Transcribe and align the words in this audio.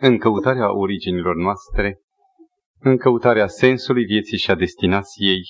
în 0.00 0.18
căutarea 0.18 0.72
originilor 0.72 1.34
noastre, 1.36 2.00
în 2.78 2.96
căutarea 2.96 3.46
sensului 3.46 4.04
vieții 4.04 4.38
și 4.38 4.50
a 4.50 4.54
destinației, 4.54 5.42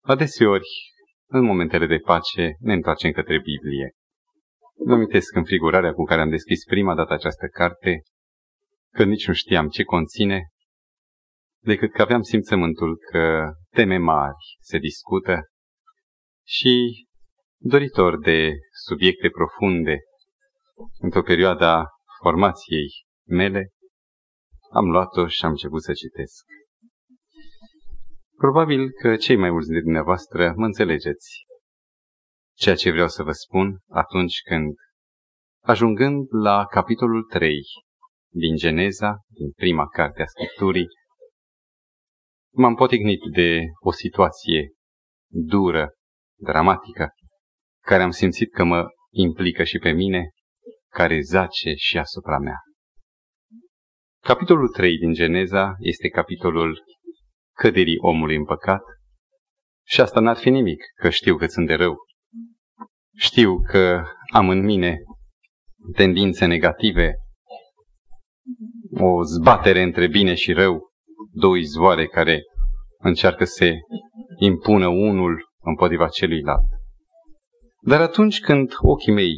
adeseori, 0.00 0.68
în 1.26 1.44
momentele 1.44 1.86
de 1.86 1.96
pace, 1.96 2.56
ne 2.58 2.72
întoarcem 2.72 3.12
către 3.12 3.40
Biblie. 3.40 3.92
Vă 4.86 4.92
amintesc 4.92 5.34
în 5.34 5.44
figurarea 5.44 5.92
cu 5.92 6.04
care 6.04 6.20
am 6.20 6.30
deschis 6.30 6.64
prima 6.64 6.94
dată 6.94 7.12
această 7.12 7.46
carte, 7.46 8.02
că 8.92 9.04
nici 9.04 9.26
nu 9.26 9.34
știam 9.34 9.68
ce 9.68 9.82
conține, 9.82 10.48
decât 11.60 11.92
că 11.92 12.02
aveam 12.02 12.22
simțământul 12.22 12.98
că 13.10 13.52
teme 13.70 13.96
mari 13.96 14.56
se 14.60 14.78
discută 14.78 15.40
și 16.46 17.06
doritor 17.58 18.18
de 18.18 18.52
subiecte 18.86 19.28
profunde 19.28 19.98
într-o 20.98 21.22
perioadă 21.22 21.84
formației 22.22 22.88
mele, 23.28 23.70
am 24.70 24.90
luat-o 24.90 25.26
și 25.26 25.44
am 25.44 25.50
început 25.50 25.82
să 25.82 25.92
citesc. 25.92 26.44
Probabil 28.36 28.90
că 28.90 29.16
cei 29.16 29.36
mai 29.36 29.50
mulți 29.50 29.66
dintre 29.66 29.84
dumneavoastră 29.84 30.52
mă 30.56 30.64
înțelegeți 30.64 31.44
ceea 32.56 32.74
ce 32.74 32.90
vreau 32.90 33.08
să 33.08 33.22
vă 33.22 33.32
spun 33.32 33.78
atunci 33.88 34.40
când, 34.48 34.74
ajungând 35.64 36.26
la 36.30 36.66
capitolul 36.66 37.22
3 37.22 37.60
din 38.32 38.56
Geneza, 38.56 39.16
din 39.28 39.50
prima 39.50 39.86
carte 39.86 40.22
a 40.22 40.26
Scripturii, 40.26 40.86
m-am 42.54 42.74
potignit 42.74 43.20
de 43.34 43.60
o 43.80 43.92
situație 43.92 44.70
dură, 45.30 45.90
dramatică, 46.40 47.08
care 47.84 48.02
am 48.02 48.10
simțit 48.10 48.52
că 48.52 48.64
mă 48.64 48.86
implică 49.10 49.64
și 49.64 49.78
pe 49.78 49.90
mine, 49.90 50.30
care 50.88 51.20
zace 51.20 51.74
și 51.74 51.98
asupra 51.98 52.38
mea. 52.38 52.56
Capitolul 54.26 54.68
3 54.68 54.98
din 54.98 55.12
Geneza 55.12 55.74
este 55.78 56.08
capitolul 56.08 56.84
căderii 57.56 57.98
omului 57.98 58.36
în 58.36 58.44
păcat 58.44 58.82
și 59.86 60.00
asta 60.00 60.20
n-ar 60.20 60.36
fi 60.36 60.50
nimic, 60.50 60.82
că 60.94 61.10
știu 61.10 61.36
că 61.36 61.46
sunt 61.46 61.66
de 61.66 61.74
rău. 61.74 61.96
Știu 63.16 63.60
că 63.60 64.04
am 64.32 64.48
în 64.48 64.64
mine 64.64 64.98
tendințe 65.96 66.46
negative, 66.46 67.14
o 69.00 69.22
zbatere 69.22 69.82
între 69.82 70.08
bine 70.08 70.34
și 70.34 70.52
rău, 70.52 70.90
două 71.32 71.56
izvoare 71.56 72.06
care 72.06 72.42
încearcă 72.98 73.44
să 73.44 73.52
se 73.52 73.78
impună 74.38 74.86
unul 74.86 75.48
împotriva 75.60 76.08
celuilalt. 76.08 76.66
Dar 77.80 78.00
atunci 78.00 78.40
când 78.40 78.72
ochii 78.78 79.12
mei 79.12 79.36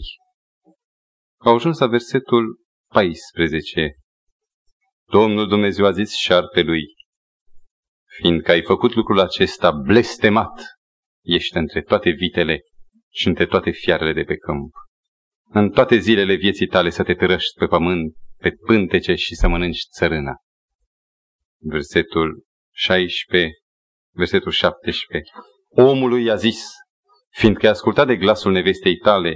au 1.40 1.54
ajuns 1.54 1.78
la 1.78 1.86
versetul 1.86 2.60
14, 2.92 3.98
Domnul 5.18 5.48
Dumnezeu 5.48 5.86
a 5.86 5.90
zis 5.90 6.14
șarpelui, 6.14 6.84
fiindcă 8.18 8.50
ai 8.50 8.62
făcut 8.62 8.94
lucrul 8.94 9.20
acesta 9.20 9.70
blestemat, 9.70 10.62
ești 11.24 11.56
între 11.56 11.82
toate 11.82 12.10
vitele 12.10 12.60
și 13.12 13.28
între 13.28 13.46
toate 13.46 13.70
fiarele 13.70 14.12
de 14.12 14.22
pe 14.22 14.36
câmp. 14.36 14.72
În 15.48 15.70
toate 15.70 15.96
zilele 15.96 16.34
vieții 16.34 16.66
tale 16.66 16.90
să 16.90 17.02
te 17.02 17.14
târăști 17.14 17.58
pe 17.58 17.66
pământ, 17.66 18.14
pe 18.36 18.50
pântece 18.50 19.14
și 19.14 19.34
să 19.34 19.48
mănânci 19.48 19.86
țărâna. 19.90 20.34
Versetul 21.60 22.44
16, 22.72 23.52
versetul 24.14 24.50
17. 24.50 25.30
Omului 25.68 26.30
a 26.30 26.34
zis, 26.34 26.66
fiindcă 27.30 27.66
ai 27.66 27.72
ascultat 27.72 28.06
de 28.06 28.16
glasul 28.16 28.52
nevestei 28.52 28.96
tale 28.96 29.34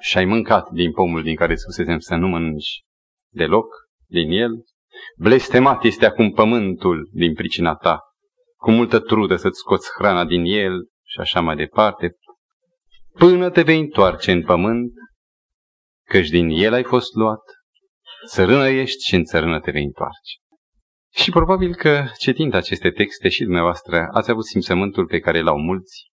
și 0.00 0.18
ai 0.18 0.24
mâncat 0.24 0.70
din 0.70 0.92
pomul 0.92 1.22
din 1.22 1.36
care 1.36 1.54
spusesem 1.54 1.98
să 1.98 2.14
nu 2.14 2.28
mănânci 2.28 2.82
deloc 3.32 3.66
din 4.06 4.30
el, 4.30 4.64
blestemat 5.16 5.84
este 5.84 6.06
acum 6.06 6.30
pământul 6.30 7.08
din 7.12 7.34
pricina 7.34 7.74
ta, 7.74 8.00
cu 8.56 8.70
multă 8.70 8.98
trudă 8.98 9.36
să-ți 9.36 9.58
scoți 9.58 9.88
hrana 9.98 10.24
din 10.24 10.44
el 10.44 10.86
și 11.06 11.20
așa 11.20 11.40
mai 11.40 11.56
departe, 11.56 12.12
până 13.18 13.50
te 13.50 13.62
vei 13.62 13.80
întoarce 13.80 14.32
în 14.32 14.42
pământ, 14.44 14.92
căci 16.08 16.28
din 16.28 16.48
el 16.48 16.72
ai 16.72 16.84
fost 16.84 17.14
luat, 17.14 17.42
țărână 18.28 18.68
ești 18.68 19.04
și 19.06 19.14
în 19.14 19.24
țărână 19.24 19.60
te 19.60 19.70
vei 19.70 19.84
întoarce. 19.84 20.32
Și 21.14 21.30
probabil 21.30 21.74
că, 21.74 22.04
citind 22.18 22.54
aceste 22.54 22.90
texte 22.90 23.28
și 23.28 23.42
dumneavoastră, 23.42 24.08
ați 24.12 24.30
avut 24.30 24.44
simțământul 24.44 25.06
pe 25.06 25.18
care 25.18 25.40
l-au 25.40 25.58
mulți, 25.58 26.12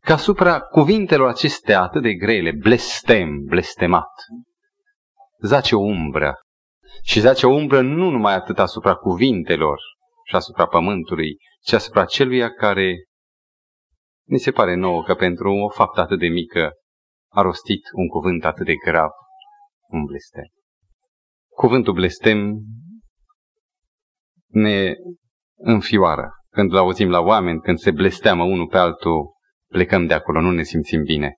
că 0.00 0.12
asupra 0.12 0.60
cuvintelor 0.60 1.28
acestea 1.28 1.82
atât 1.82 2.02
de 2.02 2.14
grele, 2.14 2.52
blestem, 2.52 3.44
blestemat, 3.44 4.10
zace 5.40 5.74
o 5.74 5.80
umbră. 5.80 6.34
Și 7.02 7.20
zace 7.20 7.46
o 7.46 7.54
umbră 7.54 7.80
nu 7.80 8.10
numai 8.10 8.34
atât 8.34 8.58
asupra 8.58 8.94
cuvintelor 8.94 9.78
și 10.24 10.34
asupra 10.34 10.66
pământului, 10.66 11.36
ci 11.62 11.72
asupra 11.72 12.04
celuia 12.04 12.50
care 12.50 13.04
Ni 14.24 14.38
se 14.38 14.50
pare 14.50 14.74
nouă 14.74 15.02
că 15.02 15.14
pentru 15.14 15.52
o 15.52 15.68
faptă 15.68 16.00
atât 16.00 16.18
de 16.18 16.28
mică 16.28 16.70
a 17.32 17.40
rostit 17.40 17.82
un 17.92 18.08
cuvânt 18.08 18.44
atât 18.44 18.66
de 18.66 18.74
grav, 18.74 19.10
un 19.88 20.04
blestem. 20.04 20.48
Cuvântul 21.48 21.92
blestem 21.92 22.60
ne 24.46 24.94
înfioară. 25.56 26.30
Când 26.50 26.70
îl 26.70 26.76
auzim 26.76 27.10
la 27.10 27.20
oameni, 27.20 27.60
când 27.60 27.78
se 27.78 27.90
blesteamă 27.90 28.44
unul 28.44 28.66
pe 28.66 28.78
altul, 28.78 29.32
plecăm 29.68 30.06
de 30.06 30.14
acolo, 30.14 30.40
nu 30.40 30.50
ne 30.50 30.62
simțim 30.62 31.02
bine. 31.02 31.34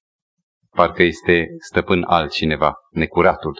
Parcă 0.71 1.03
este 1.03 1.47
stăpân 1.69 2.03
altcineva, 2.03 2.75
necuratul. 2.91 3.59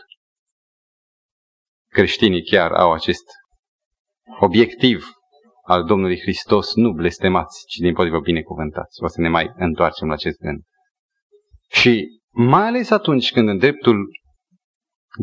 Creștinii 1.93 2.43
chiar 2.43 2.73
au 2.73 2.93
acest 2.93 3.25
obiectiv 4.41 5.07
al 5.63 5.85
Domnului 5.85 6.21
Hristos, 6.21 6.75
nu 6.75 6.93
blestemați, 6.93 7.65
ci 7.67 7.77
din 7.77 7.95
potrivă 7.95 8.21
binecuvântați. 8.21 9.03
O 9.03 9.07
să 9.09 9.21
ne 9.21 9.29
mai 9.29 9.53
întoarcem 9.55 10.09
la 10.09 10.15
acest 10.15 10.39
gând. 10.39 10.63
Și 11.71 12.21
mai 12.31 12.67
ales 12.67 12.91
atunci 12.91 13.33
când 13.33 13.49
în 13.49 13.59
dreptul 13.59 14.11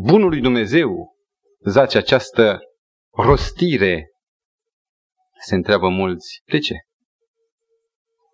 bunului 0.02 0.40
Dumnezeu 0.40 1.14
zace 1.64 1.98
această 1.98 2.58
rostire, 3.12 4.10
se 5.40 5.54
întreabă 5.54 5.88
mulți, 5.88 6.42
de 6.50 6.58
ce? 6.58 6.74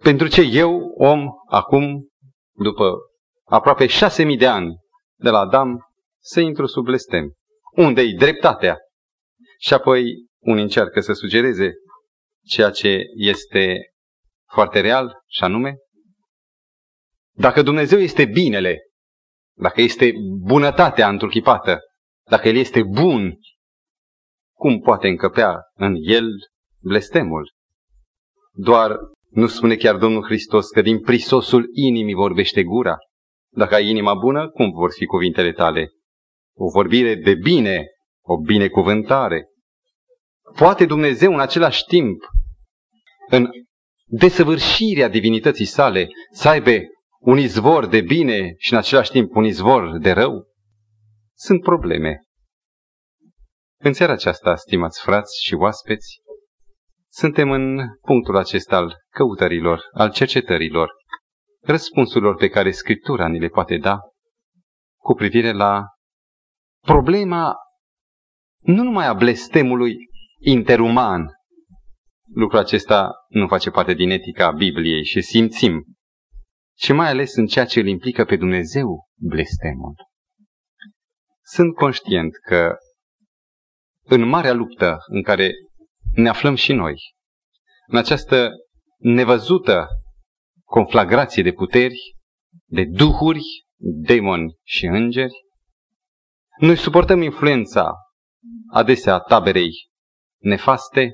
Pentru 0.03 0.29
ce 0.29 0.41
eu, 0.41 0.95
om, 0.97 1.29
acum, 1.49 2.09
după 2.53 2.93
aproape 3.45 3.87
șase 3.87 4.25
mii 4.25 4.37
de 4.37 4.47
ani 4.47 4.77
de 5.19 5.31
la 5.31 5.39
Adam, 5.39 5.79
să 6.23 6.41
intru 6.41 6.67
sub 6.67 6.85
blestem? 6.85 7.35
Unde-i 7.77 8.15
dreptatea? 8.15 8.77
Și 9.59 9.75
apoi 9.75 10.27
unii 10.39 10.63
încearcă 10.63 11.01
să 11.01 11.13
sugereze 11.13 11.73
ceea 12.45 12.71
ce 12.71 13.03
este 13.17 13.79
foarte 14.53 14.81
real, 14.81 15.23
și 15.27 15.45
anume, 15.45 15.77
dacă 17.35 17.63
Dumnezeu 17.63 17.99
este 17.99 18.25
binele, 18.25 18.79
dacă 19.59 19.81
este 19.81 20.13
bunătatea 20.43 21.09
întruchipată, 21.09 21.81
dacă 22.31 22.49
El 22.49 22.57
este 22.57 22.83
bun, 22.83 23.39
cum 24.55 24.81
poate 24.81 25.09
încăpea 25.09 25.61
în 25.75 25.95
El 26.01 26.29
blestemul? 26.81 27.53
Doar 28.53 28.97
nu 29.31 29.47
spune 29.47 29.77
chiar 29.77 29.97
Domnul 29.97 30.25
Hristos 30.25 30.71
că 30.71 30.81
din 30.81 31.01
prisosul 31.01 31.67
inimii 31.73 32.15
vorbește 32.15 32.63
gura? 32.63 32.97
Dacă 33.53 33.75
ai 33.75 33.89
inima 33.89 34.15
bună, 34.15 34.51
cum 34.51 34.71
vor 34.71 34.93
fi 34.93 35.05
cuvintele 35.05 35.53
tale? 35.53 35.91
O 36.59 36.71
vorbire 36.71 37.15
de 37.15 37.35
bine, 37.35 37.87
o 38.23 38.41
binecuvântare. 38.41 39.47
Poate 40.57 40.87
Dumnezeu 40.87 41.33
în 41.33 41.41
același 41.41 41.85
timp, 41.85 42.23
în 43.29 43.49
desăvârșirea 44.05 45.09
divinității 45.09 45.65
sale, 45.65 46.09
să 46.33 46.49
aibă 46.49 46.71
un 47.19 47.39
izvor 47.39 47.87
de 47.87 48.01
bine 48.01 48.55
și 48.57 48.73
în 48.73 48.79
același 48.79 49.11
timp 49.11 49.35
un 49.35 49.45
izvor 49.45 49.99
de 49.99 50.11
rău? 50.11 50.47
Sunt 51.35 51.63
probleme. 51.63 52.23
În 53.79 53.93
seara 53.93 54.13
aceasta, 54.13 54.57
stimați 54.57 55.03
frați 55.03 55.45
și 55.45 55.55
oaspeți, 55.55 56.21
suntem 57.09 57.51
în 57.51 57.79
punctul 58.01 58.37
acesta 58.37 58.77
al 58.77 58.95
căutărilor, 59.11 59.83
al 59.93 60.13
cercetărilor, 60.13 60.91
răspunsurilor 61.63 62.37
pe 62.37 62.49
care 62.49 62.71
Scriptura 62.71 63.29
ni 63.29 63.39
le 63.39 63.49
poate 63.49 63.77
da 63.77 63.99
cu 65.01 65.15
privire 65.15 65.53
la 65.53 65.85
problema 66.87 67.55
nu 68.59 68.83
numai 68.83 69.07
a 69.07 69.15
blestemului 69.15 69.97
interuman. 70.39 71.27
Lucrul 72.35 72.59
acesta 72.59 73.11
nu 73.29 73.47
face 73.47 73.71
parte 73.71 73.95
din 73.95 74.11
etica 74.11 74.51
Bibliei 74.51 75.05
și 75.05 75.21
simțim, 75.21 75.85
ci 76.75 76.93
mai 76.93 77.09
ales 77.09 77.35
în 77.35 77.47
ceea 77.47 77.65
ce 77.65 77.81
îl 77.81 77.87
implică 77.87 78.25
pe 78.25 78.37
Dumnezeu 78.37 79.07
blestemul. 79.15 79.95
Sunt 81.43 81.75
conștient 81.75 82.33
că 82.49 82.77
în 84.03 84.29
marea 84.29 84.53
luptă 84.53 84.99
în 85.07 85.23
care 85.23 85.51
ne 86.15 86.29
aflăm 86.29 86.55
și 86.55 86.73
noi, 86.73 86.95
în 87.87 87.99
această 87.99 88.51
nevăzută 88.99 89.87
conflagrație 90.65 91.43
de 91.43 91.53
puteri, 91.53 92.17
de 92.65 92.85
duhuri, 92.85 93.67
demoni 93.79 94.55
și 94.63 94.87
îngeri, 94.87 95.46
Noi 96.57 96.77
suportăm 96.77 97.23
influența 97.23 97.93
adesea 98.71 99.19
taberei 99.19 99.71
nefaste, 100.43 101.13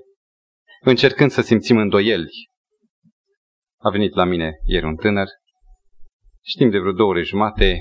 încercând 0.80 1.30
să 1.30 1.40
simțim 1.40 1.76
îndoieli. 1.76 2.30
A 3.80 3.90
venit 3.90 4.14
la 4.14 4.24
mine 4.24 4.52
ieri 4.64 4.84
un 4.84 4.96
tânăr, 4.96 5.26
știm 6.44 6.70
de 6.70 6.78
vreo 6.78 6.92
două 6.92 7.10
ore 7.10 7.22
jumate, 7.22 7.80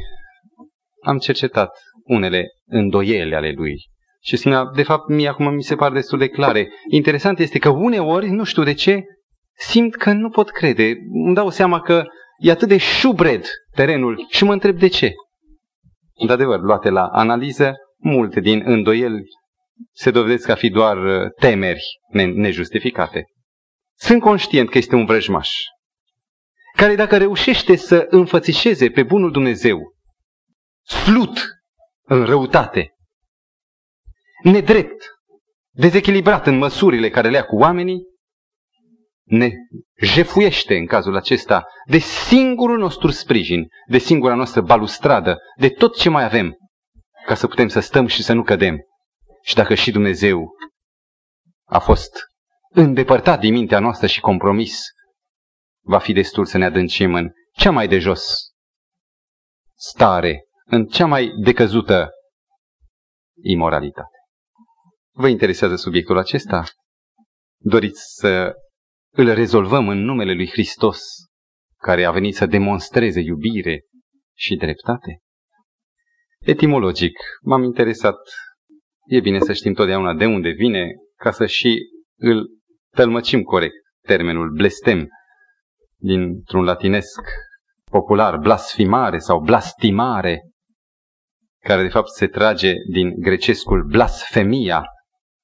am 1.03 1.17
cercetat 1.17 1.77
unele 2.03 2.47
îndoiele 2.65 3.35
ale 3.35 3.51
lui. 3.51 3.75
Și 4.23 4.37
spunea, 4.37 4.65
de 4.65 4.83
fapt, 4.83 5.09
mie 5.09 5.27
acum 5.27 5.53
mi 5.53 5.63
se 5.63 5.75
par 5.75 5.91
destul 5.91 6.17
de 6.17 6.27
clare. 6.27 6.69
Interesant 6.89 7.39
este 7.39 7.59
că 7.59 7.69
uneori, 7.69 8.29
nu 8.29 8.43
știu 8.43 8.63
de 8.63 8.73
ce, 8.73 9.03
simt 9.57 9.95
că 9.95 10.11
nu 10.11 10.29
pot 10.29 10.49
crede. 10.49 10.93
Îmi 11.25 11.35
dau 11.35 11.49
seama 11.49 11.81
că 11.81 12.05
e 12.37 12.51
atât 12.51 12.67
de 12.67 12.77
șubred 12.77 13.45
terenul 13.75 14.25
și 14.29 14.43
mă 14.43 14.53
întreb 14.53 14.77
de 14.77 14.87
ce. 14.87 15.13
Într-adevăr, 16.21 16.59
luate 16.59 16.89
la 16.89 17.05
analiză, 17.05 17.73
multe 17.97 18.39
din 18.39 18.61
îndoieli 18.65 19.23
se 19.91 20.11
dovedesc 20.11 20.49
a 20.49 20.55
fi 20.55 20.69
doar 20.69 20.97
uh, 20.97 21.31
temeri 21.39 21.83
nejustificate. 22.35 23.25
Sunt 23.97 24.21
conștient 24.21 24.69
că 24.69 24.77
este 24.77 24.95
un 24.95 25.05
vrăjmaș, 25.05 25.49
care 26.75 26.95
dacă 26.95 27.17
reușește 27.17 27.75
să 27.75 28.05
înfățișeze 28.09 28.89
pe 28.89 29.03
bunul 29.03 29.31
Dumnezeu 29.31 29.79
slut 30.83 31.39
în 32.01 32.25
răutate, 32.25 32.89
nedrept, 34.43 35.05
dezechilibrat 35.71 36.47
în 36.47 36.57
măsurile 36.57 37.09
care 37.09 37.29
le 37.29 37.35
ia 37.35 37.45
cu 37.45 37.55
oamenii, 37.55 38.01
ne 39.31 39.51
jefuiește 40.01 40.75
în 40.75 40.85
cazul 40.85 41.15
acesta 41.15 41.65
de 41.85 41.97
singurul 41.97 42.77
nostru 42.77 43.11
sprijin, 43.11 43.67
de 43.87 43.97
singura 43.97 44.35
noastră 44.35 44.61
balustradă, 44.61 45.37
de 45.57 45.69
tot 45.69 45.97
ce 45.97 46.09
mai 46.09 46.23
avem, 46.23 46.55
ca 47.25 47.35
să 47.35 47.47
putem 47.47 47.67
să 47.67 47.79
stăm 47.79 48.07
și 48.07 48.23
să 48.23 48.33
nu 48.33 48.43
cădem. 48.43 48.77
Și 49.43 49.55
dacă 49.55 49.73
și 49.73 49.91
Dumnezeu 49.91 50.51
a 51.65 51.79
fost 51.79 52.11
îndepărtat 52.69 53.39
din 53.39 53.53
mintea 53.53 53.79
noastră 53.79 54.07
și 54.07 54.19
compromis, 54.19 54.83
va 55.85 55.99
fi 55.99 56.13
destul 56.13 56.45
să 56.45 56.57
ne 56.57 56.65
adâncim 56.65 57.13
în 57.13 57.29
cea 57.53 57.71
mai 57.71 57.87
de 57.87 57.99
jos 57.99 58.51
stare, 59.77 60.43
în 60.65 60.85
cea 60.85 61.05
mai 61.05 61.31
decăzută 61.43 62.09
imoralitate. 63.41 64.17
Vă 65.13 65.27
interesează 65.27 65.75
subiectul 65.75 66.17
acesta? 66.17 66.63
Doriți 67.63 68.01
să 68.15 68.55
îl 69.13 69.33
rezolvăm 69.33 69.89
în 69.89 70.03
numele 70.03 70.33
lui 70.33 70.49
Hristos, 70.49 70.99
care 71.77 72.05
a 72.05 72.11
venit 72.11 72.35
să 72.35 72.45
demonstreze 72.45 73.19
iubire 73.19 73.81
și 74.37 74.55
dreptate? 74.55 75.19
Etimologic, 76.39 77.17
m-am 77.41 77.63
interesat. 77.63 78.17
E 79.05 79.19
bine 79.19 79.39
să 79.39 79.53
știm 79.53 79.73
totdeauna 79.73 80.13
de 80.13 80.25
unde 80.25 80.49
vine, 80.49 80.87
ca 81.15 81.31
să 81.31 81.45
și 81.45 81.79
îl 82.17 82.49
tălmăcim 82.95 83.41
corect 83.41 83.75
termenul 84.01 84.51
blestem, 84.51 85.07
dintr-un 85.97 86.63
latinesc 86.63 87.21
popular, 87.89 88.37
blasfimare 88.37 89.17
sau 89.17 89.39
blastimare, 89.39 90.41
care 91.63 91.81
de 91.81 91.89
fapt 91.89 92.09
se 92.09 92.27
trage 92.27 92.73
din 92.91 93.13
grecescul 93.19 93.83
blasfemia 93.83 94.83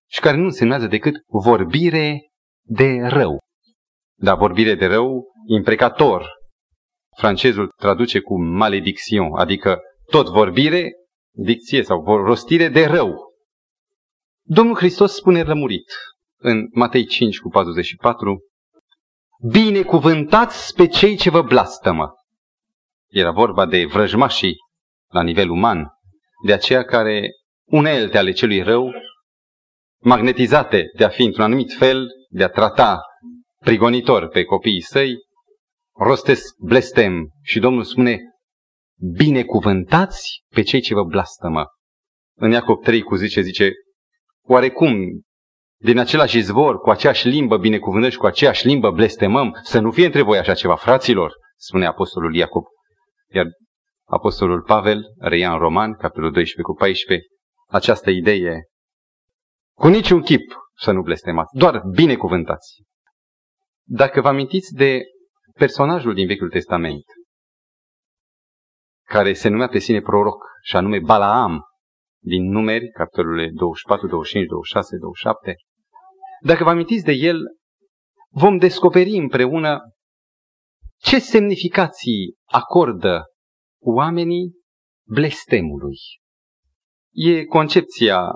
și 0.10 0.19
care 0.19 0.38
nu 0.38 0.44
însemnează 0.44 0.88
decât 0.88 1.14
vorbire 1.28 2.19
de 2.66 2.98
rău. 3.02 3.40
Dar 4.19 4.38
vorbire 4.38 4.75
de 4.75 4.86
rău 4.86 5.25
imprecator. 5.48 6.36
Francezul 7.18 7.72
traduce 7.78 8.19
cu 8.19 8.42
malediction, 8.42 9.36
adică 9.36 9.80
tot 10.12 10.30
vorbire, 10.30 10.92
dicție 11.31 11.84
sau 11.84 12.04
rostire 12.04 12.68
de 12.68 12.86
rău. 12.86 13.34
Domnul 14.44 14.75
Hristos 14.75 15.16
spune 15.16 15.42
rămurit 15.42 15.92
în 16.38 16.68
Matei 16.72 17.06
5 17.06 17.40
cu 17.40 17.50
44, 17.50 18.40
Binecuvântați 19.52 20.74
pe 20.75 20.88
cei 20.88 21.18
ce 21.18 21.30
vă 21.30 21.42
blastămă. 21.42 22.14
Era 23.08 23.31
vorba 23.31 23.66
de 23.66 23.86
vrăjmașii 23.86 24.56
la 25.12 25.24
nivel 25.24 25.50
uman, 25.50 25.88
de 26.46 26.54
aceea 26.54 26.84
care 26.84 27.30
unelte 27.66 28.18
ale 28.18 28.31
celui 28.31 28.62
rău, 28.62 28.92
magnetizate 30.02 30.86
de 30.96 31.04
a 31.04 31.10
fi 31.10 31.24
într-un 31.24 31.44
anumit 31.44 31.74
fel, 31.74 32.08
de 32.30 32.44
a 32.44 32.50
trata 32.50 33.02
prigonitor 33.68 34.28
pe 34.28 34.44
copiii 34.44 34.81
săi, 34.81 35.18
rostesc 35.98 36.56
blestem 36.58 37.30
și 37.42 37.60
Domnul 37.60 37.84
spune, 37.84 38.19
binecuvântați 39.18 40.44
pe 40.54 40.62
cei 40.62 40.81
ce 40.81 40.94
vă 40.94 41.04
blastămă. 41.04 41.66
În 42.38 42.52
Iacob 42.52 42.84
3 42.84 43.02
cu 43.02 43.16
10 43.16 43.42
zice, 43.42 43.72
oarecum 44.46 45.22
din 45.81 45.98
același 45.98 46.38
izvor, 46.38 46.80
cu 46.80 46.90
aceeași 46.90 47.28
limbă 47.28 47.58
binecuvântăm 47.58 48.10
și 48.10 48.18
cu 48.18 48.25
aceeași 48.25 48.68
limbă 48.68 48.92
blestemăm, 48.92 49.60
să 49.64 49.80
nu 49.80 49.92
fie 49.92 50.06
între 50.06 50.22
voi 50.22 50.38
așa 50.38 50.54
ceva, 50.54 50.75
fraților, 50.75 51.34
spune 51.56 51.86
Apostolul 51.86 52.36
Iacob. 52.36 52.64
Iar 53.34 53.46
Apostolul 54.06 54.62
Pavel 54.62 55.04
reia 55.18 55.52
în 55.52 55.58
Roman, 55.58 55.94
capitolul 55.94 56.31
12 56.31 56.62
cu 56.62 56.74
14, 56.74 57.28
această 57.68 58.10
idee. 58.10 58.64
Cu 59.74 59.88
niciun 59.88 60.22
chip 60.22 60.56
să 60.75 60.92
nu 60.92 61.02
blestemați, 61.02 61.58
doar 61.58 61.81
binecuvântați. 61.96 62.86
Dacă 63.89 64.22
vă 64.22 64.28
amintiți 64.28 64.74
de 64.74 65.01
personajul 65.54 66.13
din 66.13 66.28
Vechiul 66.28 66.50
Testament, 66.50 67.04
care 69.04 69.34
se 69.34 69.50
numea 69.50 69.68
pe 69.68 69.80
sine 69.80 70.01
proroc, 70.01 70.44
și 70.63 70.75
anume 70.75 71.00
Balaam, 71.00 71.62
din 72.24 72.50
numeri, 72.50 72.89
capitolele 72.89 73.50
24, 73.54 74.07
25, 74.07 74.48
26, 74.48 74.98
27, 74.98 75.56
dacă 76.42 76.63
vă 76.63 76.69
amintiți 76.69 77.04
de 77.04 77.12
el, 77.12 77.39
vom 78.30 78.57
descoperi 78.57 79.10
împreună 79.10 79.80
ce 80.98 81.19
semnificații 81.19 82.36
acordă 82.45 83.24
oamenii 83.81 84.51
blestemului. 85.07 85.98
E 87.13 87.45
concepția 87.45 88.31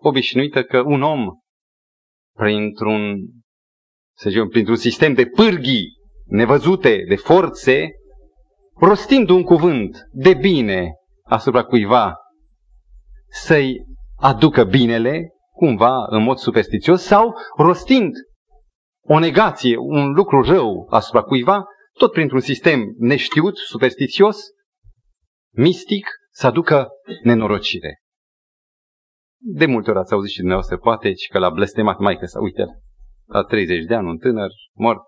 obișnuită 0.00 0.64
că 0.64 0.80
un 0.80 1.02
om, 1.02 1.28
printr-un, 2.36 3.16
să 4.22 4.28
zicem, 4.28 4.48
printr-un 4.48 4.76
sistem 4.76 5.14
de 5.14 5.26
pârghii 5.26 5.96
nevăzute, 6.26 7.04
de 7.08 7.16
forțe, 7.16 7.90
rostind 8.76 9.28
un 9.28 9.42
cuvânt 9.42 10.08
de 10.12 10.34
bine 10.34 10.92
asupra 11.22 11.64
cuiva, 11.64 12.14
să-i 13.28 13.84
aducă 14.16 14.64
binele, 14.64 15.32
cumva 15.52 16.06
în 16.08 16.22
mod 16.22 16.36
superstițios, 16.36 17.02
sau 17.02 17.34
rostind 17.56 18.12
o 19.00 19.18
negație, 19.18 19.76
un 19.76 20.12
lucru 20.12 20.42
rău 20.42 20.86
asupra 20.90 21.22
cuiva, 21.22 21.64
tot 21.92 22.12
printr-un 22.12 22.40
sistem 22.40 22.94
neștiut, 22.98 23.56
superstițios, 23.56 24.38
mistic, 25.54 26.06
să 26.30 26.46
aducă 26.46 26.88
nenorocire. 27.22 27.98
De 29.38 29.66
multe 29.66 29.90
ori 29.90 29.98
ați 29.98 30.12
auzit 30.12 30.30
și 30.30 30.38
dumneavoastră, 30.38 30.78
poate, 30.78 31.14
și 31.14 31.28
că 31.28 31.38
l-a 31.38 31.50
blestemat 31.50 31.98
maică 31.98 32.26
să 32.26 32.40
uite 32.40 32.64
la 33.26 33.42
30 33.42 33.84
de 33.84 33.94
ani, 33.94 34.08
un 34.08 34.18
tânăr, 34.18 34.50
mort, 34.72 35.06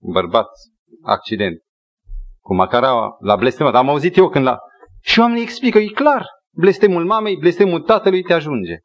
un 0.00 0.12
bărbat, 0.12 0.48
accident. 1.02 1.62
Cu 2.40 2.54
macaraua, 2.54 3.16
l-a 3.20 3.36
blestemat. 3.36 3.74
Am 3.74 3.88
auzit 3.88 4.16
eu 4.16 4.28
când 4.28 4.44
la... 4.44 4.58
Și 5.00 5.20
oamenii 5.20 5.42
explică, 5.42 5.78
e 5.78 5.86
clar, 5.86 6.26
blestemul 6.54 7.04
mamei, 7.04 7.36
blestemul 7.36 7.82
tatălui 7.82 8.22
te 8.22 8.32
ajunge. 8.32 8.76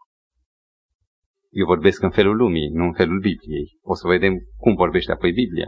Eu 1.50 1.66
vorbesc 1.66 2.02
în 2.02 2.12
felul 2.12 2.36
lumii, 2.36 2.70
nu 2.70 2.84
în 2.84 2.94
felul 2.94 3.20
Bibliei. 3.20 3.78
O 3.82 3.94
să 3.94 4.08
vedem 4.08 4.34
cum 4.58 4.76
vorbește 4.76 5.12
apoi 5.12 5.32
Biblia. 5.32 5.68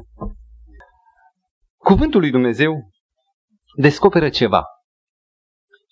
Cuvântul 1.77 2.19
lui 2.19 2.31
Dumnezeu 2.31 2.89
descoperă 3.75 4.29
ceva. 4.29 4.63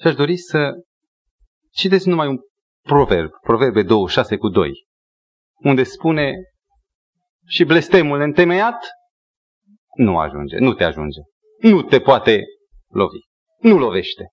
Și 0.01 0.07
aș 0.07 0.15
dori 0.15 0.37
să 0.37 0.71
citeți 1.71 2.07
numai 2.07 2.27
un 2.27 2.37
proverb, 2.81 3.29
proverbe 3.41 3.83
26 3.83 4.37
cu 4.37 4.49
2, 4.49 4.71
unde 5.55 5.83
spune 5.83 6.33
și 7.47 7.63
blestemul 7.63 8.19
întemeiat 8.19 8.85
nu 9.95 10.17
ajunge, 10.17 10.57
nu 10.57 10.73
te 10.73 10.83
ajunge. 10.83 11.19
Nu 11.59 11.81
te 11.81 11.99
poate 11.99 12.43
lovi. 12.87 13.19
Nu 13.59 13.77
lovește. 13.77 14.31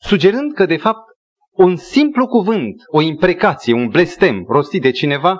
Sugerând 0.00 0.54
că, 0.54 0.66
de 0.66 0.76
fapt, 0.76 1.10
un 1.50 1.76
simplu 1.76 2.26
cuvânt, 2.26 2.82
o 2.86 3.00
imprecație, 3.00 3.72
un 3.72 3.88
blestem 3.88 4.44
rostit 4.44 4.82
de 4.82 4.90
cineva 4.90 5.38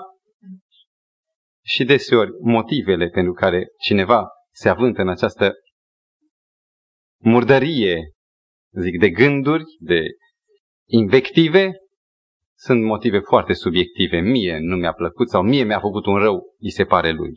și 1.65 1.83
deseori 1.83 2.31
motivele 2.41 3.07
pentru 3.07 3.33
care 3.33 3.67
cineva 3.79 4.27
se 4.51 4.69
avântă 4.69 5.01
în 5.01 5.09
această 5.09 5.53
murdărie, 7.21 8.11
zic, 8.71 8.99
de 8.99 9.09
gânduri, 9.09 9.63
de 9.79 10.05
invective, 10.89 11.71
sunt 12.65 12.83
motive 12.83 13.19
foarte 13.19 13.53
subiective. 13.53 14.19
Mie 14.19 14.57
nu 14.59 14.75
mi-a 14.75 14.93
plăcut 14.93 15.29
sau 15.29 15.41
mie 15.41 15.63
mi-a 15.63 15.79
făcut 15.79 16.05
un 16.05 16.17
rău, 16.17 16.55
îi 16.59 16.71
se 16.71 16.83
pare 16.83 17.11
lui. 17.11 17.33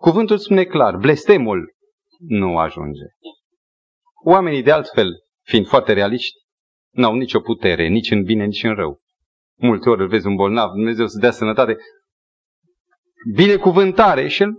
Cuvântul 0.00 0.38
spune 0.38 0.64
clar, 0.64 0.96
blestemul 0.96 1.74
nu 2.18 2.58
ajunge. 2.58 3.04
Oamenii 4.24 4.62
de 4.62 4.70
altfel 4.70 5.12
fiind 5.42 5.66
foarte 5.66 5.92
realiști, 5.92 6.36
n-au 6.90 7.14
nicio 7.14 7.40
putere, 7.40 7.86
nici 7.88 8.10
în 8.10 8.22
bine, 8.22 8.44
nici 8.44 8.62
în 8.62 8.74
rău. 8.74 9.00
Multe 9.58 9.88
ori 9.88 10.00
îl 10.00 10.08
vezi 10.08 10.26
un 10.26 10.34
bolnav, 10.34 10.70
Dumnezeu 10.70 11.06
să 11.06 11.18
dea 11.18 11.30
sănătate, 11.30 11.76
binecuvântare 13.34 14.28
și 14.28 14.42
el 14.42 14.50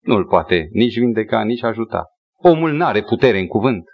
nu 0.00 0.14
îl 0.14 0.26
poate 0.26 0.68
nici 0.72 0.98
vindeca, 0.98 1.44
nici 1.44 1.62
ajuta. 1.62 2.04
Omul 2.36 2.72
nu 2.72 2.84
are 2.84 3.02
putere 3.02 3.38
în 3.38 3.46
cuvânt. 3.46 3.84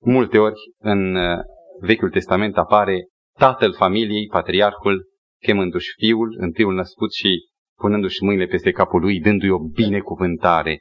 Multe 0.00 0.38
ori 0.38 0.60
în 0.78 1.14
uh, 1.14 1.38
Vechiul 1.80 2.10
Testament 2.10 2.56
apare 2.56 3.06
tatăl 3.38 3.74
familiei, 3.74 4.26
patriarhul, 4.26 5.06
chemându-și 5.42 5.92
fiul, 5.96 6.36
întâiul 6.38 6.74
născut 6.74 7.12
și 7.12 7.48
punându-și 7.78 8.22
mâinile 8.22 8.46
peste 8.46 8.70
capul 8.70 9.00
lui, 9.00 9.20
dându-i 9.20 9.50
o 9.50 9.58
binecuvântare. 9.58 10.80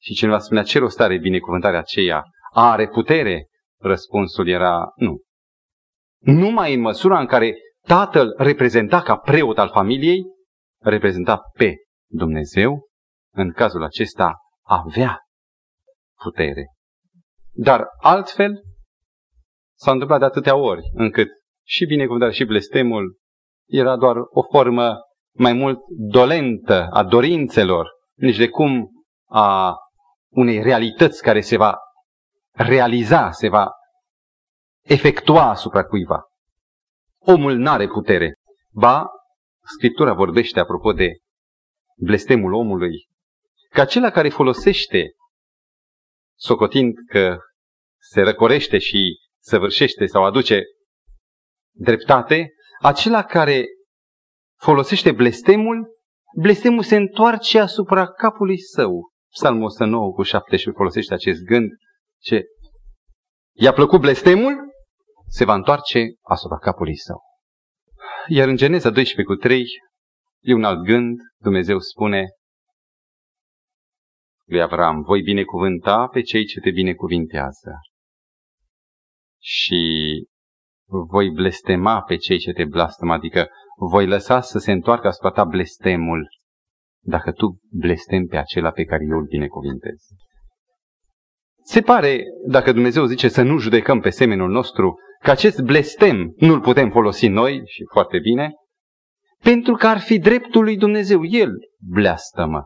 Și 0.00 0.14
cineva 0.14 0.38
spunea, 0.38 0.62
ce 0.62 0.78
rost 0.78 1.00
are 1.00 1.18
binecuvântarea 1.18 1.78
aceea? 1.78 2.22
Are 2.52 2.88
putere? 2.88 3.46
Răspunsul 3.78 4.48
era, 4.48 4.92
nu. 4.96 5.20
Numai 6.18 6.74
în 6.74 6.80
măsura 6.80 7.20
în 7.20 7.26
care 7.26 7.54
tatăl 7.86 8.34
reprezenta 8.36 9.02
ca 9.02 9.16
preot 9.16 9.58
al 9.58 9.68
familiei, 9.68 10.22
reprezenta 10.82 11.40
pe 11.56 11.74
Dumnezeu, 12.10 12.88
în 13.34 13.52
cazul 13.52 13.84
acesta 13.84 14.34
avea 14.62 15.18
putere. 16.22 16.66
Dar 17.52 17.86
altfel 18.00 18.62
s-a 19.80 19.90
întâmplat 19.90 20.18
de 20.18 20.24
atâtea 20.24 20.56
ori, 20.56 20.82
încât 20.92 21.28
și 21.66 21.86
binecuvântarea 21.86 22.34
și 22.34 22.44
blestemul 22.44 23.18
era 23.68 23.96
doar 23.96 24.16
o 24.16 24.42
formă 24.42 24.98
mai 25.36 25.52
mult 25.52 25.78
dolentă 25.88 26.88
a 26.92 27.04
dorințelor, 27.04 27.88
nici 28.14 28.36
de 28.36 28.48
cum 28.48 28.90
a 29.28 29.74
unei 30.28 30.62
realități 30.62 31.22
care 31.22 31.40
se 31.40 31.56
va 31.56 31.76
realiza, 32.50 33.30
se 33.30 33.48
va 33.48 33.70
efectua 34.82 35.48
asupra 35.48 35.84
cuiva. 35.84 36.22
Omul 37.18 37.56
n-are 37.56 37.86
putere. 37.86 38.34
Ba, 38.70 39.06
Scriptura 39.76 40.12
vorbește 40.12 40.60
apropo 40.60 40.92
de 40.92 41.08
blestemul 41.96 42.52
omului, 42.52 43.08
că 43.70 43.80
acela 43.80 44.10
care 44.10 44.28
folosește, 44.28 45.12
socotind 46.38 46.94
că 47.06 47.38
se 47.98 48.20
răcorește 48.20 48.78
și 48.78 49.18
săvârșește 49.42 50.06
sau 50.06 50.24
aduce 50.24 50.62
dreptate, 51.76 52.52
acela 52.80 53.24
care 53.24 53.64
folosește 54.58 55.12
blestemul, 55.12 55.88
blestemul 56.40 56.82
se 56.82 56.96
întoarce 56.96 57.58
asupra 57.58 58.06
capului 58.06 58.58
său. 58.58 59.10
Psalmul 59.30 59.64
109 59.64 60.12
cu 60.12 60.22
17 60.22 60.70
folosește 60.70 61.14
acest 61.14 61.42
gând, 61.42 61.70
ce 62.22 62.44
i-a 63.56 63.72
plăcut 63.72 64.00
blestemul, 64.00 64.52
se 65.28 65.44
va 65.44 65.54
întoarce 65.54 66.04
asupra 66.22 66.58
capului 66.58 66.96
său. 66.96 67.20
Iar 68.28 68.48
în 68.48 68.56
Geneza 68.56 68.90
12 68.90 69.34
cu 69.34 69.40
3 69.40 69.64
e 70.40 70.54
un 70.54 70.64
alt 70.64 70.84
gând, 70.84 71.18
Dumnezeu 71.38 71.78
spune 71.78 72.26
lui 74.44 74.62
Avram, 74.62 75.02
voi 75.02 75.22
binecuvânta 75.22 76.06
pe 76.06 76.20
cei 76.20 76.44
ce 76.44 76.60
te 76.60 76.70
binecuvintează 76.70 77.70
și 79.40 79.82
voi 81.08 81.30
blestema 81.30 82.02
pe 82.02 82.16
cei 82.16 82.38
ce 82.38 82.52
te 82.52 82.64
blastăm, 82.64 83.10
adică 83.10 83.48
voi 83.90 84.06
lăsa 84.06 84.40
să 84.40 84.58
se 84.58 84.72
întoarcă 84.72 85.06
asupra 85.06 85.30
ta 85.30 85.44
blestemul 85.44 86.28
dacă 87.02 87.32
tu 87.32 87.58
blestem 87.70 88.26
pe 88.26 88.36
acela 88.36 88.70
pe 88.70 88.84
care 88.84 89.04
eu 89.10 89.18
îl 89.18 89.26
binecuvintez. 89.26 89.98
Se 91.62 91.80
pare, 91.80 92.22
dacă 92.46 92.72
Dumnezeu 92.72 93.04
zice 93.04 93.28
să 93.28 93.42
nu 93.42 93.58
judecăm 93.58 94.00
pe 94.00 94.10
semenul 94.10 94.50
nostru, 94.50 94.94
că 95.22 95.30
acest 95.30 95.60
blestem 95.60 96.34
nu-l 96.36 96.60
putem 96.60 96.90
folosi 96.90 97.28
noi, 97.28 97.62
și 97.64 97.82
foarte 97.92 98.18
bine, 98.18 98.52
pentru 99.42 99.74
că 99.74 99.86
ar 99.86 99.98
fi 99.98 100.18
dreptul 100.18 100.64
lui 100.64 100.76
Dumnezeu. 100.76 101.24
El 101.24 101.50
bleastă-mă. 101.78 102.62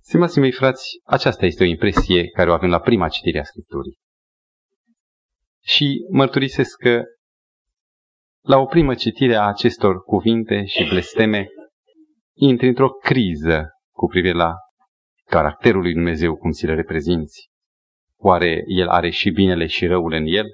Stimați 0.00 0.38
mei 0.38 0.52
frați, 0.52 1.00
aceasta 1.04 1.46
este 1.46 1.64
o 1.64 1.66
impresie 1.66 2.28
care 2.28 2.50
o 2.50 2.52
avem 2.52 2.68
la 2.68 2.80
prima 2.80 3.08
citire 3.08 3.38
a 3.38 3.44
Scripturii. 3.44 3.98
Și 5.64 6.06
mărturisesc 6.10 6.76
că 6.78 7.02
la 8.46 8.58
o 8.58 8.66
primă 8.66 8.94
citire 8.94 9.34
a 9.34 9.46
acestor 9.46 10.02
cuvinte 10.02 10.64
și 10.64 10.88
blesteme, 10.88 11.48
intri 12.36 12.68
într-o 12.68 12.88
criză 12.88 13.68
cu 13.94 14.06
privire 14.06 14.34
la 14.34 14.52
caracterul 15.24 15.82
lui 15.82 15.92
Dumnezeu, 15.92 16.36
cum 16.36 16.50
ți 16.50 16.66
le 16.66 16.74
reprezinți. 16.74 17.48
Oare 18.16 18.62
El 18.66 18.88
are 18.88 19.10
și 19.10 19.30
binele 19.30 19.66
și 19.66 19.86
răul 19.86 20.12
în 20.12 20.24
El? 20.26 20.46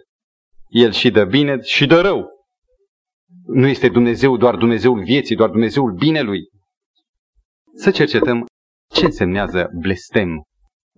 El 0.69 0.93
și 0.93 1.11
dă 1.11 1.25
bine 1.25 1.61
și 1.61 1.87
dă 1.87 2.01
rău. 2.01 2.29
Nu 3.47 3.67
este 3.67 3.89
Dumnezeu 3.89 4.37
doar 4.37 4.57
Dumnezeul 4.57 5.03
vieții, 5.03 5.37
doar 5.37 5.51
Dumnezeul 5.51 5.93
binelui. 5.93 6.41
Să 7.75 7.91
cercetăm 7.91 8.47
ce 8.93 9.05
însemnează 9.05 9.71
blestem. 9.81 10.43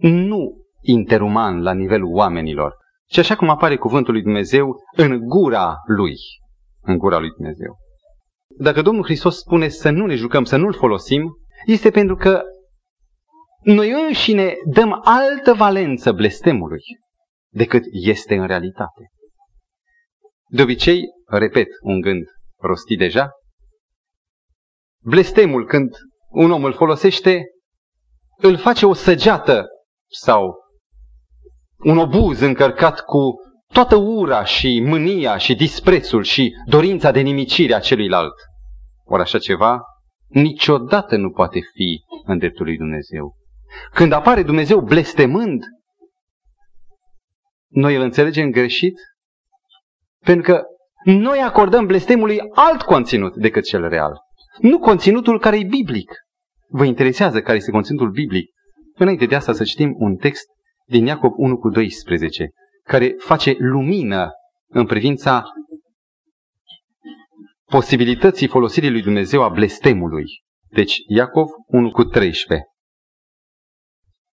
Nu 0.01 0.67
interuman 0.81 1.63
la 1.63 1.73
nivelul 1.73 2.15
oamenilor, 2.15 2.77
ci 3.13 3.19
așa 3.19 3.37
cum 3.37 3.49
apare 3.49 3.77
cuvântul 3.77 4.13
lui 4.13 4.23
Dumnezeu 4.23 4.77
în 4.97 5.19
gura 5.19 5.75
lui. 5.87 6.17
În 6.81 6.99
gura 6.99 7.19
lui 7.19 7.31
Dumnezeu. 7.31 7.77
Dacă 8.59 8.83
Domnul 8.83 9.05
Hristos 9.05 9.39
spune 9.39 9.69
să 9.69 9.91
nu 9.91 10.07
ne 10.07 10.15
jucăm, 10.15 10.45
să 10.45 10.57
nu-L 10.57 10.73
folosim, 10.73 11.33
este 11.67 11.91
pentru 11.91 12.17
că 12.17 12.43
noi 13.63 13.91
înșine 13.91 14.55
dăm 14.73 15.01
altă 15.05 15.55
valență 15.55 16.13
blestemului 16.13 16.83
decât 17.53 17.83
este 17.91 18.35
în 18.35 18.47
realitate. 18.47 19.11
De 20.49 20.63
obicei, 20.63 21.01
repet 21.27 21.69
un 21.81 22.01
gând 22.01 22.25
rostit 22.61 22.99
deja, 22.99 23.31
blestemul 25.05 25.67
când 25.67 25.91
un 26.29 26.51
om 26.51 26.65
îl 26.65 26.73
folosește, 26.73 27.45
îl 28.37 28.57
face 28.57 28.87
o 28.87 28.93
săgeată 28.93 29.67
sau 30.11 30.62
un 31.83 31.99
obuz 31.99 32.41
încărcat 32.41 33.01
cu 33.01 33.35
toată 33.73 33.97
ura 33.97 34.45
și 34.45 34.81
mânia 34.81 35.37
și 35.37 35.55
disprețul 35.55 36.23
și 36.23 36.53
dorința 36.67 37.11
de 37.11 37.21
nimicire 37.21 37.75
a 37.75 37.81
celuilalt. 37.81 38.35
Ori 39.05 39.23
așa 39.23 39.39
ceva 39.39 39.81
niciodată 40.29 41.17
nu 41.17 41.31
poate 41.31 41.61
fi 41.75 42.03
în 42.25 42.39
dreptul 42.39 42.65
lui 42.65 42.77
Dumnezeu. 42.77 43.37
Când 43.93 44.13
apare 44.13 44.43
Dumnezeu 44.43 44.81
blestemând, 44.81 45.65
noi 47.69 47.95
îl 47.95 48.03
înțelegem 48.03 48.51
greșit 48.51 48.95
pentru 50.25 50.53
că 50.53 50.63
noi 51.05 51.39
acordăm 51.39 51.87
blestemului 51.87 52.39
alt 52.55 52.83
conținut 52.83 53.35
decât 53.35 53.65
cel 53.65 53.89
real. 53.89 54.19
Nu 54.61 54.79
conținutul 54.79 55.41
care 55.41 55.59
e 55.59 55.65
biblic. 55.65 56.11
Vă 56.69 56.85
interesează 56.85 57.41
care 57.41 57.57
este 57.57 57.71
conținutul 57.71 58.11
biblic? 58.11 58.51
Înainte 58.95 59.27
de 59.27 59.35
asta 59.35 59.53
să 59.53 59.65
citim 59.65 59.95
un 59.99 60.17
text 60.17 60.47
din 60.93 61.07
Iacob 61.07 61.33
1 61.37 61.59
cu 61.59 61.69
12, 61.69 62.51
care 62.83 63.15
face 63.19 63.57
lumină 63.59 64.31
în 64.69 64.87
privința 64.87 65.45
posibilității 67.65 68.47
folosirii 68.47 68.91
lui 68.91 69.03
Dumnezeu 69.03 69.43
a 69.43 69.49
blestemului. 69.49 70.25
Deci 70.69 70.97
Iacov 71.07 71.49
1 71.67 71.91
cu 71.91 72.05
13. 72.05 72.67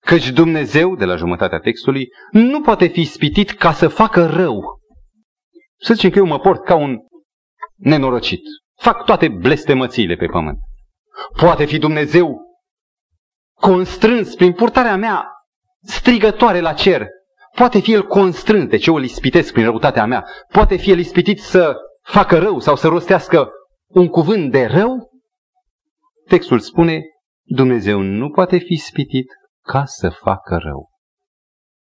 Căci 0.01 0.31
Dumnezeu, 0.31 0.97
de 0.97 1.05
la 1.05 1.17
jumătatea 1.17 1.59
textului, 1.59 2.09
nu 2.31 2.61
poate 2.61 2.87
fi 2.87 3.05
spitit 3.05 3.51
ca 3.51 3.73
să 3.73 3.89
facă 3.89 4.27
rău. 4.27 4.81
Să 5.79 5.95
zicem 5.95 6.11
că 6.11 6.19
eu 6.19 6.27
mă 6.27 6.39
port 6.39 6.65
ca 6.65 6.75
un 6.75 6.99
nenorocit. 7.75 8.43
Fac 8.81 9.05
toate 9.05 9.29
blestemățiile 9.29 10.17
pe 10.17 10.27
pământ. 10.27 10.59
Poate 11.37 11.65
fi 11.65 11.79
Dumnezeu 11.79 12.41
constrâns 13.61 14.35
prin 14.35 14.53
purtarea 14.53 14.97
mea 14.97 15.36
strigătoare 15.87 16.61
la 16.61 16.73
cer. 16.73 17.07
Poate 17.55 17.81
fi 17.81 17.93
el 17.93 18.07
constrâns, 18.07 18.69
deci 18.69 18.87
eu 18.87 18.95
îl 18.95 19.05
ispitesc 19.05 19.53
prin 19.53 19.65
răutatea 19.65 20.07
mea. 20.07 20.27
Poate 20.49 20.77
fi 20.77 20.91
el 20.91 20.99
ispitit 20.99 21.41
să 21.41 21.77
facă 22.03 22.39
rău 22.39 22.59
sau 22.59 22.77
să 22.77 22.89
rostească 22.89 23.51
un 23.87 24.09
cuvânt 24.09 24.51
de 24.51 24.65
rău? 24.65 25.11
Textul 26.27 26.59
spune, 26.59 27.03
Dumnezeu 27.43 28.01
nu 28.01 28.31
poate 28.31 28.59
fi 28.59 28.77
spitit 28.77 29.27
ca 29.63 29.85
să 29.85 30.09
facă 30.09 30.57
rău. 30.57 30.91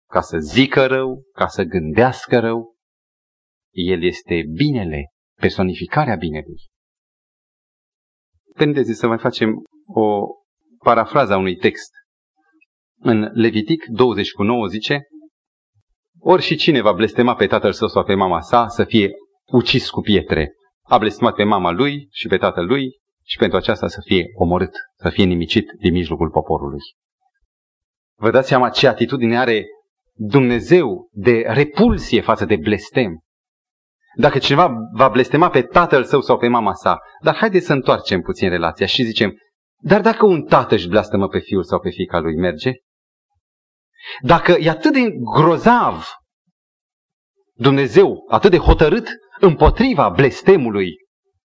Ca 0.10 0.22
să 0.22 0.38
zică 0.38 0.88
rău, 0.88 1.24
ca 1.34 1.48
să 1.48 1.64
gândească 1.64 2.40
rău. 2.40 2.76
El 3.72 4.04
este 4.04 4.44
binele, 4.56 5.12
personificarea 5.40 6.16
binelui. 6.16 6.70
Permiteți 8.56 8.94
să 8.94 9.08
mai 9.08 9.18
facem 9.18 9.64
o 9.86 10.26
parafrază 10.84 11.34
a 11.34 11.38
unui 11.38 11.56
text. 11.56 11.92
În 13.03 13.29
Levitic 13.34 13.86
20 13.86 14.31
cu 14.31 14.43
9 14.43 14.67
zice, 14.67 15.01
Ori 16.20 16.41
și 16.41 16.55
cine 16.55 16.81
va 16.81 16.91
blestema 16.91 17.36
pe 17.36 17.48
tatăl 17.48 17.72
său 17.72 17.88
sau 17.88 18.03
pe 18.03 18.13
mama 18.13 18.41
sa 18.41 18.67
să 18.67 18.84
fie 18.84 19.12
ucis 19.46 19.89
cu 19.89 20.01
pietre. 20.01 20.53
A 20.81 20.98
blestemat 20.98 21.36
pe 21.36 21.43
mama 21.43 21.72
lui 21.72 22.08
și 22.12 22.27
pe 22.27 22.38
tatăl 22.38 22.65
lui 22.65 23.00
și 23.24 23.38
pentru 23.38 23.58
aceasta 23.58 23.88
să 23.88 24.01
fie 24.05 24.25
omorât, 24.34 24.72
să 24.98 25.10
fie 25.10 25.24
nimicit 25.24 25.72
din 25.79 25.91
mijlocul 25.91 26.29
poporului. 26.29 26.79
Vă 28.17 28.31
dați 28.31 28.48
seama 28.48 28.70
ce 28.70 28.88
atitudine 28.88 29.39
are 29.39 29.65
Dumnezeu 30.13 31.10
de 31.12 31.43
repulsie 31.48 32.22
față 32.22 32.46
de 32.46 32.55
blestem. 32.55 33.20
Dacă 34.17 34.38
cineva 34.38 34.74
va 34.93 35.10
blestema 35.10 35.50
pe 35.50 35.62
tatăl 35.62 36.03
său 36.03 36.22
sau 36.22 36.38
pe 36.38 36.48
mama 36.48 36.74
sa, 36.74 37.00
dar 37.24 37.36
haideți 37.36 37.65
să 37.65 37.74
întoarcem 37.74 38.22
puțin 38.22 38.50
relația 38.50 38.86
și 38.86 39.03
zicem, 39.03 39.34
dar 39.84 40.01
dacă 40.01 40.25
un 40.25 40.43
tată 40.43 40.75
își 40.75 40.88
blastămă 40.88 41.27
pe 41.27 41.39
fiul 41.39 41.63
sau 41.63 41.79
pe 41.79 41.89
fiica 41.89 42.20
lui, 42.20 42.36
merge? 42.36 42.72
Dacă 44.22 44.55
e 44.60 44.70
atât 44.70 44.93
de 44.93 45.10
grozav 45.10 46.05
Dumnezeu, 47.53 48.25
atât 48.29 48.51
de 48.51 48.58
hotărât 48.58 49.08
împotriva 49.39 50.10
blestemului 50.10 50.96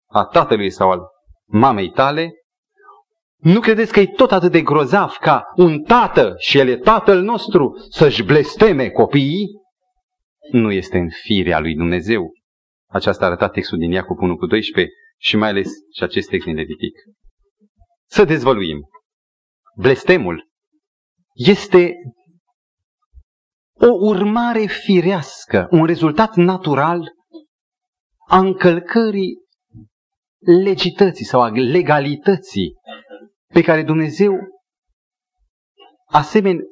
a 0.07 0.25
tatălui 0.25 0.71
sau 0.71 0.91
al 0.91 1.01
mamei 1.47 1.91
tale, 1.91 2.33
nu 3.37 3.61
credeți 3.61 3.93
că 3.93 4.01
e 4.01 4.07
tot 4.07 4.33
atât 4.33 4.53
de 4.53 4.63
grozav 4.63 5.17
ca 5.21 5.45
un 5.57 5.83
tată, 5.83 6.35
și 6.39 6.59
el 6.59 6.69
e 6.69 6.77
tatăl 6.77 7.23
nostru, 7.23 7.73
să-și 7.91 8.23
blesteme 8.23 8.89
copiii? 8.89 9.47
Nu 10.51 10.73
este 10.73 10.99
în 10.99 11.09
firea 11.23 11.59
lui 11.59 11.75
Dumnezeu. 11.75 12.33
Aceasta 12.91 13.27
arăta 13.27 13.49
textul 13.49 13.79
din 13.79 13.91
Iacob 13.91 14.21
1 14.21 14.37
cu 14.37 14.47
12 14.47 14.95
și 15.19 15.37
mai 15.37 15.49
ales 15.49 15.69
și 15.97 16.03
acest 16.03 16.29
text 16.29 16.47
din 16.47 16.55
Levitic. 16.55 16.95
Să 18.07 18.25
dezvăluim. 18.25 18.89
Blestemul 19.77 20.49
este 21.35 21.95
o 23.81 24.07
urmare 24.07 24.67
firească, 24.67 25.69
un 25.71 25.85
rezultat 25.85 26.35
natural 26.35 27.13
a 28.29 28.39
încălcării 28.39 29.37
legității 30.39 31.25
sau 31.25 31.41
a 31.41 31.49
legalității 31.49 32.75
pe 33.53 33.63
care 33.63 33.83
Dumnezeu, 33.83 34.33
asemenea 36.11 36.63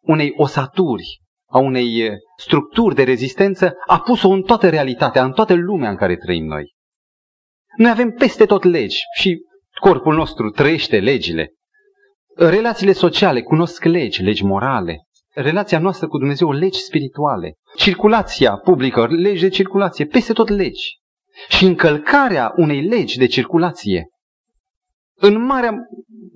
unei 0.00 0.32
osaturi, 0.36 1.20
a 1.50 1.58
unei 1.58 2.00
eh, 2.00 2.12
structuri 2.36 2.94
de 2.94 3.02
rezistență, 3.02 3.74
a 3.86 4.00
pus-o 4.00 4.28
în 4.28 4.42
toată 4.42 4.68
realitatea, 4.68 5.24
în 5.24 5.32
toată 5.32 5.54
lumea 5.54 5.90
în 5.90 5.96
care 5.96 6.16
trăim 6.16 6.44
noi. 6.44 6.74
Noi 7.76 7.90
avem 7.90 8.10
peste 8.10 8.46
tot 8.46 8.62
legi 8.62 9.02
și 9.18 9.38
corpul 9.80 10.14
nostru 10.14 10.50
trăiește 10.50 10.98
legile. 10.98 11.52
Relațiile 12.36 12.92
sociale 12.92 13.42
cunosc 13.42 13.84
legi, 13.84 14.22
legi 14.22 14.44
morale. 14.44 14.98
Relația 15.34 15.78
noastră 15.78 16.06
cu 16.06 16.18
Dumnezeu, 16.18 16.52
legi 16.52 16.80
spirituale. 16.80 17.54
Circulația 17.76 18.56
publică, 18.56 19.06
legi 19.06 19.40
de 19.40 19.48
circulație, 19.48 20.06
peste 20.06 20.32
tot 20.32 20.48
legi. 20.48 20.98
Și 21.48 21.64
încălcarea 21.64 22.52
unei 22.56 22.82
legi 22.82 23.18
de 23.18 23.26
circulație, 23.26 24.08
în 25.14 25.44
marea, 25.44 25.74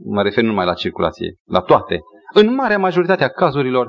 mă 0.05 0.23
refer 0.23 0.43
nu 0.43 0.49
numai 0.49 0.65
la 0.65 0.75
circulație, 0.75 1.35
la 1.45 1.61
toate, 1.61 2.01
în 2.35 2.55
marea 2.55 2.79
majoritate 2.79 3.25
a 3.25 3.29
cazurilor, 3.29 3.89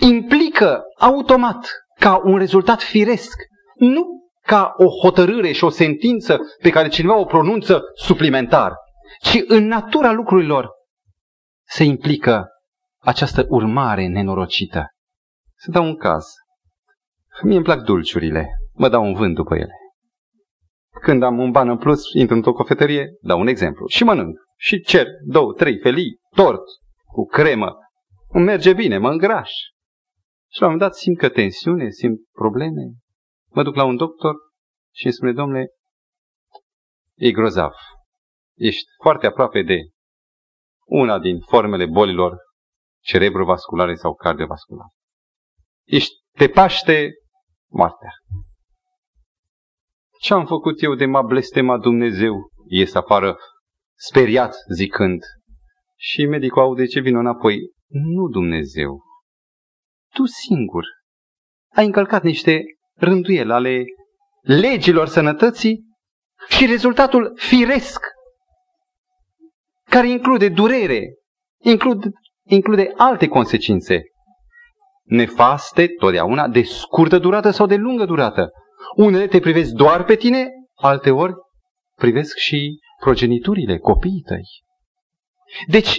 implică 0.00 0.82
automat, 0.98 1.68
ca 2.00 2.20
un 2.24 2.38
rezultat 2.38 2.82
firesc, 2.82 3.36
nu 3.74 4.06
ca 4.42 4.74
o 4.76 4.88
hotărâre 5.02 5.52
și 5.52 5.64
o 5.64 5.68
sentință 5.68 6.38
pe 6.62 6.70
care 6.70 6.88
cineva 6.88 7.18
o 7.18 7.24
pronunță 7.24 7.82
suplimentar, 7.94 8.72
ci 9.20 9.44
în 9.46 9.66
natura 9.66 10.12
lucrurilor 10.12 10.70
se 11.68 11.84
implică 11.84 12.46
această 13.06 13.46
urmare 13.48 14.06
nenorocită. 14.06 14.86
Să 15.54 15.70
dau 15.70 15.84
un 15.84 15.96
caz. 15.96 16.26
Mie 17.42 17.56
îmi 17.56 17.64
plac 17.64 17.84
dulciurile, 17.84 18.48
mă 18.72 18.88
dau 18.88 19.04
un 19.04 19.14
vânt 19.14 19.34
după 19.34 19.54
ele. 19.54 19.72
Când 21.00 21.22
am 21.22 21.38
un 21.38 21.50
ban 21.50 21.68
în 21.68 21.78
plus, 21.78 22.02
intru 22.14 22.34
într-o 22.34 22.52
cofetărie, 22.52 23.08
dau 23.20 23.40
un 23.40 23.46
exemplu, 23.46 23.86
și 23.86 24.04
mănânc. 24.04 24.38
Și 24.58 24.80
cer 24.80 25.06
două, 25.24 25.52
trei 25.52 25.78
felii, 25.78 26.18
tort, 26.34 26.62
cu 27.04 27.26
cremă. 27.26 27.76
Îmi 28.28 28.44
merge 28.44 28.72
bine, 28.72 28.98
mă 28.98 29.10
îngraș. 29.10 29.50
Și 30.52 30.60
la 30.60 30.66
un 30.66 30.72
moment 30.72 30.80
dat 30.90 30.94
simt 30.94 31.18
că 31.18 31.28
tensiune, 31.28 31.90
simt 31.90 32.18
probleme. 32.32 32.82
Mă 33.50 33.62
duc 33.62 33.74
la 33.74 33.84
un 33.84 33.96
doctor 33.96 34.34
și 34.94 35.04
îmi 35.04 35.14
spune, 35.14 35.32
domnule, 35.32 35.66
e 37.14 37.30
grozav. 37.30 37.72
Ești 38.56 38.88
foarte 39.02 39.26
aproape 39.26 39.62
de 39.62 39.78
una 40.84 41.18
din 41.18 41.40
formele 41.40 41.86
bolilor 41.86 42.44
cerebrovasculare 43.06 43.94
sau 43.94 44.14
cardiovasculare. 44.14 44.92
Ești, 45.84 46.14
te 46.32 46.48
paște 46.48 47.10
moartea. 47.70 48.10
Ce 50.20 50.34
am 50.34 50.46
făcut 50.46 50.82
eu 50.82 50.94
de 50.94 51.06
m-a 51.06 51.22
blestema 51.22 51.78
Dumnezeu? 51.78 52.50
Ies 52.68 52.94
afară 52.94 53.36
speriat 53.98 54.54
zicând. 54.74 55.22
Și 55.96 56.26
medicul 56.26 56.62
aude 56.62 56.86
ce 56.86 57.00
vine 57.00 57.18
înapoi. 57.18 57.58
Nu 57.86 58.28
Dumnezeu. 58.28 59.02
Tu 60.14 60.24
singur 60.24 60.84
ai 61.72 61.84
încălcat 61.84 62.22
niște 62.22 62.62
rânduieli 62.94 63.52
ale 63.52 63.84
legilor 64.40 65.06
sănătății 65.06 65.84
și 66.48 66.66
rezultatul 66.66 67.32
firesc, 67.36 68.00
care 69.84 70.08
include 70.08 70.48
durere, 70.48 71.02
include, 71.58 72.08
include 72.46 72.92
alte 72.96 73.28
consecințe 73.28 74.02
nefaste, 75.04 75.86
totdeauna, 75.98 76.48
de 76.48 76.62
scurtă 76.62 77.18
durată 77.18 77.50
sau 77.50 77.66
de 77.66 77.74
lungă 77.74 78.04
durată. 78.04 78.50
Unele 78.96 79.26
te 79.26 79.38
privesc 79.38 79.70
doar 79.70 80.04
pe 80.04 80.14
tine, 80.14 80.48
alte 80.74 81.10
ori 81.10 81.32
privesc 81.96 82.36
și 82.36 82.78
progeniturile, 83.00 83.78
copiii 83.78 84.22
tăi. 84.26 84.44
Deci, 85.66 85.98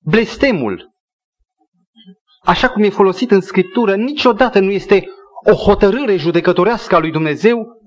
blestemul, 0.00 0.90
așa 2.44 2.68
cum 2.70 2.82
e 2.82 2.88
folosit 2.88 3.30
în 3.30 3.40
Scriptură, 3.40 3.96
niciodată 3.96 4.58
nu 4.58 4.70
este 4.70 5.06
o 5.50 5.54
hotărâre 5.54 6.16
judecătorească 6.16 6.94
a 6.94 6.98
lui 6.98 7.10
Dumnezeu, 7.10 7.80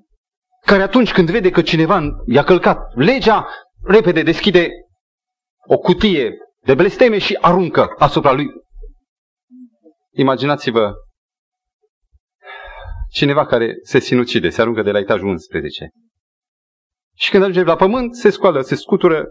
care 0.65 0.81
atunci 0.81 1.11
când 1.11 1.29
vede 1.29 1.49
că 1.49 1.61
cineva 1.61 2.01
i-a 2.25 2.43
călcat 2.43 2.77
legea, 2.95 3.47
repede 3.83 4.21
deschide 4.21 4.69
o 5.67 5.77
cutie 5.77 6.33
de 6.65 6.73
blesteme 6.73 7.17
și 7.17 7.37
aruncă 7.41 7.95
asupra 7.97 8.31
lui. 8.31 8.47
Imaginați-vă 10.11 10.93
cineva 13.09 13.45
care 13.45 13.73
se 13.83 13.99
sinucide, 13.99 14.49
se 14.49 14.61
aruncă 14.61 14.81
de 14.81 14.91
la 14.91 14.99
etajul 14.99 15.27
11. 15.27 15.89
Și 17.17 17.29
când 17.29 17.43
ajunge 17.43 17.63
la 17.63 17.75
pământ, 17.75 18.15
se 18.15 18.29
scoală, 18.29 18.61
se 18.61 18.75
scutură, 18.75 19.25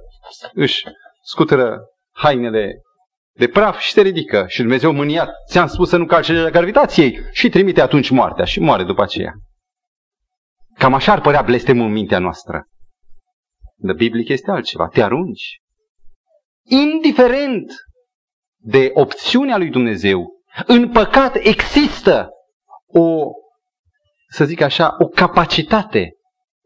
își 0.53 0.85
scutură 1.23 1.81
hainele 2.11 2.83
de 3.37 3.49
praf 3.49 3.79
și 3.79 3.93
se 3.93 4.01
ridică. 4.01 4.45
Și 4.49 4.61
Dumnezeu 4.61 4.93
mâniat, 4.93 5.31
ți-am 5.51 5.67
spus 5.67 5.89
să 5.89 5.97
nu 5.97 6.07
calci 6.07 6.27
de 6.27 6.51
gravitației 6.51 7.21
și 7.33 7.49
trimite 7.49 7.81
atunci 7.81 8.11
moartea 8.11 8.45
și 8.45 8.61
moare 8.61 8.85
după 8.85 9.03
aceea. 9.03 9.33
Cam 10.79 10.95
așa 10.95 11.13
ar 11.13 11.21
părea 11.21 11.43
blestemul 11.43 11.87
în 11.87 11.93
mintea 11.93 12.19
noastră. 12.19 12.65
Dar 13.77 13.95
biblic 13.95 14.29
este 14.29 14.51
altceva. 14.51 14.89
Te 14.89 15.03
arunci. 15.03 15.64
Indiferent 16.67 17.73
de 18.57 18.91
opțiunea 18.95 19.57
lui 19.57 19.71
Dumnezeu, 19.71 20.27
în 20.67 20.91
păcat 20.91 21.37
există 21.37 22.29
o 22.87 23.31
să 24.29 24.45
zic 24.45 24.61
așa, 24.61 24.97
o 24.99 25.07
capacitate, 25.07 26.13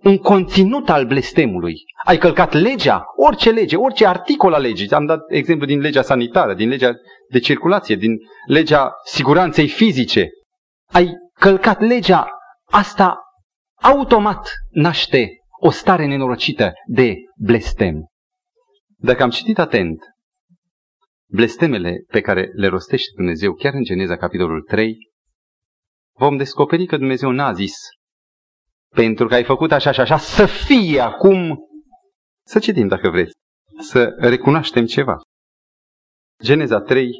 un 0.02 0.18
conținut 0.18 0.88
al 0.88 1.06
blestemului. 1.06 1.74
Ai 2.04 2.18
călcat 2.18 2.52
legea, 2.52 3.04
orice 3.16 3.50
lege, 3.50 3.76
orice 3.76 4.06
articol 4.06 4.52
al 4.52 4.62
legii. 4.62 4.90
Am 4.90 5.06
dat 5.06 5.20
exemplu 5.28 5.66
din 5.66 5.80
legea 5.80 6.02
sanitară, 6.02 6.54
din 6.54 6.68
legea 6.68 6.92
de 7.30 7.38
circulație, 7.38 7.96
din 7.96 8.16
legea 8.46 8.92
siguranței 9.04 9.68
fizice. 9.68 10.28
Ai 10.92 11.10
călcat 11.32 11.80
legea, 11.80 12.28
asta 12.64 13.18
automat 13.82 14.50
naște 14.70 15.28
o 15.60 15.70
stare 15.70 16.06
nenorocită 16.06 16.72
de 16.86 17.14
blestem. 17.36 18.06
Dacă 19.00 19.22
am 19.22 19.30
citit 19.30 19.58
atent 19.58 20.02
blestemele 21.30 22.04
pe 22.06 22.20
care 22.20 22.50
le 22.54 22.66
rostește 22.66 23.12
Dumnezeu 23.16 23.54
chiar 23.54 23.74
în 23.74 23.82
Geneza 23.82 24.16
capitolul 24.16 24.62
3, 24.62 24.96
vom 26.16 26.36
descoperi 26.36 26.86
că 26.86 26.96
Dumnezeu 26.96 27.30
n-a 27.30 27.52
zis 27.52 27.74
pentru 28.94 29.26
că 29.26 29.34
ai 29.34 29.44
făcut 29.44 29.72
așa 29.72 29.90
și 29.90 30.00
așa, 30.00 30.16
să 30.16 30.46
fie 30.46 31.00
acum. 31.00 31.58
Să 32.44 32.58
citim 32.58 32.88
dacă 32.88 33.10
vreți, 33.10 33.32
să 33.80 34.14
recunoaștem 34.18 34.86
ceva. 34.86 35.16
Geneza 36.42 36.80
3, 36.80 37.10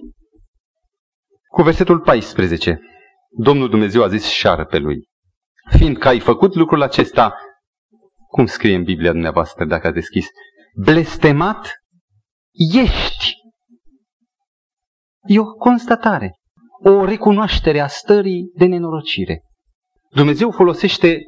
cu 1.49 1.63
versetul 1.63 2.01
14. 2.01 2.81
Domnul 3.31 3.69
Dumnezeu 3.69 4.03
a 4.03 4.09
zis 4.09 4.27
șarpelui, 4.27 5.09
fiindcă 5.77 6.09
ai 6.09 6.21
făcut 6.21 6.55
lucrul 6.55 6.83
acesta, 6.83 7.35
cum 8.29 8.47
scrie 8.47 8.75
în 8.75 8.83
Biblia 8.83 9.11
dumneavoastră 9.11 9.65
dacă 9.65 9.87
a 9.87 9.93
deschis, 9.93 10.29
blestemat 10.85 11.71
ești. 12.75 13.33
E 15.27 15.39
o 15.39 15.45
constatare 15.45 16.39
o 16.85 17.05
recunoaștere 17.05 17.81
a 17.81 17.87
stării 17.87 18.51
de 18.55 18.65
nenorocire. 18.65 19.43
Dumnezeu 20.11 20.51
folosește 20.51 21.19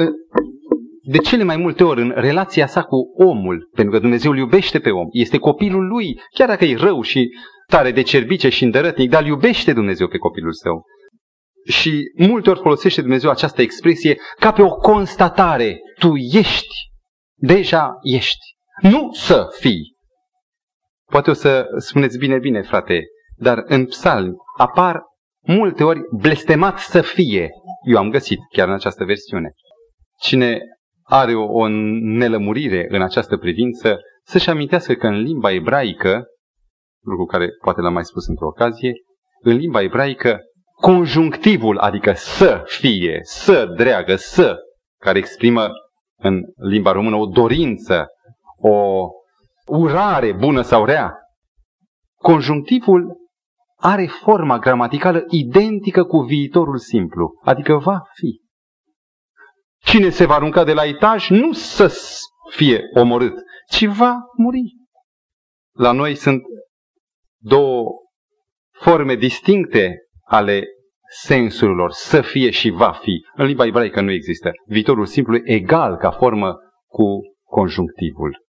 ă, 0.00 0.08
de 1.02 1.18
cele 1.18 1.42
mai 1.42 1.56
multe 1.56 1.84
ori 1.84 2.00
în 2.00 2.12
relația 2.16 2.66
sa 2.66 2.82
cu 2.82 2.96
omul, 3.16 3.68
pentru 3.74 3.92
că 3.92 4.00
Dumnezeu 4.00 4.30
îl 4.30 4.38
iubește 4.38 4.78
pe 4.78 4.90
om, 4.90 5.06
este 5.10 5.38
copilul 5.38 5.86
lui, 5.86 6.20
chiar 6.34 6.48
dacă 6.48 6.64
e 6.64 6.76
rău 6.76 7.02
și 7.02 7.28
tare 7.66 7.92
de 7.92 8.02
cerbice 8.02 8.48
și 8.48 8.64
îndărătnic, 8.64 9.10
dar 9.10 9.26
iubește 9.26 9.72
Dumnezeu 9.72 10.08
pe 10.08 10.18
copilul 10.18 10.52
său. 10.52 10.82
Și 11.68 12.02
multe 12.16 12.50
ori 12.50 12.60
folosește 12.60 13.00
Dumnezeu 13.00 13.30
această 13.30 13.62
expresie 13.62 14.16
ca 14.38 14.52
pe 14.52 14.62
o 14.62 14.70
constatare. 14.70 15.78
Tu 15.98 16.16
ești, 16.16 16.74
deja 17.34 17.92
ești. 18.02 18.57
Nu 18.80 19.12
să 19.12 19.46
fii. 19.58 19.96
Poate 21.10 21.30
o 21.30 21.32
să 21.32 21.66
spuneți 21.76 22.18
bine, 22.18 22.38
bine, 22.38 22.62
frate, 22.62 23.02
dar 23.36 23.62
în 23.66 23.86
psalm 23.86 24.36
apar 24.58 25.02
multe 25.46 25.84
ori 25.84 26.00
blestemat 26.16 26.78
să 26.78 27.00
fie. 27.00 27.50
Eu 27.82 27.98
am 27.98 28.10
găsit 28.10 28.38
chiar 28.52 28.68
în 28.68 28.74
această 28.74 29.04
versiune. 29.04 29.50
Cine 30.20 30.60
are 31.02 31.34
o, 31.34 31.44
o 31.44 31.68
nelămurire 32.00 32.86
în 32.88 33.02
această 33.02 33.36
privință, 33.36 33.98
să-și 34.24 34.50
amintească 34.50 34.94
că 34.94 35.06
în 35.06 35.20
limba 35.20 35.50
ebraică, 35.50 36.26
lucru 37.04 37.24
care 37.24 37.48
poate 37.62 37.80
l-am 37.80 37.92
mai 37.92 38.04
spus 38.04 38.26
într-o 38.26 38.46
ocazie, 38.46 38.92
în 39.40 39.56
limba 39.56 39.82
ebraică, 39.82 40.40
conjunctivul, 40.80 41.78
adică 41.78 42.12
să 42.12 42.62
fie, 42.64 43.18
să 43.22 43.72
dreagă, 43.76 44.16
să, 44.16 44.56
care 45.00 45.18
exprimă 45.18 45.70
în 46.20 46.40
limba 46.56 46.92
română 46.92 47.16
o 47.16 47.26
dorință, 47.26 48.06
o 48.60 49.08
urare 49.66 50.32
bună 50.32 50.62
sau 50.62 50.84
rea, 50.84 51.14
conjunctivul 52.14 53.16
are 53.76 54.06
forma 54.06 54.58
gramaticală 54.58 55.24
identică 55.28 56.04
cu 56.04 56.18
viitorul 56.18 56.78
simplu, 56.78 57.40
adică 57.42 57.76
va 57.76 58.02
fi. 58.14 58.40
Cine 59.78 60.08
se 60.08 60.26
va 60.26 60.34
arunca 60.34 60.64
de 60.64 60.72
la 60.72 60.84
etaj 60.84 61.30
nu 61.30 61.52
să 61.52 61.92
fie 62.50 62.82
omorât, 62.94 63.34
ci 63.70 63.84
va 63.84 64.16
muri. 64.36 64.76
La 65.72 65.92
noi 65.92 66.14
sunt 66.14 66.42
două 67.40 67.84
forme 68.70 69.14
distincte 69.14 69.96
ale 70.24 70.64
sensurilor, 71.10 71.90
să 71.90 72.20
fie 72.20 72.50
și 72.50 72.70
va 72.70 72.92
fi. 72.92 73.26
În 73.34 73.46
limba 73.46 73.66
ebraică 73.66 74.00
nu 74.00 74.10
există. 74.10 74.50
Viitorul 74.66 75.06
simplu 75.06 75.36
e 75.36 75.42
egal 75.44 75.96
ca 75.96 76.10
formă 76.10 76.56
cu 76.86 77.04
conjunctivul. 77.44 78.46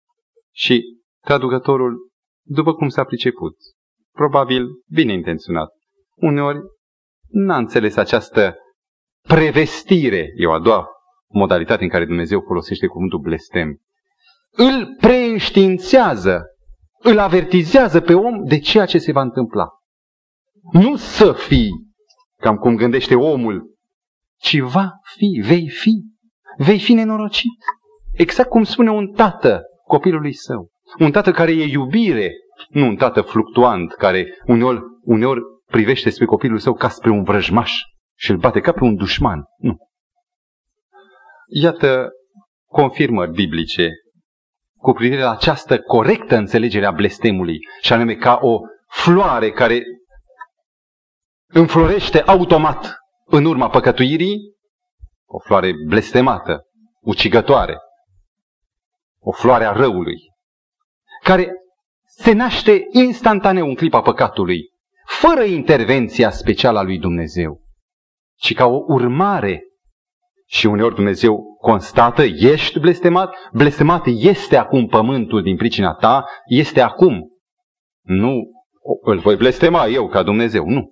Și 0.56 0.84
traducătorul, 1.22 2.10
după 2.48 2.74
cum 2.74 2.90
s-a 2.90 3.04
priceput, 3.04 3.56
probabil 4.12 4.68
bine 4.88 5.14
intenționat, 5.14 5.70
uneori 6.16 6.60
n-a 7.28 7.58
înțeles 7.58 7.96
această 7.96 8.56
prevestire, 9.28 10.32
e 10.36 10.46
o 10.46 10.52
a 10.52 10.60
doua 10.60 10.88
modalitate 11.28 11.84
în 11.84 11.90
care 11.90 12.06
Dumnezeu 12.06 12.42
folosește 12.42 12.88
cuvântul 12.88 13.20
blestem, 13.20 13.78
îl 14.52 14.96
preînștiințează, 15.00 16.44
îl 17.00 17.20
avertizează 17.20 18.02
pe 18.02 18.14
om 18.14 18.44
de 18.44 18.60
ceea 18.60 18.86
ce 18.86 18.98
se 18.98 19.12
va 19.12 19.22
întâmpla. 19.22 19.68
Nu 20.72 20.96
să 20.96 21.34
fii, 21.34 21.70
cam 22.38 22.56
cum 22.56 22.76
gândește 22.76 23.16
omul, 23.16 23.76
ci 24.38 24.60
va 24.60 24.92
fi, 25.16 25.42
vei 25.48 25.70
fi, 25.70 26.04
vei 26.58 26.80
fi 26.80 26.94
nenorocit. 26.94 27.64
Exact 28.14 28.50
cum 28.50 28.64
spune 28.64 28.92
un 28.92 29.14
tată 29.14 29.62
copilului 29.88 30.34
său. 30.34 30.70
Un 31.00 31.12
tată 31.12 31.32
care 31.32 31.52
e 31.52 31.64
iubire, 31.64 32.32
nu 32.70 32.86
un 32.86 32.96
tată 32.96 33.22
fluctuant 33.22 33.94
care 33.94 34.38
uneori, 34.46 34.80
uneori 35.02 35.42
privește 35.66 36.10
spre 36.10 36.26
copilul 36.26 36.60
său 36.60 36.74
ca 36.74 36.90
spre 36.90 37.10
un 37.10 37.24
vrăjmaș 37.24 37.74
și 38.18 38.32
îl 38.32 38.38
bate 38.38 38.60
ca 38.60 38.72
pe 38.72 38.84
un 38.84 38.96
dușman. 38.96 39.44
Nu. 39.58 39.78
Iată 41.48 42.10
confirmări 42.66 43.32
biblice 43.32 43.90
cu 44.78 44.92
privire 44.92 45.22
la 45.22 45.32
această 45.32 45.80
corectă 45.80 46.36
înțelegere 46.36 46.86
a 46.86 46.92
blestemului, 46.92 47.60
și 47.82 47.94
anume 47.94 48.16
ca 48.16 48.40
o 48.42 48.60
floare 48.88 49.52
care 49.52 49.84
înflorește 51.48 52.22
automat 52.22 52.96
în 53.26 53.46
urma 53.46 53.70
păcătuirii, 53.70 54.38
o 55.26 55.40
floare 55.40 55.72
blestemată, 55.88 56.64
ucigătoare, 57.02 57.78
o 59.28 59.32
floare 59.32 59.66
a 59.66 59.72
răului, 59.72 60.18
care 61.24 61.52
se 62.06 62.32
naște 62.32 62.88
instantaneu 62.92 63.68
în 63.68 63.76
clipa 63.76 64.02
păcatului, 64.02 64.60
fără 65.06 65.44
intervenția 65.44 66.30
specială 66.30 66.80
a 66.80 66.84
lui 66.84 67.00
Dumnezeu, 67.00 67.62
ci 68.36 68.54
ca 68.54 68.66
o 68.66 68.84
urmare 68.88 69.64
și 70.48 70.66
uneori 70.66 70.96
Dumnezeu 70.96 71.58
constată, 71.58 72.24
ești 72.24 72.80
blestemat, 72.80 73.36
blestemat 73.54 74.06
este 74.06 74.56
acum 74.56 74.86
pământul 74.86 75.42
din 75.42 75.56
pricina 75.56 75.94
ta, 75.94 76.26
este 76.46 76.82
acum. 76.82 77.30
Nu 78.02 78.34
îl 79.02 79.20
voi 79.20 79.36
blestema 79.36 79.86
eu 79.86 80.08
ca 80.08 80.24
Dumnezeu, 80.24 80.66
nu. 80.66 80.92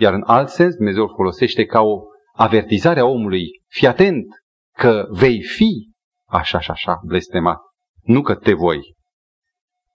Iar 0.00 0.12
în 0.12 0.22
alt 0.26 0.48
sens, 0.48 0.74
Dumnezeu 0.74 1.02
îl 1.02 1.14
folosește 1.16 1.64
ca 1.64 1.80
o 1.80 2.00
avertizare 2.32 3.00
a 3.00 3.04
omului, 3.04 3.44
fii 3.68 3.86
atent 3.86 4.26
că 4.72 5.06
vei 5.10 5.42
fi 5.42 5.87
așa 6.28 6.60
și 6.60 6.70
așa 6.70 7.00
blestemat, 7.04 7.58
nu 8.02 8.22
că 8.22 8.34
te 8.34 8.52
voi. 8.52 8.80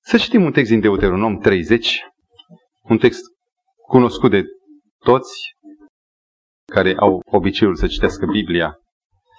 Să 0.01 0.17
citim 0.17 0.43
un 0.43 0.51
text 0.51 0.69
din 0.69 0.79
Deuteronom 0.79 1.37
30, 1.37 2.01
un 2.81 2.97
text 2.97 3.21
cunoscut 3.87 4.31
de 4.31 4.43
toți, 4.97 5.55
care 6.71 6.95
au 6.99 7.21
obiceiul 7.25 7.75
să 7.75 7.87
citească 7.87 8.25
Biblia. 8.25 8.75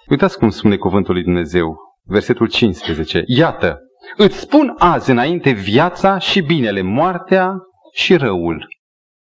Uitați 0.09 0.37
cum 0.37 0.49
spune 0.49 0.77
cuvântul 0.77 1.13
lui 1.13 1.23
Dumnezeu, 1.23 1.77
versetul 2.03 2.47
15. 2.47 3.23
Iată, 3.25 3.79
îți 4.17 4.39
spun 4.39 4.75
azi 4.77 5.11
înainte 5.11 5.51
viața 5.51 6.17
și 6.17 6.41
binele, 6.41 6.81
moartea 6.81 7.53
și 7.93 8.15
răul. 8.15 8.67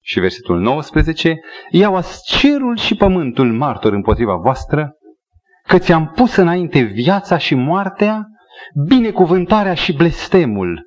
Și 0.05 0.21
versetul 0.21 0.61
19, 0.61 1.41
iau 1.71 2.01
cerul 2.25 2.77
și 2.77 2.95
pământul 2.95 3.53
martor 3.53 3.93
împotriva 3.93 4.37
voastră, 4.37 4.97
că 5.73 5.79
ți-am 5.79 6.13
pus 6.15 6.37
înainte 6.37 6.81
viața 6.81 7.39
și 7.39 7.55
moartea, 7.55 8.27
binecuvântarea 8.89 9.75
și 9.75 9.93
blestemul. 9.93 10.83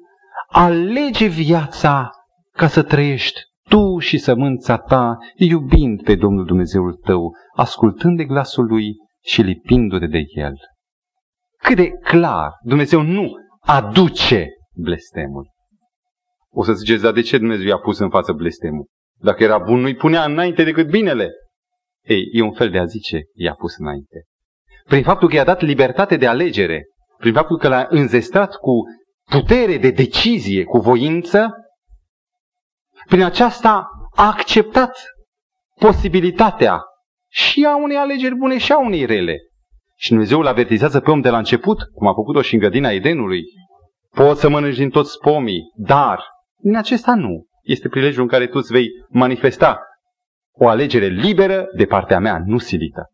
Alege 0.47 1.27
viața 1.27 2.09
ca 2.51 2.67
să 2.67 2.83
trăiești 2.83 3.39
tu 3.69 3.97
și 3.99 4.17
sămânța 4.17 4.77
ta, 4.77 5.17
iubind 5.35 6.03
pe 6.03 6.15
Domnul 6.15 6.45
Dumnezeul 6.45 6.93
tău, 6.93 7.35
ascultând 7.55 8.17
de 8.17 8.23
glasul 8.23 8.65
lui 8.65 8.95
și 9.23 9.41
lipindu-te 9.41 10.07
de 10.07 10.23
el. 10.35 10.53
Cât 11.57 11.75
de 11.75 11.89
clar, 11.89 12.51
Dumnezeu 12.63 13.01
nu 13.01 13.31
aduce 13.59 14.47
blestemul. 14.73 15.47
O 16.49 16.63
să 16.63 16.73
ziceți, 16.73 17.01
dar 17.01 17.13
de 17.13 17.21
ce 17.21 17.37
Dumnezeu 17.37 17.67
i-a 17.67 17.77
pus 17.77 17.99
în 17.99 18.09
față 18.09 18.31
blestemul? 18.31 18.87
Dacă 19.19 19.43
era 19.43 19.57
bun, 19.57 19.79
nu-i 19.79 19.95
punea 19.95 20.23
înainte 20.23 20.63
decât 20.63 20.89
binele. 20.89 21.29
Ei, 22.03 22.23
e 22.31 22.41
un 22.41 22.53
fel 22.53 22.69
de 22.69 22.79
a 22.79 22.85
zice, 22.85 23.21
i-a 23.33 23.53
pus 23.53 23.77
înainte. 23.77 24.25
Prin 24.87 25.03
faptul 25.03 25.29
că 25.29 25.35
i-a 25.35 25.43
dat 25.43 25.61
libertate 25.61 26.17
de 26.17 26.27
alegere, 26.27 26.83
prin 27.17 27.33
faptul 27.33 27.57
că 27.57 27.67
l-a 27.67 27.85
înzestrat 27.89 28.55
cu 28.55 28.73
putere 29.29 29.77
de 29.77 29.91
decizie, 29.91 30.63
cu 30.63 30.77
voință, 30.77 31.53
prin 33.07 33.23
aceasta 33.23 33.87
a 34.15 34.27
acceptat 34.27 34.97
posibilitatea 35.79 36.81
și 37.31 37.65
a 37.65 37.75
unei 37.75 37.97
alegeri 37.97 38.35
bune 38.35 38.57
și 38.57 38.71
a 38.71 38.79
unei 38.79 39.05
rele. 39.05 39.37
Și 39.97 40.09
Dumnezeu 40.09 40.39
îl 40.39 40.47
avertizează 40.47 40.99
pe 40.99 41.11
om 41.11 41.21
de 41.21 41.29
la 41.29 41.37
început, 41.37 41.77
cum 41.93 42.07
a 42.07 42.13
făcut-o 42.13 42.41
și 42.41 42.53
în 42.53 42.59
gădina 42.59 42.91
Edenului. 42.91 43.43
Poți 44.09 44.39
să 44.39 44.49
mănânci 44.49 44.77
din 44.77 44.89
toți 44.89 45.17
pomii, 45.19 45.71
dar 45.75 46.23
din 46.57 46.75
acesta 46.75 47.15
nu. 47.15 47.45
Este 47.61 47.89
prilejul 47.89 48.21
în 48.21 48.27
care 48.27 48.47
tu 48.47 48.57
îți 48.57 48.71
vei 48.71 48.87
manifesta 49.09 49.79
o 50.51 50.67
alegere 50.67 51.07
liberă 51.07 51.65
de 51.75 51.85
partea 51.85 52.19
mea, 52.19 52.43
nu 52.45 52.57
silită. 52.57 53.09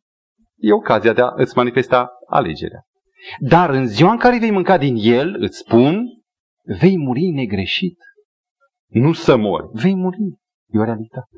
E 0.62 0.74
ocazia 0.74 1.14
de 1.14 1.22
a 1.22 1.32
îți 1.36 1.58
manifesta 1.58 2.10
alegerea. 2.28 2.82
Dar 3.40 3.70
în 3.70 3.88
ziua 3.88 4.12
în 4.12 4.18
care 4.18 4.40
vei 4.40 4.52
mânca 4.52 4.78
din 4.78 4.96
el, 4.98 5.36
îți 5.40 5.58
spun, 5.58 6.06
vei 6.80 6.98
muri 6.98 7.30
negreșit. 7.30 7.98
Nu 8.88 9.14
să 9.14 9.36
mori, 9.36 9.68
vei 9.72 9.96
muri. 9.96 10.18
E 10.68 10.80
o 10.80 10.84
realitate. 10.84 11.30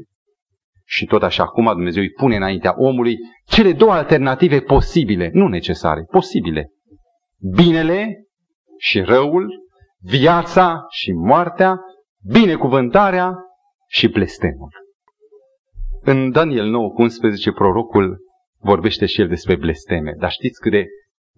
Și 0.86 1.06
tot 1.06 1.24
așa, 1.24 1.44
acum 1.44 1.66
Dumnezeu 1.66 2.02
îi 2.02 2.12
pune 2.12 2.36
înaintea 2.36 2.74
omului 2.78 3.18
cele 3.46 3.74
două 3.74 3.92
alternative 3.92 4.60
posibile, 4.60 5.30
nu 5.34 5.48
necesare, 5.48 6.04
posibile. 6.12 6.72
Binele 7.56 8.28
și 8.78 9.02
răul, 9.02 9.68
viața 10.00 10.86
și 10.90 11.12
moartea, 11.12 11.80
binecuvântarea 12.32 13.36
și 13.88 14.08
blestemul. 14.08 14.70
În 16.02 16.32
Daniel 16.32 16.66
9, 16.66 16.94
11, 16.98 17.52
prorocul 17.52 18.18
vorbește 18.64 19.06
și 19.06 19.22
el 19.22 19.28
despre 19.28 19.56
blesteme. 19.56 20.14
Dar 20.18 20.32
știți 20.32 20.60
cât 20.60 20.72
de 20.72 20.86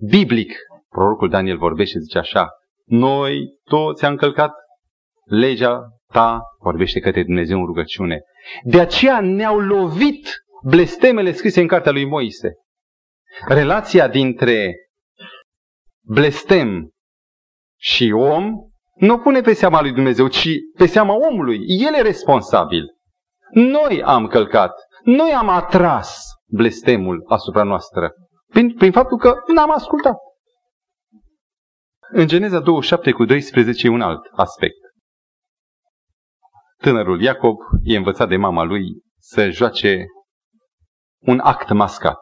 biblic 0.10 0.54
prorocul 0.90 1.30
Daniel 1.30 1.58
vorbește, 1.58 2.00
zice 2.00 2.18
așa, 2.18 2.48
noi 2.86 3.60
toți 3.64 4.06
am 4.06 4.16
călcat 4.16 4.52
legea 5.24 5.80
ta, 6.12 6.42
vorbește 6.60 7.00
către 7.00 7.24
Dumnezeu 7.24 7.60
în 7.60 7.66
rugăciune. 7.66 8.22
De 8.64 8.80
aceea 8.80 9.22
ne-au 9.22 9.60
lovit 9.60 10.28
blestemele 10.64 11.32
scrise 11.32 11.62
în 11.62 11.68
cartea 11.68 11.92
lui 11.92 12.06
Moise. 12.06 12.54
Relația 13.48 14.08
dintre 14.08 14.76
blestem 16.04 16.90
și 17.80 18.12
om 18.12 18.52
nu 18.96 19.20
pune 19.20 19.42
pe 19.42 19.54
seama 19.54 19.82
lui 19.82 19.94
Dumnezeu, 19.94 20.28
ci 20.28 20.50
pe 20.78 20.86
seama 20.86 21.14
omului. 21.30 21.60
El 21.68 21.94
e 21.94 22.02
responsabil. 22.02 22.86
Noi 23.52 24.04
am 24.04 24.28
călcat, 24.28 24.72
noi 25.04 25.32
am 25.32 25.50
atras 25.50 26.35
blestemul 26.48 27.26
asupra 27.28 27.64
noastră, 27.64 28.12
prin, 28.48 28.74
prin 28.74 28.92
faptul 28.92 29.18
că 29.18 29.34
n-am 29.54 29.72
ascultat. 29.72 30.18
În 32.12 32.28
Geneza 32.28 32.60
27 32.60 33.12
cu 33.12 33.26
12 33.26 33.88
e 33.88 33.90
un 33.90 34.02
alt 34.02 34.26
aspect. 34.32 34.78
Tânărul 36.78 37.22
Iacob 37.22 37.58
e 37.84 37.98
învățat 37.98 38.28
de 38.28 38.36
mama 38.36 38.64
lui 38.64 38.84
să 39.20 39.50
joace 39.50 40.06
un 41.20 41.40
act 41.40 41.72
mascat, 41.72 42.20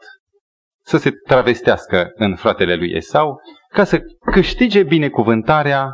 să 0.85 0.97
se 0.97 1.11
travestească 1.11 2.11
în 2.13 2.35
fratele 2.35 2.75
lui 2.75 2.91
Esau, 2.91 3.39
ca 3.67 3.83
să 3.83 4.01
câștige 4.31 4.83
binecuvântarea 4.83 5.89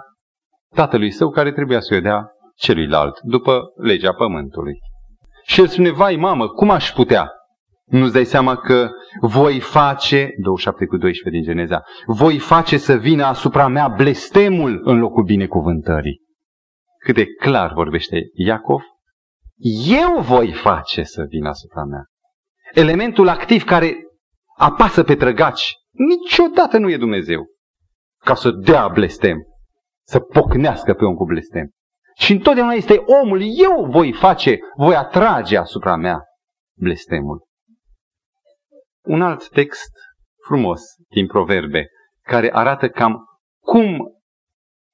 tatălui 0.75 1.11
său 1.11 1.29
care 1.29 1.51
trebuia 1.51 1.79
să 1.79 1.95
o 1.95 1.99
dea 1.99 2.31
celuilalt, 2.55 3.19
după 3.21 3.61
legea 3.75 4.13
pământului. 4.13 4.77
Și 5.43 5.59
el 5.59 5.67
spune, 5.67 5.91
vai 5.91 6.15
mamă, 6.15 6.47
cum 6.47 6.69
aș 6.69 6.91
putea? 6.91 7.31
Nu-ți 7.89 8.13
dai 8.13 8.25
seama 8.25 8.55
că 8.55 8.89
voi 9.21 9.59
face, 9.59 10.33
27 10.37 10.85
cu 10.85 10.97
12 10.97 11.41
din 11.41 11.53
Geneza, 11.53 11.83
voi 12.05 12.39
face 12.39 12.77
să 12.77 12.95
vină 12.95 13.25
asupra 13.25 13.67
mea 13.67 13.87
blestemul 13.87 14.81
în 14.83 14.99
locul 14.99 15.23
binecuvântării. 15.23 16.21
Cât 16.99 17.15
de 17.15 17.25
clar 17.25 17.73
vorbește 17.73 18.29
Iacov, 18.33 18.81
eu 19.87 20.21
voi 20.21 20.51
face 20.51 21.03
să 21.03 21.25
vină 21.29 21.49
asupra 21.49 21.83
mea. 21.83 22.03
Elementul 22.73 23.27
activ 23.27 23.63
care 23.63 23.95
apasă 24.57 25.03
pe 25.03 25.15
trăgaci, 25.15 25.73
niciodată 25.91 26.77
nu 26.77 26.89
e 26.89 26.97
Dumnezeu. 26.97 27.47
Ca 28.23 28.35
să 28.35 28.51
dea 28.51 28.87
blestem, 28.87 29.37
să 30.05 30.19
pocnească 30.19 30.93
pe 30.93 31.05
om 31.05 31.15
cu 31.15 31.25
blestem. 31.25 31.69
Și 32.15 32.31
întotdeauna 32.31 32.73
este 32.73 33.03
omul, 33.21 33.41
eu 33.41 33.85
voi 33.85 34.13
face, 34.13 34.59
voi 34.77 34.95
atrage 34.95 35.57
asupra 35.57 35.95
mea 35.95 36.23
blestemul. 36.77 37.47
Un 39.05 39.21
alt 39.21 39.49
text 39.49 39.91
frumos 40.45 40.81
din 41.09 41.27
Proverbe, 41.27 41.87
care 42.21 42.49
arată 42.53 42.89
cam 42.89 43.17
cum 43.59 44.13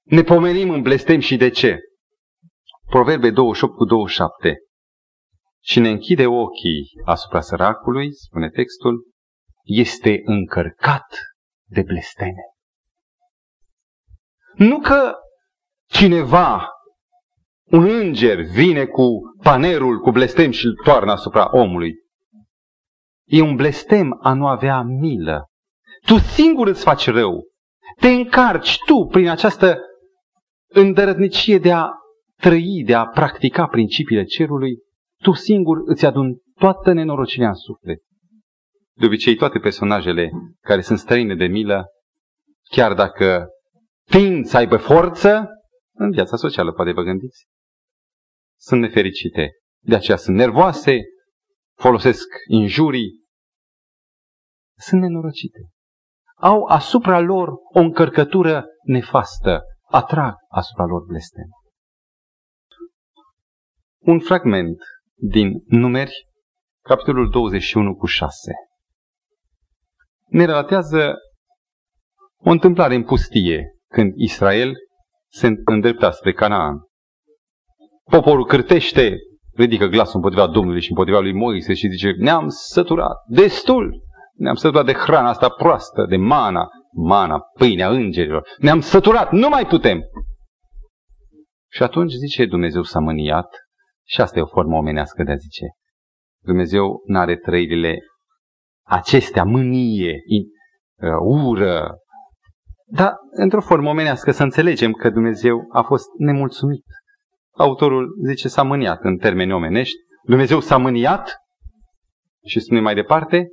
ne 0.04 0.22
pomenim 0.22 0.70
în 0.70 0.82
blestem 0.82 1.20
și 1.20 1.38
de 1.38 1.50
ce. 1.50 1.80
Proverbe 2.90 3.30
28 3.30 3.76
cu 3.76 3.86
27. 3.86 4.58
Și 5.64 5.80
ne 5.80 5.90
închide 5.90 6.26
ochii 6.26 6.90
asupra 7.06 7.42
săracului, 7.42 8.14
spune 8.14 8.50
textul, 8.50 9.08
este 9.64 10.22
încărcat 10.24 11.06
de 11.66 11.82
blesteme. 11.82 12.42
Nu 14.54 14.80
că 14.80 15.14
cineva, 15.90 16.70
un 17.64 17.90
înger, 17.90 18.42
vine 18.42 18.86
cu 18.86 19.08
panerul, 19.44 20.00
cu 20.00 20.12
blestem 20.12 20.52
și 20.52 20.66
îl 20.66 20.76
toarnă 20.84 21.12
asupra 21.12 21.50
omului. 21.52 21.94
E 23.26 23.42
un 23.42 23.56
blestem 23.56 24.18
a 24.22 24.34
nu 24.34 24.48
avea 24.48 24.82
milă. 24.82 25.50
Tu 26.06 26.18
singur 26.18 26.68
îți 26.68 26.84
faci 26.84 27.08
rău. 27.08 27.44
Te 28.00 28.08
încarci 28.08 28.78
tu 28.86 29.06
prin 29.12 29.30
această 29.30 29.80
îndărătnicie 30.68 31.58
de 31.58 31.72
a 31.72 31.90
trăi, 32.36 32.84
de 32.86 32.94
a 32.94 33.06
practica 33.06 33.68
principiile 33.68 34.24
cerului, 34.24 34.78
tu 35.24 35.32
singur 35.32 35.78
îți 35.86 36.06
adun 36.06 36.38
toată 36.54 36.94
nenorocirea 36.94 37.48
în 37.48 37.54
suflet. 37.54 38.00
De 38.98 39.06
obicei, 39.06 39.36
toate 39.36 39.60
personajele 39.60 40.30
care 40.62 40.82
sunt 40.82 41.00
străine 41.00 41.36
de 41.36 41.46
milă, 41.46 41.86
chiar 42.70 42.94
dacă 42.94 43.48
tind 44.10 44.46
să 44.46 44.58
aibă 44.58 44.78
forță, 44.78 45.50
în 45.94 46.12
viața 46.12 46.36
socială, 46.36 46.72
poate 46.72 46.92
vă 46.92 47.02
gândiți, 47.02 47.48
sunt 48.60 48.82
nefericite. 48.82 49.52
De 49.84 49.96
aceea 49.96 50.18
sunt 50.18 50.36
nervoase, 50.36 51.02
folosesc 51.80 52.28
injurii, 52.48 53.24
sunt 54.78 55.02
nenorocite. 55.02 55.60
Au 56.36 56.64
asupra 56.64 57.20
lor 57.20 57.50
o 57.50 57.80
încărcătură 57.80 58.66
nefastă, 58.84 59.62
atrag 59.82 60.34
asupra 60.48 60.86
lor 60.86 61.06
blestem. 61.06 61.48
Un 64.00 64.20
fragment 64.20 64.78
din 65.16 65.64
Numeri, 65.66 66.28
capitolul 66.82 67.30
21 67.30 67.96
cu 67.96 68.06
6. 68.06 68.52
Ne 70.26 70.46
relatează 70.46 71.14
o 72.38 72.50
întâmplare 72.50 72.96
în 72.96 73.04
pustie, 73.04 73.76
când 73.88 74.14
Israel 74.16 74.74
se 75.32 75.48
îndrepta 75.66 76.12
spre 76.12 76.34
Canaan. 76.34 76.78
Poporul 78.04 78.46
cârtește, 78.46 79.16
ridică 79.56 79.86
glasul 79.86 80.16
împotriva 80.16 80.48
Domnului 80.48 80.82
și 80.82 80.90
împotriva 80.90 81.20
lui 81.20 81.34
Moise 81.34 81.74
și 81.74 81.90
zice, 81.90 82.12
ne-am 82.18 82.48
săturat, 82.48 83.24
destul, 83.28 84.02
ne-am 84.34 84.56
săturat 84.56 84.86
de 84.86 84.94
hrana 84.94 85.30
asta 85.30 85.50
proastă, 85.50 86.06
de 86.10 86.18
mana, 86.18 86.68
mana, 86.94 87.40
pâinea 87.58 87.90
îngerilor, 87.90 88.48
ne-am 88.58 88.80
săturat, 88.80 89.32
nu 89.32 89.50
mai 89.50 89.66
putem. 89.66 90.02
Și 91.72 91.84
atunci 91.84 92.12
zice 92.12 92.46
Dumnezeu 92.46 92.82
s-a 92.82 93.00
mâniat 93.00 93.50
și 94.08 94.22
asta 94.22 94.40
e 94.40 94.42
o 94.42 94.46
formă 94.46 94.76
omenească 94.76 95.24
de 95.24 95.32
a 95.32 95.36
zice. 95.36 95.66
Dumnezeu 96.44 97.02
nu 97.06 97.20
are 97.20 97.36
trăirile 97.36 97.98
acestea, 98.88 99.44
mânie, 99.44 100.16
uh, 101.02 101.10
ură, 101.22 101.98
dar 102.86 103.14
într-o 103.32 103.62
formă 103.62 103.90
omenească 103.90 104.32
să 104.32 104.44
înțelegem 104.44 104.92
că 104.92 105.10
Dumnezeu 105.10 105.66
a 105.72 105.82
fost 105.82 106.06
nemulțumit. 106.18 106.84
Autorul 107.58 108.16
zice 108.28 108.48
s-a 108.48 108.64
mâniat 108.64 109.04
în 109.04 109.18
termeni 109.18 109.54
omenești. 109.54 109.98
Dumnezeu 110.24 110.60
s-a 110.60 110.78
mâniat 110.78 111.36
și 112.46 112.60
spune 112.60 112.80
mai 112.80 112.96
departe, 112.96 113.48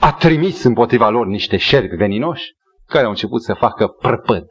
a 0.00 0.12
trimis 0.12 0.62
împotriva 0.62 1.08
lor 1.08 1.26
niște 1.26 1.56
șerpi 1.56 1.96
veninoși 1.96 2.52
care 2.84 3.04
au 3.04 3.10
început 3.10 3.42
să 3.42 3.54
facă 3.54 3.88
prăpăd. 3.88 4.46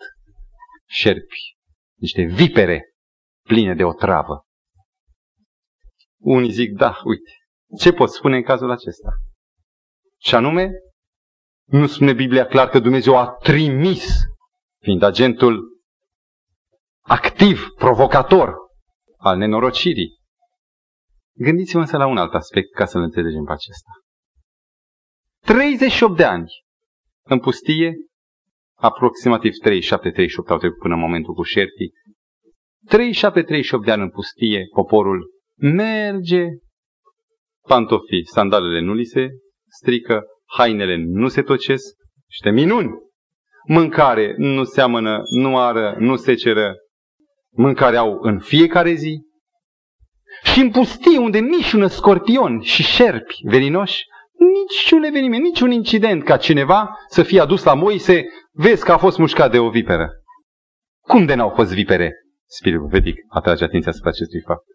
Șerpi 0.88 1.56
niște 1.96 2.24
vipere 2.24 2.94
pline 3.42 3.76
de 3.76 3.84
o 3.84 3.94
travă. 3.94 4.46
Unii 6.22 6.52
zic, 6.52 6.72
da, 6.78 6.98
uite, 7.04 7.32
ce 7.80 7.94
pot 7.94 8.10
spune 8.10 8.36
în 8.36 8.44
cazul 8.44 8.72
acesta? 8.72 9.10
Și 10.22 10.36
anume, 10.36 10.70
nu 11.66 11.88
spune 11.88 12.14
Biblia 12.14 12.46
clar 12.46 12.70
că 12.70 12.80
Dumnezeu 12.80 13.18
a 13.18 13.28
trimis, 13.28 14.08
fiind 14.82 15.02
agentul 15.02 15.75
activ, 17.08 17.68
provocator 17.78 18.56
al 19.18 19.38
nenorocirii. 19.38 20.20
Gândiți-vă 21.38 21.80
însă 21.80 21.98
la 21.98 22.08
un 22.08 22.18
alt 22.18 22.34
aspect 22.34 22.74
ca 22.74 22.86
să-l 22.86 23.02
înțelegem 23.02 23.44
pe 23.44 23.52
acesta. 23.52 23.92
38 25.40 26.18
de 26.18 26.24
ani 26.24 26.52
în 27.24 27.40
pustie, 27.40 27.96
aproximativ 28.78 29.52
37-38 29.52 29.56
au 30.48 30.58
trecut 30.58 30.78
până 30.78 30.94
în 30.94 31.00
momentul 31.00 31.34
cu 31.34 31.42
șerpii. 31.42 31.92
37-38 33.82 33.86
de 33.86 33.92
ani 33.92 34.02
în 34.02 34.10
pustie, 34.10 34.64
poporul 34.74 35.30
merge, 35.56 36.46
pantofii, 37.68 38.28
sandalele 38.28 38.80
nu 38.80 38.94
li 38.94 39.06
se 39.06 39.28
strică, 39.68 40.24
hainele 40.58 40.96
nu 40.98 41.28
se 41.28 41.42
tocesc, 41.42 41.96
niște 42.28 42.50
minuni. 42.50 42.90
Mâncare 43.68 44.36
nu 44.38 44.64
seamănă, 44.64 45.22
nu 45.30 45.58
ară, 45.58 45.96
nu 46.00 46.16
seceră, 46.16 46.76
mâncare 47.56 47.98
au 47.98 48.18
în 48.22 48.40
fiecare 48.40 48.94
zi. 48.94 49.22
Și 50.44 50.60
în 50.60 50.72
pustie 50.72 51.18
unde 51.18 51.40
mișună 51.40 51.88
scorpion 51.88 52.62
și 52.62 52.84
șerpi 52.84 53.36
veninoși, 53.44 54.04
niciun 54.38 55.04
eveniment, 55.04 55.44
niciun 55.44 55.72
incident 55.72 56.24
ca 56.24 56.38
cineva 56.38 56.90
să 57.08 57.24
fie 57.24 57.40
adus 57.40 57.64
la 57.64 57.74
Moise, 57.74 58.26
vezi 58.52 58.84
că 58.84 58.92
a 58.92 58.98
fost 58.98 59.18
mușcat 59.18 59.52
de 59.52 59.60
o 59.60 59.70
viperă. 59.70 60.10
Cum 61.02 61.26
de 61.26 61.34
n-au 61.34 61.50
fost 61.50 61.74
vipere? 61.74 62.14
Spiritul 62.48 62.88
vedic 62.88 63.16
atrage 63.30 63.64
atenția 63.64 63.92
asupra 63.92 64.10
acestui 64.10 64.42
fapt. 64.42 64.66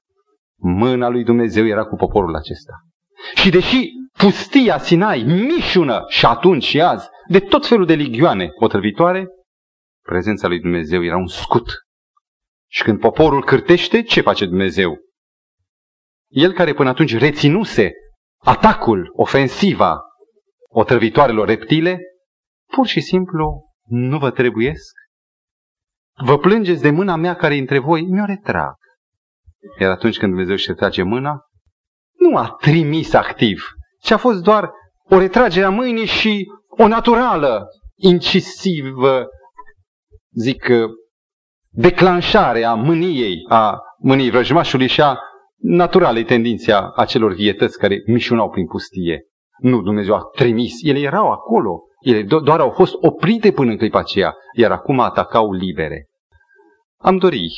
Mâna 0.57 1.09
lui 1.09 1.25
Dumnezeu 1.25 1.67
era 1.67 1.85
cu 1.85 1.97
poporul 1.97 2.35
acesta. 2.35 2.73
Și 3.35 3.51
deși 3.51 3.89
pustia 4.19 4.79
Sinai 4.79 5.23
mișună 5.23 6.05
și 6.09 6.27
atunci 6.27 6.65
și 6.65 6.81
azi 6.81 7.09
de 7.29 7.41
tot 7.41 7.67
felul 7.67 7.87
de 7.87 7.95
ligioane 7.95 8.49
otrăvitoare, 8.61 9.27
prezența 10.03 10.49
lui 10.49 10.61
Dumnezeu 10.61 11.05
era 11.05 11.17
un 11.17 11.27
scut. 11.27 11.67
Și 12.73 12.83
când 12.83 13.01
poporul 13.01 13.45
cârtește, 13.45 14.03
ce 14.03 14.21
face 14.21 14.47
Dumnezeu? 14.47 14.99
El 16.29 16.53
care 16.53 16.75
până 16.75 16.89
atunci 16.89 17.19
reținuse 17.19 17.93
atacul, 18.39 19.13
ofensiva 19.17 20.01
otrăvitoarelor 20.69 21.47
reptile, 21.47 22.01
pur 22.73 22.87
și 22.87 23.01
simplu 23.01 23.65
nu 23.85 24.19
vă 24.19 24.31
trebuiesc. 24.31 24.95
Vă 26.25 26.39
plângeți 26.39 26.83
de 26.83 26.91
mâna 26.91 27.17
mea 27.17 27.35
care 27.35 27.55
între 27.55 27.79
voi, 27.79 28.03
mi-o 28.03 28.25
retrag. 28.25 28.75
Iar 29.81 29.91
atunci 29.91 30.19
când 30.19 30.31
Dumnezeu 30.31 30.55
își 30.55 30.67
retrage 30.67 31.03
mâna, 31.03 31.41
nu 32.19 32.37
a 32.37 32.57
trimis 32.61 33.13
activ, 33.13 33.65
ci 34.01 34.11
a 34.11 34.17
fost 34.17 34.43
doar 34.43 34.71
o 35.05 35.19
retragere 35.19 35.67
a 35.67 35.71
mâinii 35.71 36.07
și 36.07 36.47
o 36.69 36.87
naturală, 36.87 37.67
incisivă 37.97 39.27
zic, 40.33 40.69
declanșare 41.73 42.65
a 42.65 42.75
mâniei, 42.75 43.45
a 43.49 43.79
mâniei 43.99 44.31
vrăjmașului 44.31 44.87
și 44.87 45.01
a 45.01 45.19
naturalei 45.57 46.25
tendinția 46.25 46.91
acelor 46.97 47.33
vietăți 47.33 47.79
care 47.79 48.03
mișunau 48.07 48.51
prin 48.51 48.67
pustie. 48.67 49.23
Nu, 49.59 49.83
Dumnezeu 49.83 50.15
a 50.15 50.23
trimis, 50.35 50.73
ele 50.83 50.99
erau 50.99 51.31
acolo, 51.31 51.83
ele 52.01 52.25
do- 52.25 52.45
doar 52.45 52.61
au 52.61 52.71
fost 52.71 52.95
oprite 53.01 53.53
până 53.53 53.71
în 53.71 53.77
clipa 53.77 53.99
aceea, 53.99 54.35
iar 54.57 54.71
acum 54.71 55.01
atacau 55.01 55.53
libere. 55.53 56.07
Am 56.99 57.17
dori 57.17 57.49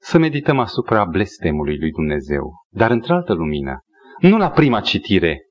să 0.00 0.18
medităm 0.18 0.58
asupra 0.58 1.04
blestemului 1.04 1.78
lui 1.78 1.90
Dumnezeu, 1.90 2.52
dar 2.70 2.90
într-altă 2.90 3.32
lumină, 3.32 3.78
nu 4.20 4.36
la 4.36 4.50
prima 4.50 4.80
citire. 4.80 5.42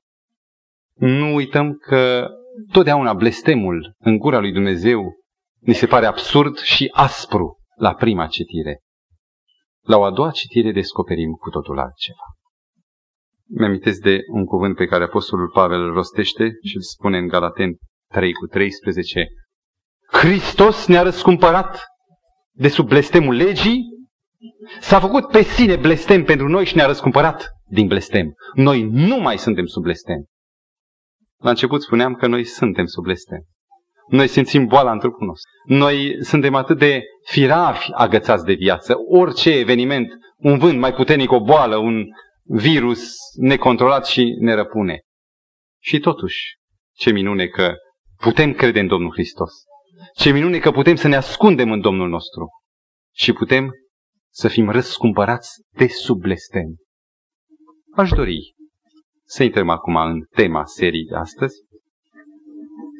Nu 0.94 1.34
uităm 1.34 1.72
că 1.72 2.28
totdeauna 2.72 3.12
blestemul 3.12 3.94
în 3.98 4.18
gura 4.18 4.38
lui 4.38 4.52
Dumnezeu 4.52 5.12
ni 5.58 5.74
se 5.74 5.86
pare 5.86 6.06
absurd 6.06 6.58
și 6.58 6.90
aspru 6.92 7.58
la 7.76 7.94
prima 7.94 8.26
citire. 8.26 8.80
La 9.80 9.96
o 9.96 10.04
a 10.04 10.10
doua 10.10 10.30
citire 10.30 10.72
descoperim 10.72 11.32
cu 11.32 11.50
totul 11.50 11.78
altceva. 11.78 12.24
Mi-amintesc 13.46 14.00
de 14.00 14.20
un 14.32 14.44
cuvânt 14.44 14.76
pe 14.76 14.86
care 14.86 15.04
Apostolul 15.04 15.50
Pavel 15.50 15.80
îl 15.80 15.92
rostește 15.92 16.50
și 16.62 16.76
îl 16.76 16.82
spune 16.82 17.18
în 17.18 17.26
Galaten 17.26 17.76
3 18.12 18.32
cu 18.32 18.46
13. 18.46 19.26
Hristos 20.06 20.86
ne-a 20.86 21.02
răscumpărat 21.02 21.84
de 22.52 22.68
sub 22.68 22.88
blestemul 22.88 23.34
legii, 23.34 23.82
s-a 24.80 25.00
făcut 25.00 25.28
pe 25.28 25.42
sine 25.42 25.76
blestem 25.76 26.24
pentru 26.24 26.48
noi 26.48 26.64
și 26.64 26.76
ne-a 26.76 26.86
răscumpărat 26.86 27.48
din 27.64 27.86
blestem. 27.86 28.34
Noi 28.54 28.82
nu 28.82 29.16
mai 29.16 29.38
suntem 29.38 29.66
sub 29.66 29.82
blestem. 29.82 30.24
La 31.36 31.50
început 31.50 31.82
spuneam 31.82 32.14
că 32.14 32.26
noi 32.26 32.44
suntem 32.44 32.86
sub 32.86 33.02
blestem. 33.02 33.44
Noi 34.08 34.28
simțim 34.28 34.66
boala 34.66 34.92
în 34.92 34.98
trupul 34.98 35.26
nostru. 35.26 35.50
Noi 35.64 36.24
suntem 36.24 36.54
atât 36.54 36.78
de 36.78 37.02
firavi 37.24 37.86
agățați 37.92 38.44
de 38.44 38.52
viață. 38.52 38.94
Orice 39.08 39.50
eveniment, 39.50 40.12
un 40.36 40.58
vânt 40.58 40.78
mai 40.78 40.92
puternic, 40.92 41.30
o 41.30 41.40
boală, 41.40 41.76
un 41.76 42.04
virus 42.42 43.14
necontrolat 43.36 44.06
și 44.06 44.36
ne 44.40 44.54
răpune. 44.54 45.00
Și 45.82 45.98
totuși, 45.98 46.56
ce 46.96 47.10
minune 47.10 47.46
că 47.46 47.74
putem 48.16 48.52
crede 48.52 48.80
în 48.80 48.86
Domnul 48.86 49.12
Hristos. 49.12 49.52
Ce 50.14 50.30
minune 50.30 50.58
că 50.58 50.70
putem 50.70 50.94
să 50.94 51.08
ne 51.08 51.16
ascundem 51.16 51.72
în 51.72 51.80
Domnul 51.80 52.08
nostru. 52.08 52.48
Și 53.14 53.32
putem 53.32 53.70
să 54.30 54.48
fim 54.48 54.70
răscumpărați 54.70 55.50
de 55.70 55.86
sub 55.86 56.20
blestem. 56.20 56.76
Aș 57.94 58.10
dori 58.10 58.54
să 59.24 59.42
intrăm 59.42 59.68
acum 59.68 59.96
în 59.96 60.24
tema 60.30 60.64
serii 60.64 61.04
de 61.04 61.16
astăzi 61.16 61.56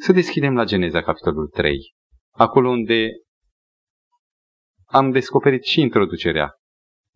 să 0.01 0.13
deschidem 0.13 0.55
la 0.55 0.65
Geneza, 0.65 1.03
capitolul 1.03 1.49
3, 1.49 1.95
acolo 2.31 2.69
unde 2.69 3.09
am 4.85 5.11
descoperit 5.11 5.65
și 5.65 5.81
introducerea 5.81 6.53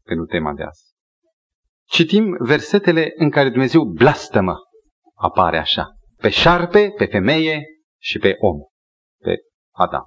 pentru 0.03 0.27
tema 0.27 0.53
de 0.55 0.63
azi. 0.63 0.83
Citim 1.89 2.37
versetele 2.39 3.13
în 3.17 3.31
care 3.31 3.51
Dumnezeu 3.51 3.85
blastămă, 3.85 4.57
apare 5.15 5.59
așa, 5.59 5.87
pe 6.17 6.29
șarpe, 6.29 6.93
pe 6.97 7.05
femeie 7.05 7.65
și 8.01 8.19
pe 8.19 8.35
om, 8.39 8.59
pe 9.23 9.37
Adam. 9.75 10.05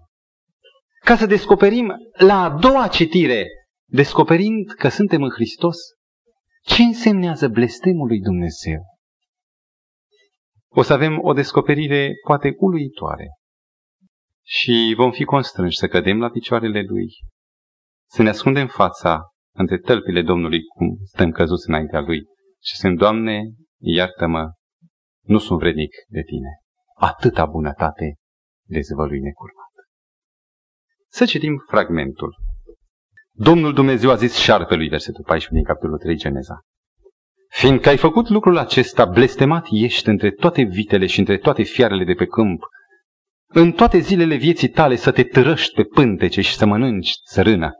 Ca 1.03 1.15
să 1.15 1.25
descoperim 1.25 1.93
la 2.17 2.43
a 2.43 2.49
doua 2.49 2.87
citire, 2.87 3.47
descoperind 3.89 4.71
că 4.71 4.87
suntem 4.87 5.23
în 5.23 5.29
Hristos, 5.29 5.77
ce 6.63 6.81
însemnează 6.81 7.47
blestemul 7.47 8.07
lui 8.07 8.19
Dumnezeu 8.19 8.90
o 10.73 10.81
să 10.81 10.93
avem 10.93 11.19
o 11.21 11.33
descoperire 11.33 12.11
poate 12.25 12.55
uluitoare 12.57 13.27
și 14.43 14.93
vom 14.97 15.11
fi 15.11 15.23
constrânși 15.23 15.77
să 15.77 15.87
cădem 15.87 16.19
la 16.19 16.29
picioarele 16.29 16.81
Lui, 16.81 17.07
să 18.09 18.21
ne 18.21 18.29
ascundem 18.29 18.67
fața 18.67 19.21
între 19.55 19.77
tălpile 19.77 20.21
Domnului 20.21 20.63
cum 20.63 20.97
stăm 21.03 21.31
căzuți 21.31 21.69
înaintea 21.69 21.99
Lui 21.99 22.23
și 22.63 22.75
să 22.75 22.89
Doamne, 22.89 23.41
iartă-mă, 23.79 24.51
nu 25.21 25.37
sunt 25.37 25.59
vrednic 25.59 25.91
de 26.07 26.21
Tine. 26.21 26.49
Atâta 26.95 27.45
bunătate 27.45 28.15
dezvălui 28.67 29.19
necurmat. 29.19 29.71
Să 31.09 31.25
citim 31.25 31.63
fragmentul. 31.67 32.35
Domnul 33.31 33.73
Dumnezeu 33.73 34.09
a 34.09 34.15
zis 34.15 34.35
șarpelui, 34.35 34.87
versetul 34.87 35.23
14 35.23 35.55
din 35.55 35.63
capitolul 35.63 35.97
3 35.97 36.15
Geneza. 36.15 36.59
Fiindcă 37.53 37.89
ai 37.89 37.97
făcut 37.97 38.29
lucrul 38.29 38.57
acesta, 38.57 39.05
blestemat 39.05 39.67
ești 39.69 40.09
între 40.09 40.31
toate 40.31 40.61
vitele 40.61 41.05
și 41.05 41.19
între 41.19 41.37
toate 41.37 41.63
fiarele 41.63 42.03
de 42.03 42.13
pe 42.13 42.25
câmp. 42.25 42.63
În 43.47 43.71
toate 43.71 43.97
zilele 43.97 44.35
vieții 44.35 44.69
tale 44.69 44.95
să 44.95 45.11
te 45.11 45.23
târăști 45.23 45.73
pe 45.73 45.83
pântece 45.83 46.41
și 46.41 46.55
să 46.55 46.65
mănânci 46.65 47.13
țărână. 47.31 47.71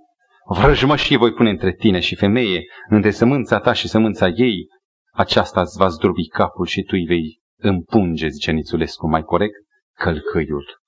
Vrăjmășie 0.46 1.18
voi 1.18 1.34
pune 1.34 1.50
între 1.50 1.74
tine 1.74 2.00
și 2.00 2.16
femeie, 2.16 2.64
între 2.90 3.12
sămânța 3.12 3.60
ta 3.60 3.74
și 3.74 3.88
sămânța 3.88 4.28
ei. 4.28 4.68
Aceasta 5.12 5.62
îți 5.62 5.78
va 5.78 5.88
zdrobi 5.88 6.28
capul 6.28 6.66
și 6.66 6.82
tu 6.82 6.92
îi 6.92 7.06
vei 7.06 7.40
împunge, 7.58 8.28
zice 8.28 8.52
Nițulescu, 8.52 9.08
mai 9.08 9.24
corect, 9.24 9.56
călcâiul. 9.98 10.82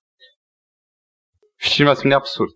Și 1.57 1.71
cineva 1.71 1.93
spune 1.93 2.13
absurd. 2.13 2.53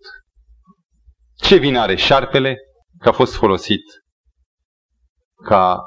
Ce 1.34 1.56
vin 1.56 1.76
are 1.76 1.94
șarpele 1.94 2.58
că 2.98 3.08
a 3.08 3.12
fost 3.12 3.34
folosit 3.34 3.82
ca 5.44 5.80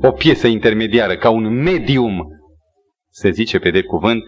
o 0.00 0.10
piesă 0.12 0.46
intermediară, 0.46 1.16
ca 1.16 1.30
un 1.30 1.62
medium, 1.62 2.26
se 3.10 3.30
zice 3.30 3.58
pe 3.58 3.70
de 3.70 3.82
cuvânt, 3.82 4.24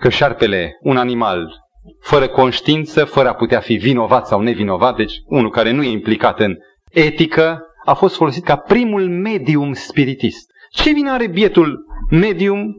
că 0.00 0.08
șarpele, 0.08 0.76
un 0.80 0.96
animal 0.96 1.60
fără 2.00 2.28
conștiință, 2.28 3.04
fără 3.04 3.28
a 3.28 3.34
putea 3.34 3.60
fi 3.60 3.74
vinovat 3.74 4.26
sau 4.26 4.40
nevinovat, 4.40 4.96
deci 4.96 5.14
unul 5.26 5.50
care 5.50 5.70
nu 5.70 5.82
e 5.82 5.90
implicat 5.90 6.40
în 6.40 6.56
etică, 6.90 7.60
a 7.84 7.94
fost 7.94 8.16
folosit 8.16 8.44
ca 8.44 8.56
primul 8.56 9.08
medium 9.08 9.72
spiritist. 9.72 10.50
Ce 10.70 10.92
vine 10.92 11.10
are 11.10 11.26
bietul 11.26 11.84
medium? 12.10 12.74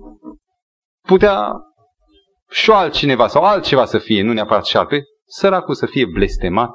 Putea 1.07 1.51
și 2.49 2.71
altcineva 2.71 3.27
sau 3.27 3.43
altceva 3.43 3.85
să 3.85 3.97
fie, 3.97 4.21
nu 4.21 4.33
neapărat 4.33 4.65
șarpe, 4.65 5.03
săracul 5.25 5.73
să 5.73 5.85
fie 5.85 6.05
blestemat. 6.05 6.71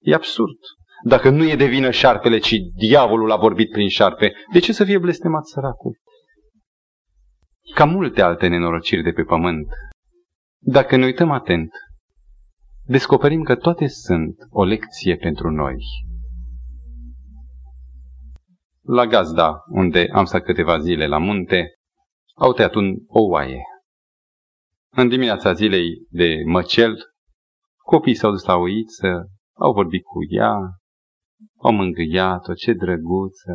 E 0.00 0.14
absurd. 0.14 0.58
Dacă 1.04 1.30
nu 1.30 1.44
e 1.44 1.56
de 1.56 1.66
vină 1.66 1.90
șarpele, 1.90 2.38
ci 2.38 2.54
diavolul 2.74 3.30
a 3.30 3.36
vorbit 3.36 3.70
prin 3.70 3.88
șarpe, 3.88 4.32
de 4.52 4.58
ce 4.58 4.72
să 4.72 4.84
fie 4.84 4.98
blestemat 4.98 5.46
săracul? 5.46 5.98
Ca 7.74 7.84
multe 7.84 8.22
alte 8.22 8.46
nenorociri 8.46 9.02
de 9.02 9.10
pe 9.10 9.22
pământ, 9.22 9.66
dacă 10.58 10.96
ne 10.96 11.04
uităm 11.04 11.30
atent, 11.30 11.70
descoperim 12.84 13.42
că 13.42 13.54
toate 13.54 13.86
sunt 13.86 14.36
o 14.50 14.64
lecție 14.64 15.16
pentru 15.16 15.50
noi. 15.50 15.76
La 18.82 19.06
Gazda, 19.06 19.64
unde 19.68 20.08
am 20.12 20.24
stat 20.24 20.42
câteva 20.42 20.78
zile 20.78 21.06
la 21.06 21.18
munte, 21.18 21.72
au 22.34 22.52
tăiat 22.52 22.74
un, 22.74 22.94
o 23.06 23.20
oaie. 23.20 23.62
În 24.90 25.08
dimineața 25.08 25.52
zilei 25.52 25.88
de 26.08 26.42
măcel, 26.46 26.96
copiii 27.76 28.14
s-au 28.14 28.30
dus 28.30 28.44
la 28.44 28.56
oiță, 28.56 29.30
au 29.58 29.72
vorbit 29.72 30.02
cu 30.02 30.18
ea, 30.30 30.77
au 31.58 31.72
mângâiat-o, 31.72 32.54
ce 32.54 32.72
drăguță. 32.72 33.52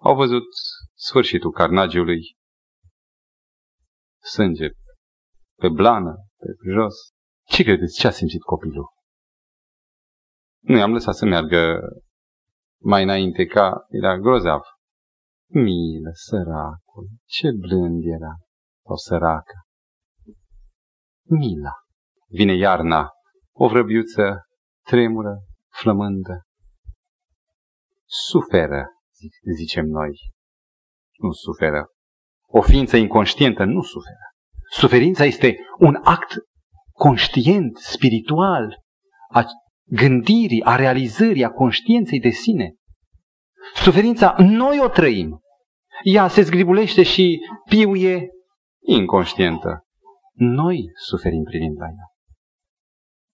Au 0.00 0.14
văzut 0.14 0.44
sfârșitul 0.94 1.50
carnagiului. 1.50 2.36
Sânge 4.22 4.68
pe 5.56 5.68
blană, 5.68 6.14
pe 6.36 6.70
jos. 6.72 6.94
Ce 7.44 7.62
credeți? 7.62 7.98
Ce 7.98 8.06
a 8.06 8.10
simțit 8.10 8.42
copilul? 8.42 8.86
Nu 10.58 10.76
i-am 10.76 10.92
lăsat 10.92 11.14
să 11.14 11.24
meargă 11.24 11.80
mai 12.82 13.02
înainte 13.02 13.44
ca 13.46 13.86
era 13.88 14.18
grozav. 14.18 14.62
Milă, 15.50 16.10
săracul, 16.12 17.08
ce 17.24 17.48
blând 17.58 18.04
era, 18.04 18.34
sau 18.84 18.96
săraca. 18.96 19.62
Mila. 21.22 21.72
Vine 22.28 22.56
iarna, 22.56 23.10
o 23.52 23.68
vrăbiuță 23.68 24.42
tremură, 24.84 25.38
flămândă 25.68 26.47
suferă, 28.08 28.86
zicem 29.56 29.84
noi. 29.84 30.10
Nu 31.16 31.32
suferă. 31.32 31.86
O 32.46 32.60
ființă 32.60 32.96
inconștientă 32.96 33.64
nu 33.64 33.82
suferă. 33.82 34.32
Suferința 34.70 35.24
este 35.24 35.56
un 35.78 36.00
act 36.02 36.36
conștient, 36.92 37.76
spiritual, 37.76 38.76
a 39.30 39.44
gândirii, 39.84 40.64
a 40.64 40.76
realizării, 40.76 41.44
a 41.44 41.50
conștiinței 41.50 42.20
de 42.20 42.30
sine. 42.30 42.74
Suferința, 43.74 44.34
noi 44.38 44.80
o 44.80 44.88
trăim. 44.88 45.40
Ea 46.02 46.28
se 46.28 46.42
zgribulește 46.42 47.02
și 47.02 47.40
piuie 47.68 48.28
inconștientă. 48.86 49.82
Noi 50.34 50.90
suferim 50.94 51.42
privind 51.42 51.78
la 51.78 51.86
ea. 51.86 52.06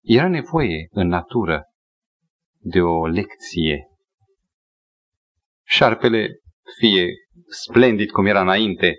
Era 0.00 0.28
nevoie 0.28 0.88
în 0.90 1.08
natură 1.08 1.62
de 2.58 2.80
o 2.80 3.06
lecție 3.06 3.88
șarpele, 5.66 6.28
fie 6.78 7.06
splendid 7.48 8.10
cum 8.10 8.26
era 8.26 8.40
înainte, 8.40 8.94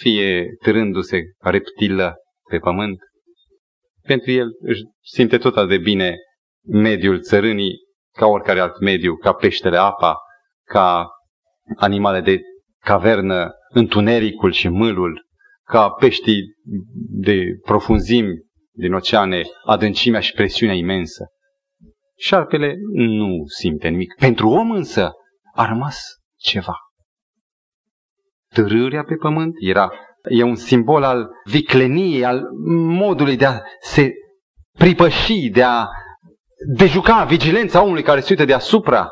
fie 0.00 0.46
târându-se 0.62 1.22
reptilă 1.38 2.14
pe 2.50 2.58
pământ, 2.58 2.98
pentru 4.02 4.30
el 4.30 4.46
își 4.60 4.82
simte 5.00 5.38
tot 5.38 5.56
atât 5.56 5.68
de 5.68 5.78
bine 5.78 6.16
mediul 6.66 7.20
țărânii 7.20 7.72
ca 8.16 8.26
oricare 8.26 8.60
alt 8.60 8.80
mediu, 8.80 9.16
ca 9.16 9.32
peștele 9.32 9.76
apa, 9.76 10.16
ca 10.64 11.08
animale 11.76 12.20
de 12.20 12.40
cavernă, 12.78 13.50
întunericul 13.68 14.52
și 14.52 14.68
mâlul, 14.68 15.26
ca 15.64 15.90
peștii 15.90 16.42
de 17.10 17.44
profunzimi 17.62 18.42
din 18.72 18.92
oceane, 18.92 19.42
adâncimea 19.64 20.20
și 20.20 20.32
presiunea 20.32 20.74
imensă. 20.74 21.26
Șarpele 22.18 22.74
nu 22.92 23.44
simte 23.58 23.88
nimic. 23.88 24.14
Pentru 24.14 24.48
om 24.48 24.70
însă 24.70 25.10
a 25.54 25.66
rămas 25.66 26.00
ceva. 26.36 26.74
Târârea 28.54 29.04
pe 29.04 29.14
pământ 29.14 29.54
era, 29.60 29.90
e 30.28 30.42
un 30.42 30.54
simbol 30.54 31.02
al 31.02 31.28
vicleniei, 31.44 32.24
al 32.24 32.42
modului 32.74 33.36
de 33.36 33.46
a 33.46 33.60
se 33.80 34.12
pripăși, 34.78 35.48
de 35.48 35.62
a 35.62 35.86
de 36.76 36.86
juca 36.86 37.24
vigilența 37.24 37.82
omului 37.82 38.02
care 38.02 38.20
se 38.20 38.26
uită 38.30 38.44
deasupra, 38.44 39.08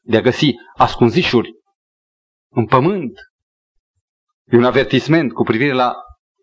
de 0.00 0.16
a 0.16 0.20
găsi 0.20 0.50
ascunzișuri 0.76 1.50
în 2.50 2.66
pământ. 2.66 3.12
E 4.44 4.56
un 4.56 4.64
avertisment 4.64 5.32
cu 5.32 5.42
privire 5.42 5.72
la 5.72 5.94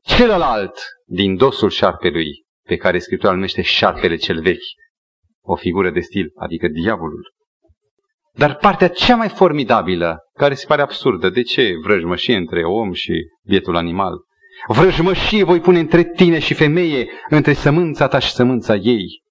celălalt 0.04 0.80
din 1.06 1.36
dosul 1.36 1.70
șarpelui, 1.70 2.46
pe 2.68 2.76
care 2.76 3.00
Scriptura 3.00 3.30
îl 3.30 3.36
numește 3.36 3.62
șarpele 3.62 4.16
cel 4.16 4.42
vechi, 4.42 4.74
o 5.42 5.56
figură 5.56 5.92
de 5.92 6.00
stil, 6.00 6.32
adică 6.36 6.68
diavolul. 6.68 7.34
Dar 8.38 8.56
partea 8.56 8.88
cea 8.88 9.16
mai 9.16 9.30
formidabilă, 9.30 10.18
care 10.34 10.54
se 10.54 10.66
pare 10.66 10.82
absurdă, 10.82 11.30
de 11.30 11.42
ce 11.42 11.74
vrăjmășie 11.84 12.36
între 12.36 12.64
om 12.64 12.94
și 12.94 13.14
bietul 13.44 13.76
animal? 13.76 14.14
Vrăjmășie 14.68 15.44
voi 15.44 15.60
pune 15.60 15.80
între 15.80 16.04
tine 16.04 16.40
și 16.40 16.54
femeie, 16.54 17.10
între 17.30 17.54
sămânța 17.54 18.08
ta 18.08 18.20
și 18.20 18.32
sămânța 18.32 18.76
ei. 18.76 19.24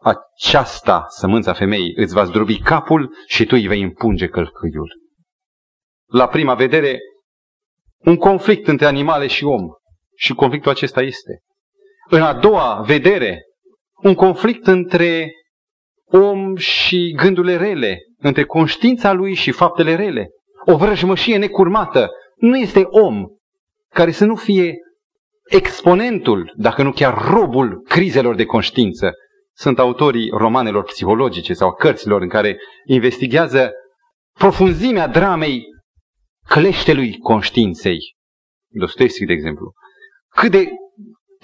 Aceasta, 0.00 1.04
sămânța 1.08 1.52
femeii, 1.52 1.92
îți 1.96 2.14
va 2.14 2.24
zdrobi 2.24 2.58
capul 2.58 3.14
și 3.26 3.44
tu 3.44 3.54
îi 3.54 3.66
vei 3.66 3.82
împunge 3.82 4.26
călcâiul. 4.26 4.90
La 6.06 6.28
prima 6.28 6.54
vedere, 6.54 6.98
un 7.98 8.16
conflict 8.16 8.66
între 8.66 8.86
animale 8.86 9.26
și 9.26 9.44
om. 9.44 9.62
Și 10.16 10.34
conflictul 10.34 10.70
acesta 10.70 11.02
este. 11.02 11.40
În 12.08 12.22
a 12.22 12.34
doua 12.34 12.82
vedere, 12.86 13.42
un 14.02 14.14
conflict 14.14 14.66
între 14.66 15.30
om 16.10 16.56
și 16.56 17.12
gândurile 17.16 17.56
rele, 17.56 17.98
între 18.18 18.44
conștiința 18.44 19.12
lui 19.12 19.34
și 19.34 19.50
faptele 19.50 19.94
rele. 19.94 20.28
O 20.64 20.76
vrăjmășie 20.76 21.36
necurmată. 21.36 22.10
Nu 22.36 22.56
este 22.56 22.82
om 22.84 23.24
care 23.88 24.10
să 24.10 24.24
nu 24.24 24.34
fie 24.34 24.74
exponentul, 25.50 26.52
dacă 26.56 26.82
nu 26.82 26.92
chiar 26.92 27.28
robul 27.30 27.82
crizelor 27.88 28.34
de 28.34 28.44
conștiință. 28.44 29.12
Sunt 29.54 29.78
autorii 29.78 30.30
romanelor 30.30 30.84
psihologice 30.84 31.52
sau 31.52 31.72
cărților 31.72 32.20
în 32.20 32.28
care 32.28 32.58
investigează 32.84 33.72
profunzimea 34.38 35.08
dramei 35.08 35.62
cleștelui 36.48 37.18
conștiinței. 37.18 37.98
Dostoevski, 38.68 39.24
de 39.24 39.32
exemplu. 39.32 39.72
Cât 40.28 40.50
de 40.50 40.68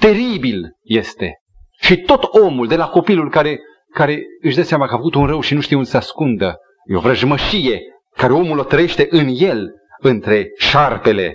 teribil 0.00 0.76
este. 0.82 1.36
Și 1.80 1.96
tot 1.96 2.22
omul, 2.22 2.66
de 2.66 2.76
la 2.76 2.88
copilul 2.88 3.30
care, 3.30 3.60
care 3.92 4.22
își 4.40 4.56
dă 4.56 4.62
seama 4.62 4.86
că 4.86 4.94
a 4.94 4.96
avut 4.96 5.14
un 5.14 5.26
rău 5.26 5.40
și 5.40 5.54
nu 5.54 5.60
știe 5.60 5.76
unde 5.76 5.88
să 5.88 5.96
ascundă, 5.96 6.56
e 6.84 6.96
o 6.96 7.00
vrăjmășie 7.00 7.80
care 8.16 8.32
omul 8.32 8.58
o 8.58 8.64
trăiește 8.64 9.06
în 9.10 9.28
el, 9.32 9.70
între 9.98 10.50
șarpele 10.56 11.34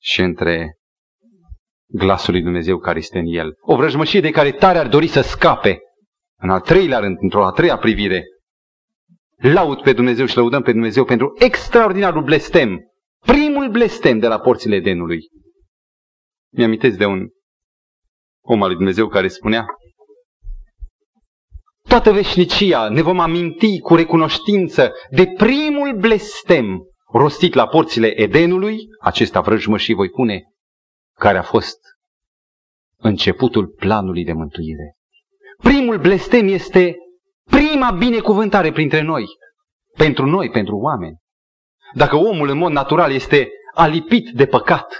și 0.00 0.20
între 0.20 0.76
glasul 1.86 2.32
lui 2.32 2.42
Dumnezeu 2.42 2.78
care 2.78 2.98
este 2.98 3.18
în 3.18 3.26
el. 3.26 3.52
O 3.60 3.76
vrăjmășie 3.76 4.20
de 4.20 4.30
care 4.30 4.52
tare 4.52 4.78
ar 4.78 4.88
dori 4.88 5.06
să 5.06 5.20
scape. 5.20 5.78
În 6.40 6.50
al 6.50 6.60
treilea 6.60 6.98
rând, 6.98 7.16
într-o 7.20 7.44
a 7.44 7.50
treia 7.50 7.76
privire, 7.76 8.24
laud 9.36 9.82
pe 9.82 9.92
Dumnezeu 9.92 10.26
și 10.26 10.36
lăudăm 10.36 10.62
pe 10.62 10.72
Dumnezeu 10.72 11.04
pentru 11.04 11.34
extraordinarul 11.38 12.22
blestem, 12.22 12.80
primul 13.26 13.70
blestem 13.70 14.18
de 14.18 14.26
la 14.26 14.40
porțile 14.40 14.74
Edenului. 14.74 15.20
Mi-amintesc 16.52 16.98
de 16.98 17.04
un 17.04 17.28
om 18.44 18.62
al 18.62 18.68
lui 18.68 18.76
Dumnezeu 18.76 19.08
care 19.08 19.28
spunea 19.28 19.66
Toată 21.94 22.12
veșnicia 22.12 22.88
ne 22.88 23.02
vom 23.02 23.20
aminti 23.20 23.78
cu 23.80 23.94
recunoștință 23.94 24.92
de 25.10 25.26
primul 25.26 25.96
blestem 25.96 26.82
rostit 27.12 27.54
la 27.54 27.66
porțile 27.66 28.20
Edenului, 28.20 28.78
acesta 29.00 29.40
vrăjmășii 29.40 29.94
voi 29.94 30.08
pune, 30.08 30.42
care 31.18 31.38
a 31.38 31.42
fost 31.42 31.78
începutul 32.96 33.66
planului 33.66 34.24
de 34.24 34.32
mântuire. 34.32 34.94
Primul 35.62 35.98
blestem 35.98 36.48
este 36.48 36.96
prima 37.50 37.90
binecuvântare 37.90 38.72
printre 38.72 39.00
noi, 39.00 39.24
pentru 39.96 40.26
noi, 40.26 40.50
pentru 40.50 40.76
oameni. 40.76 41.16
Dacă 41.92 42.16
omul 42.16 42.48
în 42.48 42.58
mod 42.58 42.72
natural 42.72 43.12
este 43.12 43.48
alipit 43.74 44.30
de 44.30 44.46
păcat 44.46 44.94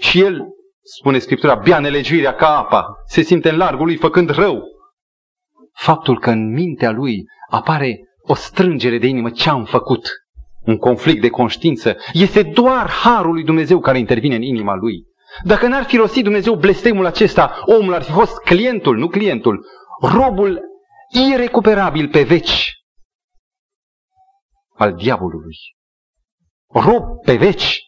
și 0.00 0.20
el, 0.20 0.46
spune 0.82 1.18
Scriptura, 1.18 1.54
bea 1.54 1.78
nelegiuirea 1.78 2.34
ca 2.34 2.56
apa, 2.58 2.86
se 3.06 3.22
simte 3.22 3.48
în 3.48 3.56
largul 3.56 3.86
lui 3.86 3.96
făcând 3.96 4.30
rău, 4.30 4.71
faptul 5.72 6.18
că 6.18 6.30
în 6.30 6.52
mintea 6.52 6.90
lui 6.90 7.24
apare 7.48 8.00
o 8.22 8.34
strângere 8.34 8.98
de 8.98 9.06
inimă 9.06 9.30
ce 9.30 9.48
am 9.48 9.64
făcut, 9.64 10.08
un 10.64 10.76
conflict 10.76 11.20
de 11.20 11.28
conștiință, 11.28 11.96
este 12.12 12.42
doar 12.42 12.88
harul 12.88 13.32
lui 13.32 13.44
Dumnezeu 13.44 13.80
care 13.80 13.98
intervine 13.98 14.34
în 14.34 14.42
inima 14.42 14.74
lui. 14.74 15.10
Dacă 15.44 15.66
n-ar 15.66 15.84
fi 15.84 15.96
rostit 15.96 16.22
Dumnezeu 16.22 16.54
blestemul 16.54 17.06
acesta, 17.06 17.62
omul 17.64 17.94
ar 17.94 18.02
fi 18.02 18.10
fost 18.10 18.38
clientul, 18.38 18.96
nu 18.98 19.08
clientul, 19.08 19.66
robul 20.00 20.60
irecuperabil 21.30 22.08
pe 22.08 22.22
veci 22.22 22.82
al 24.82 24.94
diavolului. 24.94 25.56
Rob 26.66 27.04
pe 27.24 27.36
veci. 27.36 27.80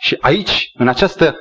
Și 0.00 0.16
aici, 0.20 0.70
în 0.74 0.88
această 0.88 1.36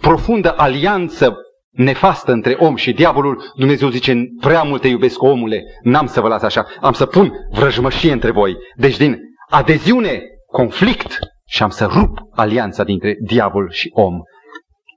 profundă 0.00 0.54
alianță 0.56 1.36
nefastă 1.78 2.32
între 2.32 2.54
om 2.54 2.76
și 2.76 2.92
diavolul, 2.92 3.52
Dumnezeu 3.56 3.88
zice, 3.88 4.24
prea 4.40 4.62
mult 4.62 4.80
te 4.80 4.88
iubesc 4.88 5.22
omule, 5.22 5.64
n-am 5.82 6.06
să 6.06 6.20
vă 6.20 6.28
las 6.28 6.42
așa, 6.42 6.66
am 6.80 6.92
să 6.92 7.06
pun 7.06 7.32
vrăjmășie 7.50 8.12
între 8.12 8.30
voi. 8.30 8.56
Deci 8.76 8.96
din 8.96 9.18
adeziune, 9.48 10.22
conflict 10.46 11.18
și 11.46 11.62
am 11.62 11.70
să 11.70 11.86
rup 11.86 12.18
alianța 12.30 12.84
dintre 12.84 13.16
diavol 13.20 13.70
și 13.70 13.90
om 13.92 14.14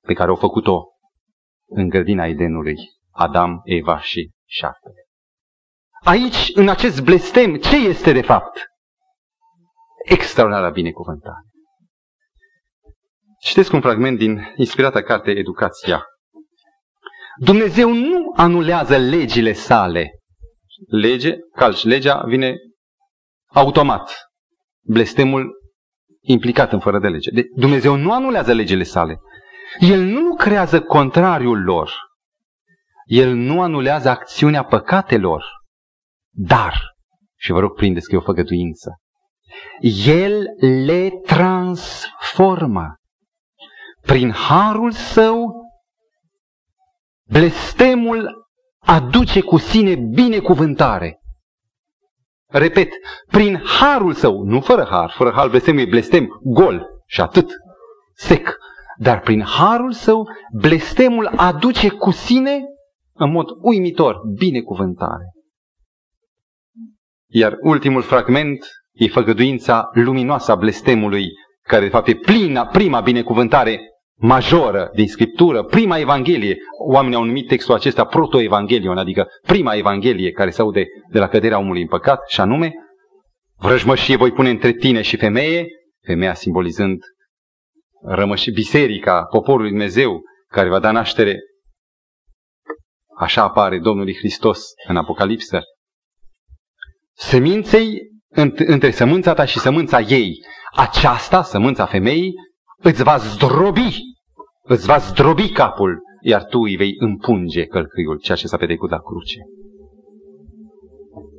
pe 0.02 0.14
care 0.14 0.30
au 0.30 0.36
făcut-o 0.36 0.84
în 1.66 1.90
grădina 1.90 2.26
Edenului, 2.26 2.76
Adam, 3.12 3.62
Eva 3.64 4.00
și 4.00 4.30
șarpele. 4.48 5.06
Aici, 6.04 6.52
în 6.54 6.70
acest 6.70 7.04
blestem, 7.04 7.56
ce 7.56 7.76
este 7.76 8.12
de 8.12 8.22
fapt? 8.22 8.66
Extraordinară 10.06 10.70
binecuvântare. 10.70 11.46
Citesc 13.40 13.74
un 13.74 13.82
fragment 13.82 14.18
din 14.18 14.54
inspirata 14.56 15.02
carte 15.02 15.32
Educația. 15.32 16.06
Dumnezeu 17.40 17.94
nu 17.94 18.34
anulează 18.36 18.98
legile 18.98 19.54
sale. 19.54 20.10
Lege, 20.88 21.36
calci 21.56 21.84
legea, 21.84 22.24
vine 22.26 22.56
automat. 23.48 24.12
Blestemul 24.82 25.52
implicat 26.22 26.72
în 26.74 26.80
fără 26.80 27.00
de 27.00 27.08
lege. 27.08 27.32
De, 27.32 27.44
Dumnezeu 27.56 27.96
nu 27.96 28.14
anulează 28.14 28.54
legile 28.54 28.84
sale. 28.84 29.20
El 29.80 30.00
nu 30.00 30.20
lucrează 30.20 30.82
contrariul 30.82 31.64
lor. 31.64 31.92
El 33.06 33.34
nu 33.34 33.62
anulează 33.62 34.10
acțiunea 34.10 34.64
păcatelor. 34.64 35.46
Dar, 36.34 36.74
și 37.38 37.52
vă 37.52 37.60
rog 37.60 37.74
prindeți 37.74 38.08
că 38.08 38.16
e 38.16 38.18
o 38.18 38.22
făgăduință, 38.22 38.96
El 40.06 40.44
le 40.86 41.10
transformă. 41.26 42.96
Prin 44.02 44.32
harul 44.32 44.92
său, 44.92 45.61
blestemul 47.32 48.48
aduce 48.80 49.42
cu 49.42 49.58
sine 49.58 49.96
binecuvântare. 49.96 51.20
Repet, 52.48 52.90
prin 53.28 53.62
harul 53.66 54.14
său, 54.14 54.44
nu 54.44 54.62
fără 54.62 54.88
har, 54.90 55.14
fără 55.18 55.32
har 55.36 55.50
blestem 55.50 55.78
e 55.78 55.86
blestem 55.86 56.28
gol 56.44 56.86
și 57.06 57.22
atât, 57.22 57.52
sec. 58.14 58.58
Dar 58.98 59.20
prin 59.20 59.42
harul 59.42 59.92
său, 59.92 60.28
blestemul 60.60 61.26
aduce 61.36 61.90
cu 61.90 62.12
sine, 62.12 62.64
în 63.14 63.32
mod 63.32 63.46
uimitor, 63.62 64.22
binecuvântare. 64.38 65.26
Iar 67.30 67.58
ultimul 67.62 68.02
fragment 68.02 68.66
e 68.92 69.08
făgăduința 69.08 69.90
luminoasă 69.94 70.52
a 70.52 70.56
blestemului, 70.56 71.26
care 71.62 71.84
de 71.84 71.90
fapt 71.90 72.08
e 72.08 72.16
plină, 72.16 72.68
prima 72.72 73.02
binecuvântare 73.02 73.80
majoră 74.22 74.90
din 74.94 75.08
Scriptură, 75.08 75.64
prima 75.64 75.98
Evanghelie. 75.98 76.58
Oamenii 76.88 77.18
au 77.18 77.24
numit 77.24 77.48
textul 77.48 77.76
acesta 77.76 78.06
proto-evangelion, 78.06 78.98
adică 78.98 79.28
prima 79.42 79.74
Evanghelie 79.74 80.32
care 80.32 80.50
se 80.50 80.62
aude 80.62 80.86
de 81.12 81.20
la 81.20 81.28
căderea 81.28 81.60
omului 81.60 81.82
în 81.82 81.88
păcat, 81.88 82.20
și 82.28 82.42
anume, 82.42 82.74
vrăjmășie 83.58 84.16
voi 84.16 84.32
pune 84.32 84.50
între 84.50 84.72
tine 84.72 85.02
și 85.02 85.18
femeie, 85.18 85.68
femeia 86.06 86.34
simbolizând 86.34 87.00
rămăși 88.04 88.52
biserica, 88.52 89.24
poporul 89.24 89.62
lui 89.62 89.70
Dumnezeu, 89.70 90.22
care 90.48 90.70
va 90.70 90.80
da 90.80 90.92
naștere 90.92 91.40
așa 93.18 93.44
apare 93.44 93.80
Domnului 93.80 94.16
Hristos 94.16 94.64
în 94.88 94.98
Apocalipsă, 94.98 95.62
seminței 97.14 98.00
între 98.66 98.92
sămânța 98.92 99.34
ta 99.34 99.46
și 99.46 99.60
sămânța 99.60 100.00
ei, 100.00 100.34
aceasta, 100.76 101.44
sămânța 101.44 101.86
femeii, 101.86 102.34
îți 102.78 103.04
va 103.04 103.18
zdrobi, 103.18 104.11
îți 104.64 104.86
va 104.86 104.98
zdrobi 104.98 105.50
capul, 105.50 106.02
iar 106.22 106.46
tu 106.46 106.60
îi 106.60 106.76
vei 106.76 106.96
împunge 106.98 107.66
călcâiul, 107.66 108.20
ceea 108.20 108.38
ce 108.38 108.48
s-a 108.48 108.58
petrecut 108.58 108.90
la 108.90 109.00
cruce. 109.00 109.40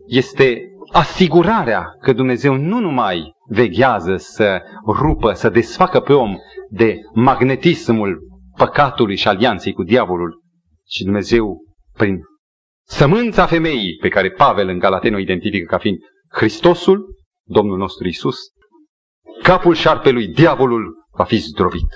Este 0.07 0.63
asigurarea 0.93 1.87
că 2.01 2.13
Dumnezeu 2.13 2.55
nu 2.55 2.79
numai 2.79 3.33
veghează 3.49 4.17
să 4.17 4.63
rupă, 4.87 5.33
să 5.33 5.49
desfacă 5.49 6.01
pe 6.01 6.13
om 6.13 6.37
de 6.71 6.97
magnetismul 7.15 8.19
păcatului 8.57 9.17
și 9.17 9.29
alianței 9.29 9.73
cu 9.73 9.83
diavolul, 9.83 10.43
ci 10.85 11.01
Dumnezeu, 11.01 11.65
prin 11.93 12.21
sămânța 12.87 13.47
femeii 13.47 13.97
pe 14.01 14.09
care 14.09 14.31
Pavel 14.31 14.69
în 14.69 14.79
Galateno 14.79 15.19
identifică 15.19 15.67
ca 15.67 15.79
fiind 15.79 15.99
Hristosul, 16.29 17.17
Domnul 17.45 17.79
nostru 17.79 18.09
Isus, 18.09 18.37
capul 19.43 19.75
șarpelui, 19.75 20.29
diavolul, 20.29 20.95
va 21.11 21.25
fi 21.25 21.37
zdrovit. 21.37 21.89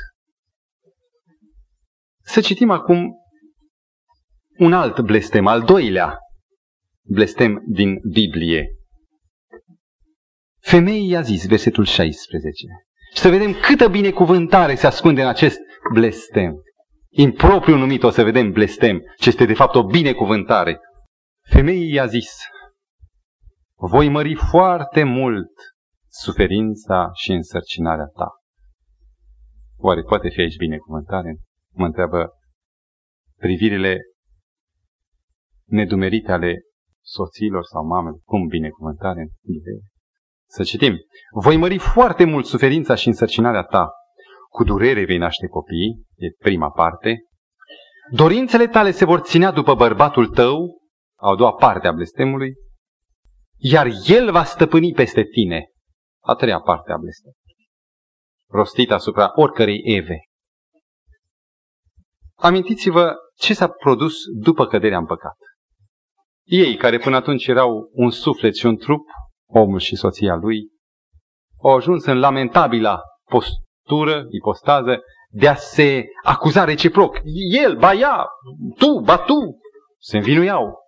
Să 2.27 2.41
citim 2.41 2.71
acum 2.71 3.17
un 4.59 4.73
alt 4.73 5.01
blestem, 5.01 5.47
al 5.47 5.63
doilea 5.63 6.19
blestem 7.03 7.63
din 7.67 7.99
Biblie. 8.13 8.69
Femeii 10.61 11.09
i-a 11.09 11.21
zis, 11.21 11.47
versetul 11.47 11.85
16. 11.85 12.67
Și 13.15 13.21
să 13.21 13.29
vedem 13.29 13.53
câtă 13.53 13.89
binecuvântare 13.89 14.75
se 14.75 14.87
ascunde 14.87 15.23
în 15.23 15.29
acest 15.29 15.59
blestem. 15.93 16.55
Impropriu 17.11 17.77
numit 17.77 18.03
o 18.03 18.11
să 18.11 18.23
vedem 18.23 18.53
blestem, 18.53 19.03
ce 19.19 19.29
este 19.29 19.45
de 19.45 19.55
fapt 19.55 19.75
o 19.75 19.87
binecuvântare. 19.87 20.81
Femeii 21.51 21.93
i-a 21.93 22.07
zis, 22.07 22.37
voi 23.75 24.09
mări 24.09 24.35
foarte 24.35 25.03
mult 25.03 25.53
suferința 26.09 27.11
și 27.15 27.31
însărcinarea 27.31 28.07
ta. 28.07 28.29
Oare 29.77 30.03
poate 30.03 30.29
fi 30.29 30.41
aici 30.41 30.57
binecuvântare? 30.57 31.41
Mă 31.77 31.85
întreabă 31.85 32.31
privirile 33.39 33.99
nedumerite 35.65 36.33
ale 36.33 36.61
soților 37.03 37.65
sau 37.65 37.87
mamelor. 37.87 38.21
Cum 38.25 38.47
binecuvântare 38.47 39.21
în 39.21 39.29
Să 40.49 40.63
citim. 40.63 40.95
Voi 41.31 41.57
mări 41.57 41.79
foarte 41.79 42.25
mult 42.25 42.47
suferința 42.47 42.95
și 42.95 43.09
însărcinarea 43.09 43.63
ta. 43.63 43.91
Cu 44.49 44.65
durere 44.65 45.05
vei 45.05 45.19
naște 45.19 45.47
copii, 45.47 46.05
e 46.17 46.31
prima 46.39 46.71
parte. 46.71 47.19
Dorințele 48.11 48.67
tale 48.67 48.91
se 48.91 49.05
vor 49.05 49.21
ținea 49.21 49.51
după 49.51 49.75
bărbatul 49.75 50.29
tău, 50.29 50.81
a 51.19 51.35
doua 51.35 51.53
parte 51.53 51.87
a 51.87 51.93
blestemului, 51.93 52.55
iar 53.57 53.89
el 54.07 54.31
va 54.31 54.45
stăpâni 54.45 54.93
peste 54.93 55.23
tine. 55.23 55.65
A 56.25 56.35
treia 56.35 56.61
parte 56.61 56.93
a 56.93 56.97
blestemului. 56.97 57.41
Rostit 58.49 58.91
asupra 58.91 59.33
oricărei 59.35 59.81
eve. 59.85 60.19
Amintiți-vă 62.39 63.15
ce 63.37 63.55
s-a 63.55 63.69
produs 63.69 64.15
după 64.41 64.67
căderea 64.67 64.99
în 64.99 65.07
păcat. 65.07 65.37
Ei, 66.45 66.77
care 66.77 66.99
până 66.99 67.17
atunci 67.17 67.47
erau 67.47 67.91
un 67.93 68.11
suflet 68.11 68.55
și 68.55 68.67
un 68.67 68.77
trup, 68.77 69.07
omul 69.49 69.79
și 69.79 69.97
soția 69.97 70.35
lui, 70.35 70.69
au 71.63 71.75
ajuns 71.75 72.05
în 72.05 72.19
lamentabilă 72.19 73.01
postură, 73.31 74.27
ipostază, 74.31 75.01
de 75.31 75.49
a 75.49 75.55
se 75.55 76.05
acuza 76.23 76.65
reciproc. 76.65 77.21
El, 77.53 77.77
ba 77.77 77.93
ea, 77.93 78.27
tu, 78.77 79.01
ba 79.05 79.19
tu. 79.19 79.59
Se 79.99 80.17
învinuiau. 80.17 80.79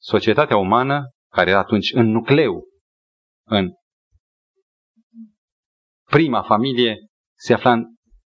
Societatea 0.00 0.56
umană, 0.56 1.10
care 1.32 1.50
era 1.50 1.58
atunci 1.58 1.92
în 1.94 2.06
nucleu, 2.10 2.64
în 3.46 3.70
prima 6.10 6.42
familie, 6.42 6.96
se 7.38 7.52
afla 7.52 7.72
în 7.72 7.84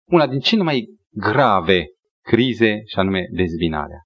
una 0.09 0.27
din 0.27 0.39
cele 0.39 0.63
mai 0.63 0.87
grave 1.09 1.85
crize, 2.21 2.81
și 2.85 2.99
anume 2.99 3.27
dezbinarea. 3.31 4.01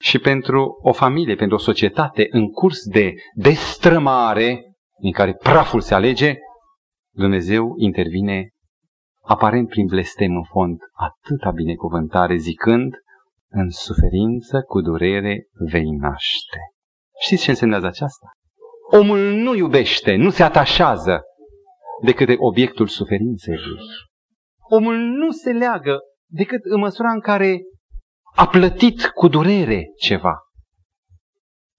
Și 0.00 0.18
pentru 0.18 0.78
o 0.82 0.92
familie, 0.92 1.34
pentru 1.34 1.56
o 1.56 1.60
societate 1.60 2.26
în 2.30 2.50
curs 2.50 2.84
de 2.84 3.14
destrămare, 3.34 4.64
în 5.02 5.12
care 5.12 5.34
praful 5.34 5.80
se 5.80 5.94
alege, 5.94 6.38
Dumnezeu 7.14 7.74
intervine 7.76 8.48
aparent 9.22 9.68
prin 9.68 9.86
blestem 9.86 10.36
în 10.36 10.44
fond 10.44 10.78
atâta 10.92 11.50
binecuvântare, 11.50 12.36
zicând, 12.36 12.94
în 13.48 13.70
suferință 13.70 14.62
cu 14.66 14.80
durere 14.80 15.46
vei 15.70 15.90
naște. 15.90 16.58
Știți 17.20 17.42
ce 17.42 17.50
înseamnă 17.50 17.76
aceasta? 17.76 18.26
Omul 18.92 19.18
nu 19.18 19.54
iubește, 19.54 20.14
nu 20.14 20.30
se 20.30 20.42
atașează 20.42 21.20
decât 22.02 22.26
de 22.26 22.34
obiectul 22.38 22.86
suferinței 22.86 23.54
lui. 23.54 23.78
Omul 24.68 24.96
nu 24.96 25.30
se 25.30 25.50
leagă 25.50 25.98
decât 26.30 26.64
în 26.64 26.78
măsura 26.80 27.12
în 27.12 27.20
care 27.20 27.60
a 28.34 28.46
plătit 28.46 29.06
cu 29.06 29.28
durere 29.28 29.84
ceva. 29.98 30.38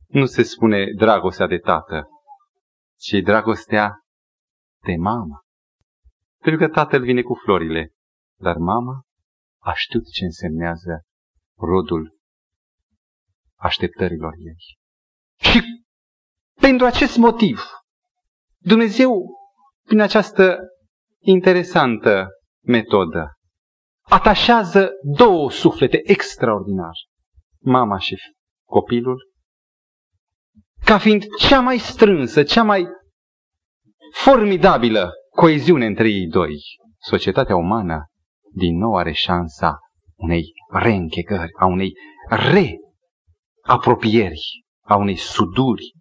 Nu 0.07 0.25
se 0.25 0.43
spune 0.43 0.85
dragostea 0.95 1.47
de 1.47 1.57
tată, 1.57 2.07
ci 2.99 3.21
dragostea 3.23 3.93
de 4.85 4.95
mamă. 4.95 5.41
Pentru 6.41 6.67
că 6.67 6.73
tatăl 6.73 7.01
vine 7.01 7.21
cu 7.21 7.33
florile, 7.43 7.91
dar 8.39 8.55
mama 8.57 9.01
a 9.59 9.73
știut 9.73 10.03
ce 10.11 10.23
însemnează 10.23 11.01
rodul 11.57 12.19
așteptărilor 13.55 14.33
ei. 14.37 14.77
Și 15.39 15.61
pentru 16.59 16.85
acest 16.85 17.17
motiv, 17.17 17.61
Dumnezeu, 18.57 19.29
prin 19.85 19.99
această 19.99 20.57
interesantă 21.19 22.27
metodă, 22.63 23.40
atașează 24.11 24.89
două 25.17 25.51
suflete 25.51 26.01
extraordinar, 26.03 26.93
mama 27.59 27.97
și 27.97 28.17
copilul, 28.67 29.29
ca 30.85 30.97
fiind 30.97 31.23
cea 31.39 31.59
mai 31.59 31.77
strânsă, 31.77 32.43
cea 32.43 32.63
mai 32.63 32.87
formidabilă 34.13 35.11
coeziune 35.29 35.85
între 35.85 36.09
ei 36.09 36.27
doi. 36.27 36.55
Societatea 36.99 37.55
umană 37.55 38.05
din 38.53 38.77
nou 38.77 38.95
are 38.95 39.11
șansa 39.11 39.79
unei 40.15 40.53
reînchegări, 40.71 41.51
a 41.59 41.65
unei 41.65 41.93
reapropieri, 43.65 44.63
a 44.81 44.95
unei 44.95 45.15
suduri. 45.15 45.93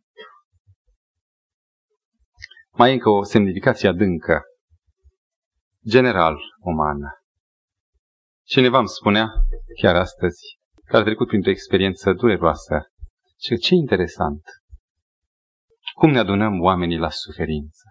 Mai 2.73 2.93
încă 2.93 3.09
o 3.09 3.23
semnificație 3.23 3.89
adâncă, 3.89 4.43
general 5.89 6.39
umană. 6.61 7.15
Cineva 8.51 8.79
îmi 8.79 8.89
spunea, 8.89 9.31
chiar 9.81 9.97
astăzi, 9.97 10.59
că 10.85 10.97
a 10.97 11.03
trecut 11.03 11.27
printr-o 11.27 11.51
experiență 11.51 12.13
dureroasă. 12.13 12.91
Și 13.41 13.57
ce 13.57 13.75
interesant! 13.75 14.43
Cum 15.95 16.11
ne 16.11 16.19
adunăm 16.19 16.61
oamenii 16.61 16.99
la 16.99 17.11
suferință? 17.11 17.83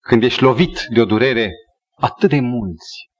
Când 0.00 0.22
ești 0.22 0.42
lovit 0.42 0.86
de 0.94 1.00
o 1.00 1.04
durere, 1.04 1.50
atât 1.98 2.28
de 2.28 2.40
mulți 2.40 3.10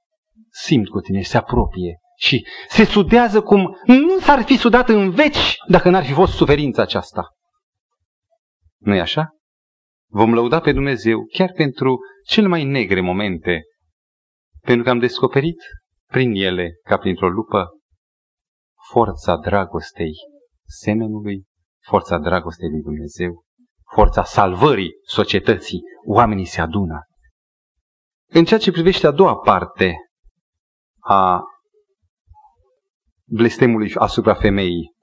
simt 0.49 0.87
cu 0.89 0.99
tine, 0.99 1.21
se 1.21 1.37
apropie 1.37 1.97
și 2.17 2.47
se 2.67 2.83
sudează 2.83 3.41
cum 3.41 3.77
nu 3.85 4.19
s-ar 4.19 4.43
fi 4.43 4.57
sudat 4.57 4.89
în 4.89 5.09
veci 5.09 5.57
dacă 5.67 5.89
n-ar 5.89 6.05
fi 6.05 6.13
fost 6.13 6.33
suferința 6.33 6.81
aceasta. 6.81 7.27
nu 8.77 8.95
e 8.95 8.99
așa? 8.99 9.29
Vom 10.11 10.33
lăuda 10.33 10.59
pe 10.59 10.71
Dumnezeu 10.71 11.25
chiar 11.25 11.51
pentru 11.51 11.99
cele 12.25 12.47
mai 12.47 12.63
negre 12.63 13.01
momente, 13.01 13.61
pentru 14.61 14.83
că 14.83 14.89
am 14.89 14.99
descoperit 14.99 15.57
prin 16.11 16.33
ele, 16.33 16.71
ca 16.83 16.97
printr-o 16.97 17.29
lupă, 17.29 17.69
forța 18.91 19.35
dragostei 19.37 20.13
semenului, 20.65 21.43
forța 21.83 22.17
dragostei 22.17 22.69
lui 22.69 22.81
Dumnezeu, 22.81 23.43
forța 23.93 24.23
salvării 24.23 24.91
societății, 25.05 25.81
oamenii 26.05 26.45
se 26.45 26.61
adună. 26.61 27.01
În 28.29 28.45
ceea 28.45 28.59
ce 28.59 28.71
privește 28.71 29.07
a 29.07 29.11
doua 29.11 29.35
parte 29.35 29.95
a 30.99 31.41
blestemului 33.29 33.93
asupra 33.95 34.33
femeii, 34.33 34.95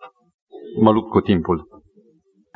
mă 0.80 0.90
lupt 0.90 1.10
cu 1.10 1.20
timpul. 1.20 1.68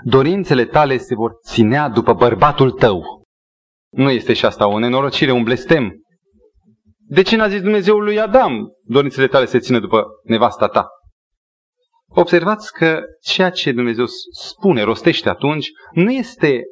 Dorințele 0.05 0.65
tale 0.65 0.97
se 0.97 1.15
vor 1.15 1.33
ținea 1.47 1.89
după 1.89 2.15
bărbatul 2.15 2.71
tău. 2.71 3.03
Nu 3.93 4.11
este 4.11 4.33
și 4.33 4.45
asta 4.45 4.67
o 4.67 4.79
nenorocire, 4.79 5.33
un 5.33 5.43
blestem. 5.43 5.93
De 7.11 7.23
ce 7.23 7.37
n-a 7.37 7.49
zis 7.49 7.61
Dumnezeul 7.61 8.03
lui 8.03 8.21
Adam, 8.21 8.69
dorințele 8.83 9.27
tale 9.27 9.45
se 9.45 9.59
țină 9.59 9.81
după 9.81 10.07
nevasta 10.25 10.67
ta? 10.67 10.89
Observați 12.09 12.73
că 12.73 13.01
ceea 13.21 13.51
ce 13.51 13.73
Dumnezeu 13.73 14.05
spune, 14.33 14.83
rostește 14.83 15.29
atunci, 15.29 15.71
nu 15.93 16.11
este 16.11 16.63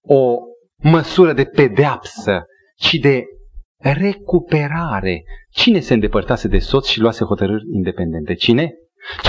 o 0.00 0.36
măsură 0.76 1.32
de 1.32 1.44
pedeapsă, 1.44 2.42
ci 2.76 2.94
de 2.94 3.24
recuperare. 3.76 5.22
Cine 5.50 5.80
se 5.80 5.94
îndepărtase 5.94 6.48
de 6.48 6.58
soț 6.58 6.86
și 6.86 7.00
luase 7.00 7.24
hotărâri 7.24 7.64
independente? 7.74 8.34
Cine? 8.34 8.72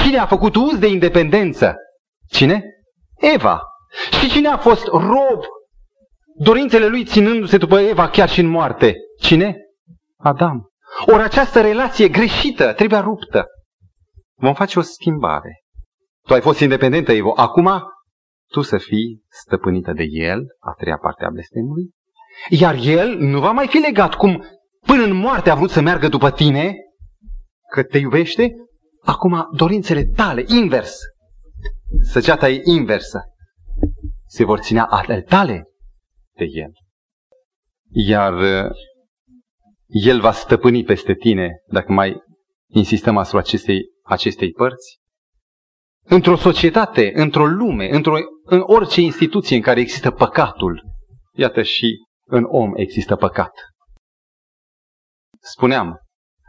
Cine 0.04 0.18
a 0.18 0.26
făcut 0.26 0.56
uz 0.56 0.78
de 0.80 0.88
independență? 0.88 1.76
Cine? 2.30 2.64
Eva. 3.36 3.62
Și 4.20 4.30
cine 4.30 4.48
a 4.48 4.58
fost 4.58 4.86
rob, 4.86 5.44
dorințele 6.36 6.88
lui 6.88 7.04
ținându-se 7.06 7.58
după 7.58 7.80
Eva 7.80 8.10
chiar 8.10 8.30
și 8.30 8.40
în 8.40 8.48
moarte? 8.48 8.96
Cine? 9.20 9.58
Adam. 10.24 10.70
Ori 11.06 11.22
această 11.22 11.62
relație 11.62 12.08
greșită 12.08 12.74
trebuie 12.74 13.00
ruptă. 13.00 13.46
Vom 14.36 14.54
face 14.54 14.80
o 14.80 14.82
schimbare. 14.82 15.64
Tu 16.28 16.34
ai 16.34 16.42
fost 16.42 16.60
independentă, 16.60 17.12
Evo. 17.12 17.34
Acum 17.36 17.82
tu 18.52 18.62
să 18.62 18.78
fii 18.78 19.24
stăpânită 19.30 19.94
de 19.94 20.04
el, 20.10 20.46
a 20.60 20.74
treia 20.78 20.98
parte 20.98 21.26
a 21.26 21.30
blestemului, 21.30 21.90
iar 22.50 22.76
el 22.76 23.18
nu 23.18 23.40
va 23.40 23.52
mai 23.52 23.68
fi 23.68 23.78
legat 23.78 24.14
cum 24.14 24.46
până 24.86 25.04
în 25.04 25.16
moarte 25.16 25.50
a 25.50 25.56
vrut 25.56 25.70
să 25.70 25.82
meargă 25.82 26.08
după 26.08 26.32
tine, 26.32 26.76
că 27.72 27.84
te 27.84 27.98
iubește, 27.98 28.52
acum 29.02 29.48
dorințele 29.52 30.04
tale, 30.04 30.44
invers, 30.48 30.98
săgeata 32.02 32.50
e 32.50 32.62
inversă, 32.64 33.22
se 34.26 34.46
vor 34.46 34.60
ținea 34.60 34.84
ale 34.84 35.22
tale 35.22 35.64
de 36.36 36.46
el. 36.52 36.72
Iar 37.90 38.34
uh, 38.34 38.72
el 39.94 40.20
va 40.20 40.32
stăpâni 40.32 40.84
peste 40.84 41.14
tine, 41.14 41.62
dacă 41.68 41.92
mai 41.92 42.24
insistăm 42.68 43.18
asupra 43.18 43.40
acestei, 43.40 43.82
acestei 44.04 44.52
părți, 44.52 45.00
într-o 46.04 46.36
societate, 46.36 47.12
într-o 47.16 47.46
lume, 47.46 47.90
într-o, 47.90 48.16
în 48.44 48.64
orice 48.66 49.02
instituție 49.02 49.56
în 49.56 49.62
care 49.62 49.80
există 49.80 50.12
păcatul, 50.12 50.84
iată 51.34 51.62
și 51.62 52.06
în 52.26 52.44
om 52.48 52.76
există 52.76 53.16
păcat. 53.16 53.52
Spuneam, 55.40 56.00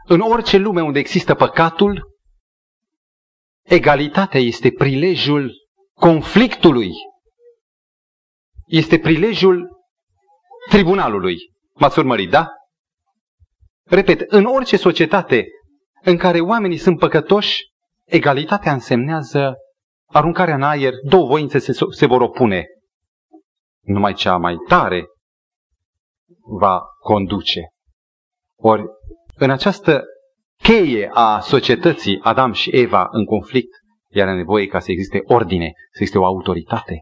în 0.07 0.19
orice 0.19 0.57
lume 0.57 0.83
unde 0.83 0.99
există 0.99 1.35
păcatul, 1.35 2.03
egalitatea 3.63 4.39
este 4.39 4.71
prilejul 4.71 5.53
conflictului, 5.93 6.91
este 8.65 8.99
prilejul 8.99 9.69
tribunalului. 10.69 11.37
M-ați 11.73 11.99
urmărit, 11.99 12.29
da? 12.29 12.49
Repet, 13.89 14.21
în 14.31 14.45
orice 14.45 14.77
societate 14.77 15.45
în 16.01 16.17
care 16.17 16.39
oamenii 16.39 16.77
sunt 16.77 16.99
păcătoși, 16.99 17.61
egalitatea 18.05 18.73
însemnează 18.73 19.53
aruncarea 20.05 20.55
în 20.55 20.61
aer, 20.61 20.93
două 21.03 21.27
voințe 21.27 21.59
se, 21.59 21.71
se 21.89 22.05
vor 22.05 22.21
opune. 22.21 22.65
Numai 23.83 24.13
cea 24.13 24.37
mai 24.37 24.55
tare 24.67 25.05
va 26.59 26.81
conduce. 26.99 27.61
Ori, 28.57 28.83
în 29.35 29.49
această 29.49 30.03
cheie 30.63 31.09
a 31.13 31.39
societății, 31.39 32.19
Adam 32.21 32.51
și 32.51 32.69
Eva 32.69 33.07
în 33.11 33.25
conflict, 33.25 33.71
iar 34.09 34.35
nevoie 34.35 34.67
ca 34.67 34.79
să 34.79 34.91
existe 34.91 35.21
ordine, 35.23 35.71
să 35.75 35.97
existe 35.99 36.17
o 36.17 36.25
autoritate. 36.25 37.01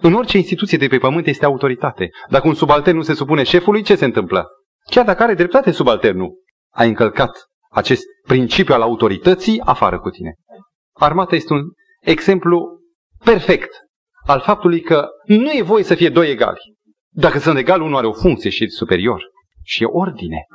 În 0.00 0.14
orice 0.14 0.36
instituție 0.36 0.78
de 0.78 0.86
pe 0.86 0.98
pământ 0.98 1.26
este 1.26 1.44
autoritate. 1.44 2.10
Dacă 2.28 2.48
un 2.48 2.54
subaltern 2.54 2.96
nu 2.96 3.02
se 3.02 3.14
supune 3.14 3.42
șefului, 3.42 3.82
ce 3.82 3.94
se 3.94 4.04
întâmplă? 4.04 4.46
Chiar 4.90 5.04
dacă 5.04 5.22
are 5.22 5.34
dreptate 5.34 5.70
subalternul, 5.70 6.34
a 6.74 6.84
încălcat 6.84 7.30
acest 7.70 8.02
principiu 8.26 8.74
al 8.74 8.82
autorității, 8.82 9.60
afară 9.60 10.00
cu 10.00 10.10
tine. 10.10 10.34
Armata 10.92 11.34
este 11.34 11.52
un 11.52 11.62
exemplu 12.00 12.80
perfect 13.24 13.70
al 14.26 14.40
faptului 14.40 14.80
că 14.80 15.08
nu 15.26 15.50
e 15.52 15.62
voie 15.62 15.84
să 15.84 15.94
fie 15.94 16.08
doi 16.08 16.30
egali. 16.30 16.58
Dacă 17.14 17.38
sunt 17.38 17.56
egali, 17.56 17.82
unul 17.82 17.96
are 17.96 18.06
o 18.06 18.12
funcție 18.12 18.50
și 18.50 18.68
superior. 18.68 19.22
Și 19.62 19.82
e 19.82 19.86
ordine. 19.86 20.46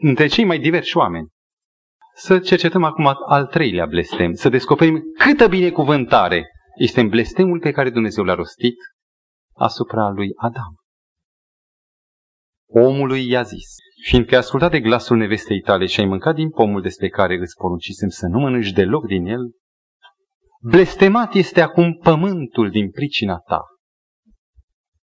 Între 0.00 0.26
cei 0.26 0.44
mai 0.44 0.58
diversi 0.58 0.96
oameni. 0.96 1.28
Să 2.14 2.38
cercetăm 2.38 2.84
acum 2.84 3.06
al 3.26 3.46
treilea 3.46 3.86
blestem, 3.86 4.32
să 4.32 4.48
descoperim 4.48 5.02
câtă 5.18 5.48
binecuvântare 5.48 6.46
este 6.78 7.00
în 7.00 7.08
blestemul 7.08 7.58
pe 7.58 7.70
care 7.70 7.90
Dumnezeu 7.90 8.24
l-a 8.24 8.34
rostit 8.34 8.76
asupra 9.54 10.08
lui 10.08 10.28
Adam. 10.36 10.76
Omului 12.70 13.28
i-a 13.28 13.42
zis, 13.42 13.74
fiindcă 14.02 14.34
ai 14.34 14.40
ascultat 14.40 14.70
de 14.70 14.80
glasul 14.80 15.16
nevestei 15.16 15.60
tale 15.60 15.86
și 15.86 16.00
ai 16.00 16.06
mâncat 16.06 16.34
din 16.34 16.50
pomul 16.50 16.82
despre 16.82 17.08
care 17.08 17.34
îți 17.34 17.56
poruncisem 17.56 18.08
să 18.08 18.26
nu 18.26 18.38
mănânci 18.38 18.72
deloc 18.72 19.06
din 19.06 19.26
el, 19.26 19.50
blestemat 20.60 21.34
este 21.34 21.60
acum 21.60 21.98
pământul 22.02 22.70
din 22.70 22.90
pricina 22.90 23.38
ta. 23.38 23.60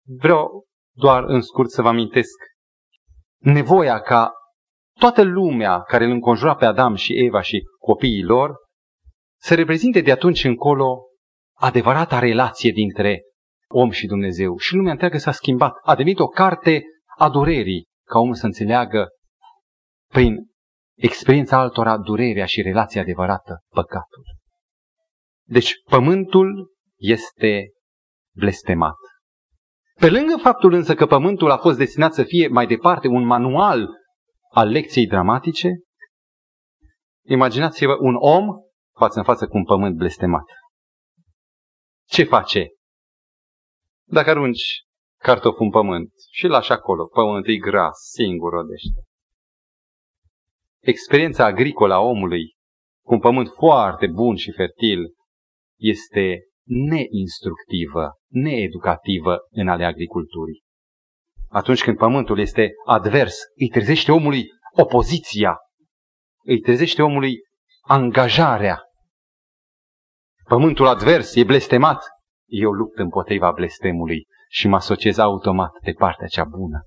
Vreau 0.06 0.64
doar 0.96 1.24
în 1.24 1.40
scurt 1.40 1.70
să 1.70 1.82
vă 1.82 1.88
amintesc 1.88 2.38
nevoia 3.38 4.00
ca 4.00 4.32
toată 4.98 5.22
lumea 5.22 5.80
care 5.80 6.04
îl 6.04 6.10
înconjura 6.10 6.54
pe 6.54 6.64
Adam 6.64 6.94
și 6.94 7.24
Eva 7.24 7.40
și 7.40 7.62
copiii 7.78 8.22
lor 8.22 8.54
să 9.40 9.54
reprezinte 9.54 10.00
de 10.00 10.10
atunci 10.10 10.44
încolo 10.44 11.06
adevărata 11.56 12.18
relație 12.18 12.70
dintre 12.70 13.22
om 13.68 13.90
și 13.90 14.06
Dumnezeu. 14.06 14.56
Și 14.56 14.74
lumea 14.74 14.92
întreagă 14.92 15.18
s-a 15.18 15.32
schimbat. 15.32 15.72
A 15.82 15.94
devenit 15.94 16.18
o 16.18 16.26
carte 16.26 16.82
a 17.18 17.30
durerii, 17.30 17.86
ca 18.06 18.18
omul 18.18 18.34
să 18.34 18.46
înțeleagă 18.46 19.08
prin 20.10 20.36
experiența 20.96 21.58
altora 21.58 21.98
durerea 21.98 22.46
și 22.46 22.62
relația 22.62 23.00
adevărată, 23.00 23.60
păcatul. 23.68 24.24
Deci 25.46 25.72
pământul 25.88 26.72
este 26.96 27.70
blestemat. 28.36 28.96
Pe 29.94 30.10
lângă 30.10 30.36
faptul 30.36 30.72
însă 30.72 30.94
că 30.94 31.06
pământul 31.06 31.50
a 31.50 31.58
fost 31.58 31.78
destinat 31.78 32.12
să 32.14 32.22
fie 32.22 32.48
mai 32.48 32.66
departe 32.66 33.08
un 33.08 33.24
manual 33.24 33.88
al 34.50 34.68
lecției 34.68 35.06
dramatice, 35.06 35.68
imaginați-vă 37.26 37.96
un 38.00 38.14
om 38.14 38.46
față 38.98 39.18
în 39.18 39.24
față 39.24 39.46
cu 39.46 39.56
un 39.56 39.64
pământ 39.64 39.96
blestemat. 39.96 40.44
Ce 42.08 42.24
face? 42.24 42.68
Dacă 44.06 44.30
arunci 44.30 44.83
cartoful 45.28 45.64
în 45.64 45.70
pământ 45.70 46.12
și 46.30 46.46
lași 46.46 46.72
acolo, 46.72 47.06
pământul 47.06 47.52
e 47.52 47.56
gras, 47.56 47.98
singur 48.12 48.52
rodește. 48.52 49.00
Experiența 50.80 51.44
agricolă 51.44 51.94
a 51.94 52.00
omului 52.00 52.54
cu 53.04 53.12
un 53.12 53.20
pământ 53.20 53.48
foarte 53.48 54.06
bun 54.06 54.36
și 54.36 54.52
fertil 54.52 55.14
este 55.78 56.42
neinstructivă, 56.66 58.12
needucativă 58.28 59.36
în 59.50 59.68
ale 59.68 59.84
agriculturii. 59.84 60.62
Atunci 61.48 61.82
când 61.82 61.96
pământul 61.96 62.38
este 62.38 62.70
advers, 62.86 63.36
îi 63.56 63.68
trezește 63.68 64.12
omului 64.12 64.44
opoziția, 64.72 65.56
îi 66.42 66.60
trezește 66.60 67.02
omului 67.02 67.34
angajarea. 67.80 68.82
Pământul 70.48 70.86
advers 70.86 71.34
e 71.34 71.44
blestemat, 71.44 72.04
eu 72.46 72.70
lupt 72.70 72.98
împotriva 72.98 73.50
blestemului 73.50 74.26
și 74.54 74.68
mă 74.68 74.76
asociez 74.76 75.18
automat 75.18 75.70
de 75.82 75.92
partea 75.92 76.26
cea 76.26 76.44
bună. 76.44 76.86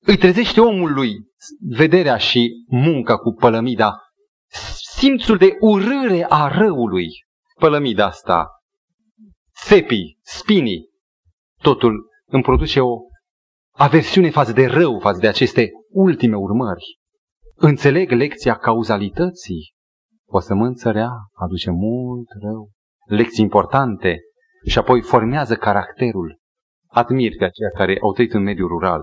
Îi 0.00 0.16
trezește 0.16 0.60
omului 0.60 1.12
vederea 1.68 2.16
și 2.16 2.64
munca 2.66 3.16
cu 3.16 3.32
pălămida, 3.32 3.98
simțul 4.96 5.36
de 5.36 5.56
urâre 5.60 6.26
a 6.28 6.48
răului. 6.48 7.08
Pălămida 7.58 8.06
asta, 8.06 8.48
țepii, 9.64 10.18
spinii, 10.22 10.88
totul 11.62 12.08
îmi 12.26 12.42
produce 12.42 12.80
o 12.80 12.96
aversiune 13.70 14.30
față 14.30 14.52
de 14.52 14.66
rău, 14.66 14.98
față 14.98 15.18
de 15.18 15.28
aceste 15.28 15.70
ultime 15.90 16.36
urmări. 16.36 16.98
Înțeleg 17.54 18.10
lecția 18.10 18.56
cauzalității. 18.56 19.72
O 20.26 20.40
sămânță 20.40 20.90
rea 20.90 21.10
aduce 21.32 21.70
mult 21.70 22.28
rău. 22.42 22.70
Lecții 23.06 23.42
importante 23.42 24.18
și 24.66 24.78
apoi 24.78 25.02
formează 25.02 25.56
caracterul 25.56 26.38
admir 26.88 27.36
pe 27.36 27.44
aceia 27.44 27.70
care 27.74 27.98
au 28.02 28.12
trăit 28.12 28.32
în 28.32 28.42
mediul 28.42 28.68
rural 28.68 29.02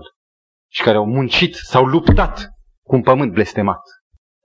și 0.68 0.82
care 0.82 0.96
au 0.96 1.06
muncit, 1.06 1.54
s-au 1.54 1.84
luptat 1.84 2.48
cu 2.82 2.94
un 2.94 3.02
pământ 3.02 3.32
blestemat 3.32 3.82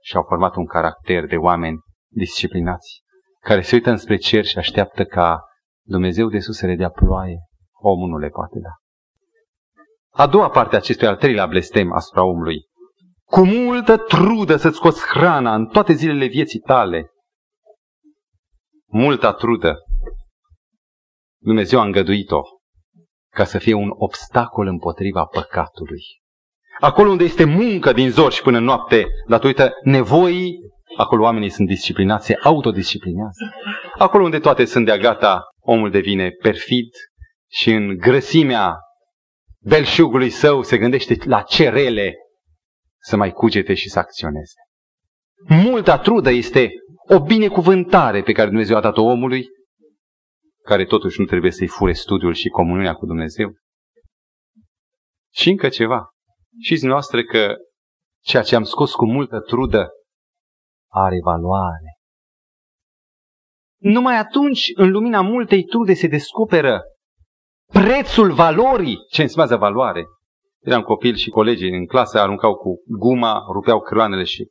și 0.04 0.16
au 0.16 0.24
format 0.28 0.56
un 0.56 0.66
caracter 0.66 1.26
de 1.26 1.36
oameni 1.36 1.80
disciplinați, 2.14 3.02
care 3.40 3.62
se 3.62 3.76
uită 3.76 3.90
înspre 3.90 4.16
cer 4.16 4.46
și 4.46 4.58
așteaptă 4.58 5.04
ca 5.04 5.44
Dumnezeu 5.86 6.30
de 6.30 6.40
sus 6.40 6.58
să 6.58 6.66
le 6.66 6.76
dea 6.76 6.90
ploaie. 6.90 7.38
Omul 7.74 8.10
nu 8.10 8.18
le 8.18 8.30
poate 8.30 8.60
da. 8.60 8.70
A 10.24 10.28
doua 10.28 10.50
parte 10.50 10.76
a 10.76 10.78
acestui 10.78 11.08
al 11.08 11.16
treilea 11.16 11.46
blestem 11.46 11.92
asupra 11.92 12.24
omului. 12.24 12.70
Cu 13.26 13.46
multă 13.46 13.98
trudă 13.98 14.56
să-ți 14.56 14.76
scoți 14.76 15.06
hrana 15.08 15.56
în 15.56 15.66
toate 15.66 15.94
zilele 15.94 16.26
vieții 16.26 16.60
tale. 16.60 17.12
Multă 18.88 19.32
trudă. 19.32 19.78
Dumnezeu 21.42 21.80
a 21.80 21.84
îngăduit-o 21.84 22.42
ca 23.36 23.44
să 23.44 23.58
fie 23.58 23.74
un 23.74 23.90
obstacol 23.98 24.68
împotriva 24.68 25.26
păcatului. 25.26 26.02
Acolo 26.80 27.10
unde 27.10 27.24
este 27.24 27.44
muncă 27.44 27.94
din 27.94 28.10
zor 28.10 28.32
și 28.32 28.42
până 28.42 28.60
noapte, 28.60 29.06
datorită 29.28 29.72
nevoii, 29.84 30.56
acolo 30.98 31.24
oamenii 31.24 31.50
sunt 31.50 31.68
disciplinați, 31.68 32.26
se 32.26 32.38
autodisciplinează. 32.44 33.54
Acolo 33.98 34.24
unde 34.24 34.40
toate 34.40 34.66
sunt 34.66 34.86
de 34.86 34.98
gata, 34.98 35.42
omul 35.60 35.92
devine 35.92 36.30
perfid 36.30 36.90
și 37.52 37.72
în 37.72 37.98
grăsimea 37.98 38.76
belșugului 39.60 40.30
său 40.30 40.64
se 40.64 40.78
gândește 40.78 41.18
la 41.26 41.42
ce 41.42 41.70
rele 41.70 42.14
să 43.02 43.16
mai 43.16 43.32
cugete 43.32 43.74
și 43.74 43.90
să 43.90 44.00
acționeze. 44.00 44.56
Multa 45.48 45.98
trudă 45.98 46.32
este 46.32 46.70
o 47.08 47.20
binecuvântare 47.20 48.22
pe 48.22 48.32
care 48.32 48.48
Dumnezeu 48.48 48.78
a 48.78 48.82
dat-o 48.82 49.04
omului, 49.04 49.48
care 50.64 50.86
totuși 50.86 51.20
nu 51.20 51.26
trebuie 51.26 51.52
să-i 51.52 51.68
fure 51.68 51.94
studiul 51.94 52.34
și 52.34 52.50
comuniunea 52.50 52.94
cu 52.94 53.06
Dumnezeu. 53.06 53.54
Și 55.34 55.50
încă 55.50 55.70
ceva. 55.70 56.10
Știți 56.60 56.86
noastră 56.86 57.24
că 57.24 57.56
ceea 58.24 58.44
ce 58.44 58.56
am 58.56 58.64
scos 58.64 58.94
cu 58.94 59.06
multă 59.06 59.40
trudă 59.40 59.90
are 60.92 61.20
valoare. 61.24 61.98
Numai 63.82 64.18
atunci, 64.18 64.72
în 64.76 64.92
lumina 64.92 65.22
multei 65.22 65.64
trude, 65.64 65.94
se 65.94 66.08
descoperă 66.08 66.82
prețul 67.72 68.32
valorii 68.32 68.98
ce 69.10 69.22
înseamnă 69.22 69.58
valoare. 69.58 70.06
Eram 70.60 70.82
copil 70.82 71.16
și 71.16 71.30
colegii 71.30 71.78
în 71.78 71.86
clasă 71.86 72.20
aruncau 72.20 72.56
cu 72.56 72.84
guma, 72.86 73.40
rupeau 73.54 73.80
creioanele 73.80 74.24
și 74.24 74.50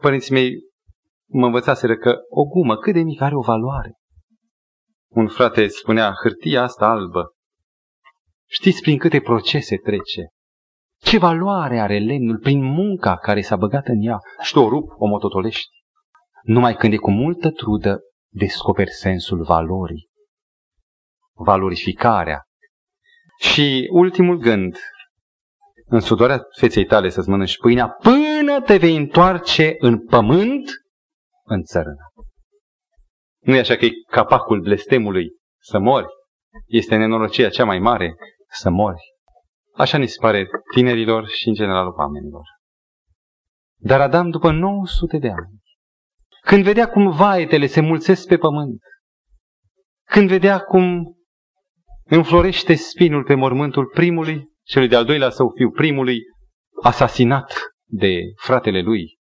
părinții 0.00 0.32
mei 0.32 0.50
mă 1.30 1.46
învățaseră 1.46 1.96
că 1.96 2.18
o 2.28 2.44
gumă 2.44 2.76
cât 2.76 2.92
de 2.92 3.02
mică 3.02 3.24
are 3.24 3.36
o 3.36 3.40
valoare. 3.40 3.96
Un 5.14 5.28
frate 5.28 5.66
spunea, 5.66 6.12
hârtia 6.22 6.62
asta 6.62 6.86
albă, 6.86 7.34
știți 8.48 8.80
prin 8.80 8.98
câte 8.98 9.20
procese 9.20 9.76
trece? 9.76 10.28
Ce 10.98 11.18
valoare 11.18 11.80
are 11.80 11.98
lemnul 11.98 12.38
prin 12.38 12.64
munca 12.64 13.16
care 13.16 13.40
s-a 13.40 13.56
băgat 13.56 13.86
în 13.86 14.06
ea 14.06 14.18
și 14.40 14.58
o 14.58 14.68
rup, 14.68 14.90
o 14.96 15.06
mototolești. 15.06 15.70
Numai 16.42 16.74
când 16.74 16.92
e 16.92 16.96
cu 16.96 17.10
multă 17.10 17.50
trudă, 17.50 18.00
descoperi 18.32 18.90
sensul 18.90 19.42
valorii. 19.42 20.08
Valorificarea. 21.32 22.42
Și 23.38 23.88
ultimul 23.90 24.36
gând, 24.36 24.76
în 25.86 26.00
sudoarea 26.00 26.46
feței 26.58 26.84
tale 26.84 27.08
să-ți 27.08 27.28
mănânci 27.28 27.58
pâinea 27.58 27.88
până 27.88 28.60
te 28.60 28.76
vei 28.76 28.96
întoarce 28.96 29.74
în 29.78 30.06
pământ, 30.06 30.70
în 31.44 31.62
țărână. 31.62 32.11
Nu 33.42 33.54
e 33.54 33.58
așa 33.58 33.76
că 33.76 33.84
e 33.84 33.90
capacul 34.10 34.60
blestemului 34.60 35.28
să 35.60 35.78
mori? 35.78 36.06
Este 36.66 36.96
nenorocirea 36.96 37.50
cea 37.50 37.64
mai 37.64 37.78
mare 37.78 38.14
să 38.48 38.70
mori. 38.70 39.02
Așa 39.74 39.98
ni 39.98 40.06
se 40.06 40.16
pare 40.20 40.48
tinerilor 40.74 41.28
și 41.28 41.48
în 41.48 41.54
general 41.54 41.86
oamenilor. 41.86 42.44
Dar 43.80 44.00
Adam, 44.00 44.30
după 44.30 44.50
900 44.50 45.18
de 45.18 45.28
ani, 45.28 45.60
când 46.42 46.64
vedea 46.64 46.88
cum 46.88 47.10
vaetele 47.10 47.66
se 47.66 47.80
mulțesc 47.80 48.26
pe 48.26 48.36
pământ, 48.36 48.80
când 50.04 50.28
vedea 50.28 50.58
cum 50.58 51.16
înflorește 52.04 52.74
spinul 52.74 53.24
pe 53.24 53.34
mormântul 53.34 53.86
primului, 53.86 54.50
celui 54.62 54.88
de-al 54.88 55.04
doilea 55.04 55.30
său 55.30 55.52
fiu, 55.56 55.70
primului, 55.70 56.18
asasinat 56.82 57.52
de 57.84 58.18
fratele 58.36 58.80
lui, 58.82 59.18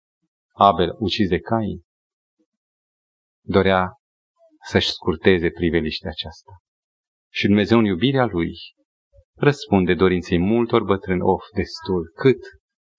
Abel, 0.54 0.96
ucis 1.00 1.30
de 1.30 1.40
Cain, 1.40 1.82
dorea 3.46 4.01
să-și 4.64 4.92
scurteze 4.92 5.50
priveliștea 5.50 6.10
aceasta. 6.10 6.52
Și 7.34 7.46
Dumnezeu, 7.46 7.78
în 7.78 7.86
iubirea 7.86 8.26
lui, 8.26 8.54
răspunde 9.36 9.94
dorinței 9.94 10.40
multor 10.40 10.84
bătrâni, 10.84 11.22
of, 11.22 11.44
destul, 11.56 12.12
cât, 12.16 12.40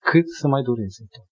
cât 0.01 0.29
să 0.29 0.47
mai 0.47 0.61
dureze 0.61 1.03
tot. 1.09 1.25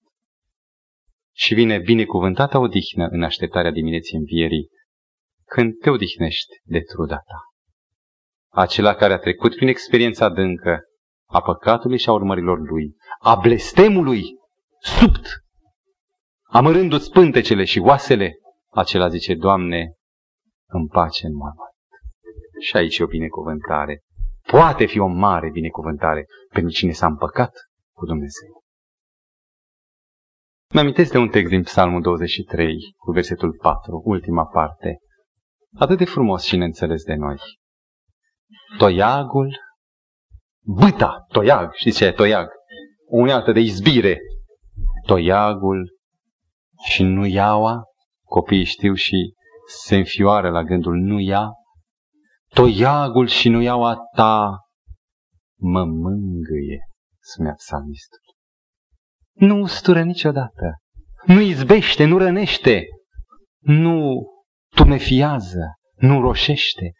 Și 1.35 1.53
vine 1.53 1.79
binecuvântata 1.79 2.59
odihnă 2.59 3.07
în 3.07 3.23
așteptarea 3.23 3.71
dimineții 3.71 4.17
învierii, 4.17 4.69
când 5.45 5.73
te 5.79 5.89
odihnești 5.89 6.53
de 6.63 6.79
truda 6.79 7.15
ta. 7.15 7.39
Acela 8.61 8.95
care 8.95 9.13
a 9.13 9.17
trecut 9.17 9.55
prin 9.55 9.67
experiența 9.67 10.25
adâncă 10.25 10.79
a 11.29 11.41
păcatului 11.41 11.97
și 11.97 12.09
a 12.09 12.11
urmărilor 12.11 12.59
lui, 12.59 12.95
a 13.19 13.35
blestemului, 13.35 14.23
subt, 14.79 15.27
amărându-ți 16.43 17.11
pântecele 17.11 17.63
și 17.63 17.79
oasele, 17.79 18.33
acela 18.69 19.07
zice, 19.07 19.35
Doamne, 19.35 19.93
în 20.71 20.87
pace 20.87 21.25
în 21.25 21.35
mormânt. 21.35 21.75
Și 22.59 22.75
aici 22.75 22.97
e 22.97 23.03
o 23.03 23.07
binecuvântare. 23.07 24.01
Poate 24.47 24.85
fi 24.85 24.99
o 24.99 25.07
mare 25.07 25.49
binecuvântare 25.49 26.25
pentru 26.49 26.71
cine 26.71 26.91
s-a 26.91 27.05
împăcat 27.05 27.51
cu 27.95 28.05
Dumnezeu. 28.05 28.61
Mă 30.73 30.79
amintesc 30.79 31.11
de 31.11 31.17
un 31.17 31.29
text 31.29 31.49
din 31.49 31.63
Psalmul 31.63 32.01
23, 32.01 32.77
cu 32.97 33.11
versetul 33.11 33.53
4, 33.61 34.01
ultima 34.05 34.45
parte, 34.45 34.97
atât 35.75 35.97
de 35.97 36.05
frumos 36.05 36.43
și 36.43 36.57
neînțeles 36.57 37.03
de 37.03 37.13
noi. 37.13 37.37
Toiagul, 38.77 39.57
băta, 40.65 41.25
toiag, 41.27 41.73
știți 41.73 41.97
ce 41.97 42.05
e 42.05 42.11
toiag? 42.11 42.49
O 43.09 43.17
unealtă 43.17 43.51
de 43.51 43.59
izbire. 43.59 44.19
Toiagul 45.05 45.97
și 46.83 47.03
nu 47.03 47.25
iaua, 47.25 47.83
copiii 48.25 48.63
știu 48.63 48.93
și 48.93 49.33
se 49.85 49.95
înfioară 49.95 50.49
la 50.49 50.63
gândul 50.63 50.95
nu 50.95 51.19
ia, 51.19 51.49
toiagul 52.53 53.27
și 53.27 53.49
nu 53.49 53.61
iaua 53.61 53.97
ta 54.15 54.59
mă 55.59 55.83
mângâie, 55.85 56.87
spunea 57.19 57.53
psalmistul. 57.53 58.19
Nu 59.33 59.59
ustură 59.59 60.03
niciodată, 60.03 60.75
nu 61.25 61.39
izbește, 61.39 62.05
nu 62.05 62.17
rănește, 62.17 62.85
nu 63.59 64.25
tumefiază, 64.75 65.75
nu 65.95 66.21
roșește, 66.21 66.91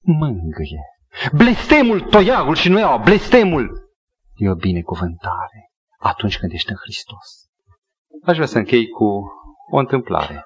mângâie. 0.00 0.84
Blestemul, 1.32 2.00
toiagul 2.00 2.54
și 2.54 2.68
nu 2.68 2.78
iaua, 2.78 2.96
blestemul 2.96 3.90
e 4.34 4.48
o 4.48 4.54
binecuvântare 4.54 5.70
atunci 5.98 6.38
când 6.38 6.52
ești 6.52 6.70
în 6.70 6.76
Hristos. 6.76 7.48
Aș 8.24 8.34
vrea 8.34 8.46
să 8.46 8.58
închei 8.58 8.88
cu 8.88 9.04
o 9.70 9.76
întâmplare. 9.78 10.44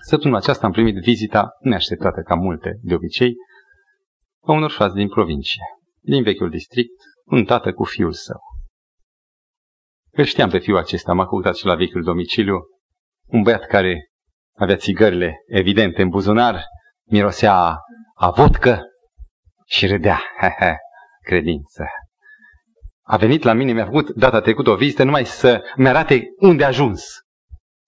Săptămâna 0.00 0.38
aceasta 0.38 0.66
am 0.66 0.72
primit 0.72 0.96
vizita 0.96 1.48
neașteptată 1.60 2.20
ca 2.20 2.34
multe, 2.34 2.78
de 2.82 2.94
obicei, 2.94 3.34
a 4.42 4.52
unor 4.52 4.70
frați 4.70 4.94
din 4.94 5.08
provincie, 5.08 5.62
din 6.00 6.22
vechiul 6.22 6.50
district, 6.50 6.94
un 7.24 7.44
tată 7.44 7.72
cu 7.72 7.84
fiul 7.84 8.12
său. 8.12 8.40
Îl 10.12 10.24
știam 10.24 10.50
pe 10.50 10.58
fiul 10.58 10.78
acesta, 10.78 11.12
m-a 11.12 11.26
căutat 11.26 11.56
și 11.56 11.66
la 11.66 11.74
vechiul 11.74 12.02
domiciliu, 12.02 12.58
un 13.26 13.42
băiat 13.42 13.66
care 13.66 14.10
avea 14.56 14.76
țigările 14.76 15.36
evidente 15.46 16.02
în 16.02 16.08
buzunar, 16.08 16.64
mirosea 17.10 17.54
a, 17.54 17.76
a 18.14 18.30
vodcă 18.30 18.82
și 19.66 19.86
râdea, 19.86 20.22
credință. 21.28 21.84
A 23.02 23.16
venit 23.16 23.42
la 23.42 23.52
mine, 23.52 23.72
mi-a 23.72 23.84
făcut 23.84 24.10
data 24.10 24.40
trecută 24.40 24.70
o 24.70 24.76
vizită 24.76 25.04
numai 25.04 25.24
să 25.24 25.62
mi-arate 25.76 26.22
unde 26.38 26.64
a 26.64 26.66
ajuns. 26.66 27.04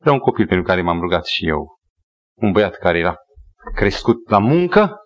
Era 0.00 0.12
un 0.12 0.18
copil 0.18 0.46
pentru 0.46 0.64
care 0.64 0.82
m-am 0.82 1.00
rugat 1.00 1.26
și 1.26 1.48
eu. 1.48 1.80
Un 2.42 2.52
băiat 2.52 2.74
care 2.74 2.98
era 2.98 3.16
crescut 3.74 4.28
la 4.28 4.38
muncă, 4.38 4.96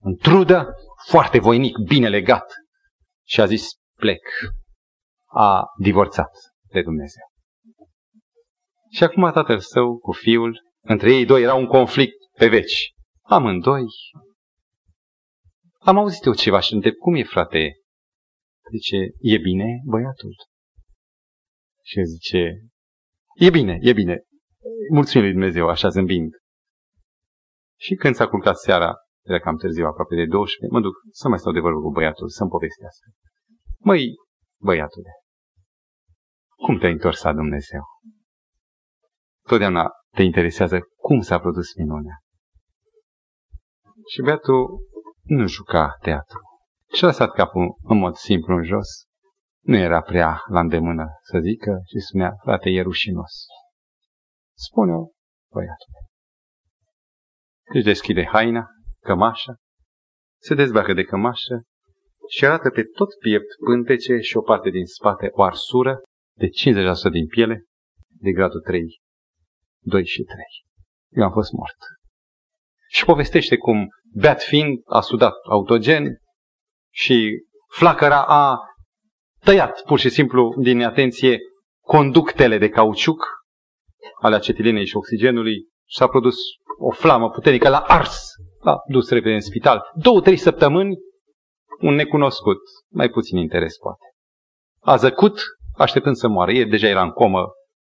în 0.00 0.16
trudă, 0.16 0.74
foarte 1.08 1.38
voinic, 1.38 1.78
bine 1.78 2.08
legat. 2.08 2.52
Și 3.26 3.40
a 3.40 3.46
zis, 3.46 3.68
plec. 3.98 4.22
A 5.26 5.62
divorțat 5.78 6.30
de 6.72 6.82
Dumnezeu. 6.82 7.22
Și 8.90 9.04
acum 9.04 9.32
tatăl 9.32 9.60
său 9.60 9.98
cu 9.98 10.12
fiul, 10.12 10.60
între 10.80 11.14
ei 11.14 11.24
doi 11.24 11.42
era 11.42 11.54
un 11.54 11.66
conflict 11.66 12.16
pe 12.38 12.48
veci. 12.48 12.92
Amândoi. 13.22 13.84
Am 15.78 15.98
auzit 15.98 16.24
eu 16.24 16.34
ceva 16.34 16.60
și 16.60 16.74
întreb, 16.74 16.94
cum 16.94 17.14
e 17.14 17.22
frate? 17.22 17.72
Zice, 18.70 18.96
e 19.18 19.38
bine 19.38 19.80
băiatul? 19.84 20.34
Și 21.84 22.02
zice, 22.02 22.60
e 23.34 23.50
bine, 23.50 23.78
e 23.80 23.92
bine. 23.92 24.22
Mulțumim 24.92 25.24
lui 25.24 25.32
Dumnezeu, 25.32 25.68
așa 25.68 25.88
zâmbind. 25.88 26.32
Și 27.80 27.94
când 27.94 28.14
s-a 28.14 28.28
culcat 28.28 28.56
seara, 28.56 28.94
era 29.22 29.38
cam 29.38 29.56
târziu, 29.56 29.86
aproape 29.86 30.14
de 30.14 30.26
12, 30.26 30.76
mă 30.76 30.80
duc 30.80 30.94
să 31.10 31.28
mai 31.28 31.38
stau 31.38 31.52
de 31.52 31.60
vorbă 31.60 31.80
cu 31.80 31.90
băiatul, 31.90 32.28
să-mi 32.28 32.50
povestească. 32.50 33.06
Măi, 33.78 34.14
băiatule, 34.60 35.12
cum 36.64 36.78
te-ai 36.78 36.92
întors 36.92 37.22
la 37.22 37.32
Dumnezeu? 37.32 37.82
Totdeauna 39.46 39.90
te 40.16 40.22
interesează 40.22 40.78
cum 40.96 41.20
s-a 41.20 41.38
produs 41.38 41.74
minunea. 41.74 42.16
Și 44.12 44.22
băiatul 44.22 44.78
nu 45.22 45.46
juca 45.46 45.96
teatru. 46.00 46.38
Și 46.92 47.04
a 47.04 47.06
lăsat 47.06 47.32
capul 47.32 47.76
în 47.82 47.98
mod 47.98 48.14
simplu 48.14 48.56
în 48.56 48.64
jos. 48.64 48.88
Nu 49.64 49.76
era 49.76 50.00
prea 50.00 50.42
la 50.48 50.60
îndemână 50.60 51.06
să 51.22 51.38
zică 51.38 51.80
și 51.86 52.06
spunea, 52.08 52.32
frate, 52.42 52.70
e 52.70 52.82
rușinos. 52.82 53.32
Spune-o, 54.56 55.08
băiatule. 55.52 56.07
Își 57.68 57.84
deschide 57.84 58.24
haina, 58.24 58.66
cămașa, 59.00 59.54
se 60.40 60.54
dezbracă 60.54 60.92
de 60.92 61.02
cămașă 61.02 61.62
și 62.28 62.44
arată 62.44 62.70
pe 62.70 62.82
tot 62.82 63.08
piept 63.18 63.56
pântece 63.64 64.18
și 64.18 64.36
o 64.36 64.42
parte 64.42 64.70
din 64.70 64.86
spate 64.86 65.28
o 65.30 65.42
arsură 65.42 66.02
de 66.36 66.46
50% 66.46 66.50
din 67.12 67.26
piele 67.26 67.64
de 68.08 68.30
gradul 68.30 68.60
3, 68.60 69.00
2 69.80 70.06
și 70.06 70.22
3. 70.22 70.36
Eu 71.10 71.24
am 71.24 71.32
fost 71.32 71.52
mort. 71.52 71.76
Și 72.88 73.04
povestește 73.04 73.56
cum, 73.56 73.88
beat 74.14 74.42
fiind, 74.42 74.78
a 74.84 75.00
sudat 75.00 75.34
autogen 75.50 76.18
și 76.92 77.44
flacăra 77.68 78.24
a 78.24 78.58
tăiat 79.44 79.82
pur 79.82 79.98
și 79.98 80.08
simplu 80.08 80.54
din 80.58 80.82
atenție 80.82 81.38
conductele 81.80 82.58
de 82.58 82.68
cauciuc 82.68 83.24
ale 84.20 84.34
acetilinei 84.34 84.86
și 84.86 84.96
oxigenului 84.96 85.68
s-a 85.90 86.06
produs 86.06 86.36
o 86.78 86.90
flamă 86.90 87.30
puternică, 87.30 87.68
l-a 87.68 87.84
ars, 87.86 88.20
l-a 88.60 88.76
dus 88.86 89.10
repede 89.10 89.34
în 89.34 89.40
spital. 89.40 89.90
Două, 89.94 90.20
trei 90.20 90.36
săptămâni, 90.36 90.96
un 91.80 91.94
necunoscut, 91.94 92.60
mai 92.92 93.08
puțin 93.08 93.38
interes 93.38 93.76
poate. 93.76 94.04
A 94.80 94.96
zăcut, 94.96 95.40
așteptând 95.76 96.16
să 96.16 96.28
moară. 96.28 96.52
El 96.52 96.68
deja 96.68 96.88
era 96.88 97.02
în 97.02 97.10
comă, 97.10 97.46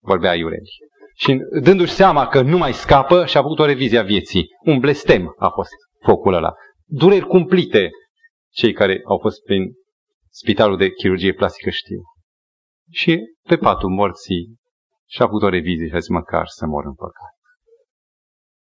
vorbea 0.02 0.34
iureli. 0.34 0.70
Și 1.16 1.36
dându-și 1.62 1.92
seama 1.92 2.26
că 2.26 2.40
nu 2.40 2.58
mai 2.58 2.72
scapă, 2.72 3.26
și-a 3.26 3.42
făcut 3.42 3.58
o 3.58 3.64
revizie 3.64 3.98
a 3.98 4.02
vieții. 4.02 4.46
Un 4.64 4.78
blestem 4.78 5.34
a 5.38 5.48
fost 5.48 5.70
focul 6.04 6.34
ăla. 6.34 6.52
Dureri 6.84 7.26
cumplite, 7.26 7.90
cei 8.52 8.72
care 8.72 9.00
au 9.04 9.18
fost 9.18 9.42
prin 9.42 9.72
spitalul 10.30 10.76
de 10.76 10.90
chirurgie 10.90 11.32
plastică 11.32 11.70
știu. 11.70 12.00
Și 12.90 13.20
pe 13.48 13.56
patul 13.56 13.90
morții 13.90 14.56
și-a 15.08 15.24
făcut 15.24 15.42
o 15.42 15.48
revizie 15.48 15.86
și 15.86 15.94
a 15.94 15.98
zis 15.98 16.08
măcar 16.08 16.46
să 16.46 16.66
mor 16.66 16.84
în 16.84 16.94
păcat. 16.94 17.37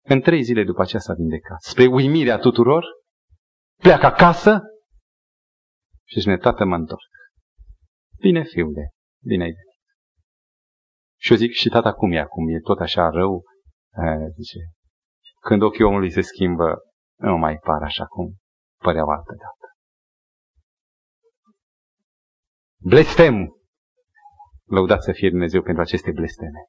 În 0.03 0.21
trei 0.21 0.43
zile 0.43 0.65
după 0.65 0.83
aceea 0.83 1.01
s-a 1.01 1.15
vindecat. 1.15 1.61
Spre 1.61 1.87
uimirea 1.87 2.39
tuturor, 2.39 2.85
pleacă 3.77 4.07
acasă 4.07 4.61
și 6.05 6.27
ne 6.27 6.39
tată 6.39 6.65
mă 6.65 6.75
întorc. 6.75 7.11
Bine, 8.21 8.43
fiule, 8.43 8.91
bine 9.25 9.43
ai 9.43 9.51
venit. 9.51 9.69
Și 11.19 11.33
eu 11.33 11.39
zic, 11.39 11.53
și 11.53 11.69
tata 11.69 11.93
cum 11.93 12.13
e 12.13 12.19
acum? 12.19 12.49
E 12.49 12.61
tot 12.61 12.79
așa 12.79 13.09
rău? 13.09 13.43
E, 13.93 14.29
zice, 14.37 14.59
când 15.41 15.63
ochii 15.63 15.85
omului 15.85 16.11
se 16.11 16.21
schimbă, 16.21 16.79
nu 17.17 17.37
mai 17.37 17.57
par 17.57 17.83
așa 17.83 18.07
cum 18.07 18.37
păreau 18.83 19.09
altă 19.09 19.35
dată. 19.39 19.75
Blestem! 22.83 23.55
Lăudați 24.65 25.05
să 25.05 25.13
fie 25.13 25.31
Dumnezeu 25.31 25.63
pentru 25.63 25.83
aceste 25.83 26.11
blesteme. 26.11 26.61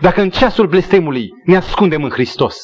Dacă 0.00 0.20
în 0.20 0.30
ceasul 0.30 0.66
blestemului 0.66 1.30
ne 1.44 1.56
ascundem 1.56 2.04
în 2.04 2.10
Hristos, 2.10 2.58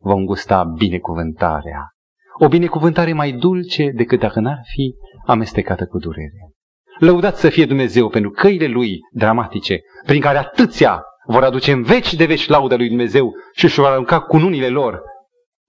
vom 0.00 0.24
gusta 0.24 0.64
binecuvântarea. 0.64 1.92
O 2.40 2.48
binecuvântare 2.48 3.12
mai 3.12 3.32
dulce 3.32 3.90
decât 3.94 4.20
dacă 4.20 4.40
n-ar 4.40 4.60
fi 4.74 4.94
amestecată 5.26 5.86
cu 5.86 5.98
durere. 5.98 6.52
Lăudați 6.98 7.40
să 7.40 7.48
fie 7.48 7.66
Dumnezeu 7.66 8.08
pentru 8.08 8.30
căile 8.30 8.66
Lui 8.66 8.98
dramatice, 9.12 9.80
prin 10.06 10.20
care 10.20 10.38
atâția 10.38 11.02
vor 11.26 11.42
aduce 11.42 11.72
în 11.72 11.82
veci 11.82 12.14
de 12.14 12.24
veci 12.24 12.48
laudă 12.48 12.76
lui 12.76 12.88
Dumnezeu 12.88 13.32
și 13.54 13.64
își 13.64 13.80
vor 13.80 13.88
arunca 13.88 14.20
cununile 14.20 14.68
lor 14.68 15.00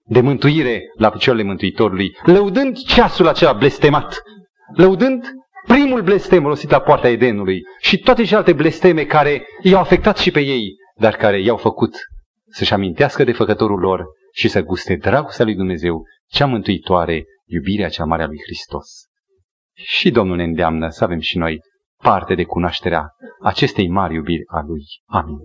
de 0.04 0.20
mântuire 0.20 0.82
la 0.96 1.10
picioarele 1.10 1.44
Mântuitorului, 1.44 2.16
lăudând 2.24 2.76
ceasul 2.76 3.28
acela 3.28 3.52
blestemat, 3.52 4.22
lăudând 4.74 5.24
primul 5.66 6.02
blestem 6.02 6.44
rosit 6.44 6.70
la 6.70 6.80
poarta 6.80 7.08
Edenului 7.08 7.62
și 7.80 7.98
toate 7.98 8.22
celelalte 8.22 8.52
blesteme 8.52 9.04
care 9.04 9.46
i-au 9.62 9.80
afectat 9.80 10.18
și 10.18 10.30
pe 10.30 10.40
ei, 10.40 10.74
dar 11.00 11.16
care 11.16 11.40
i-au 11.40 11.56
făcut 11.56 11.96
să-și 12.50 12.72
amintească 12.72 13.24
de 13.24 13.32
făcătorul 13.32 13.78
lor 13.78 14.06
și 14.32 14.48
să 14.48 14.62
guste 14.62 14.96
dragostea 14.96 15.44
lui 15.44 15.54
Dumnezeu, 15.54 16.02
cea 16.26 16.46
mântuitoare, 16.46 17.24
iubirea 17.46 17.88
cea 17.88 18.04
mare 18.04 18.22
a 18.22 18.26
lui 18.26 18.40
Hristos. 18.44 18.86
Și 19.74 20.10
Domnul 20.10 20.36
ne 20.36 20.42
îndeamnă 20.42 20.88
să 20.88 21.04
avem 21.04 21.18
și 21.18 21.38
noi 21.38 21.60
parte 21.96 22.34
de 22.34 22.44
cunoașterea 22.44 23.08
acestei 23.42 23.88
mari 23.88 24.14
iubiri 24.14 24.42
a 24.46 24.60
Lui. 24.66 24.82
Amin. 25.06 25.38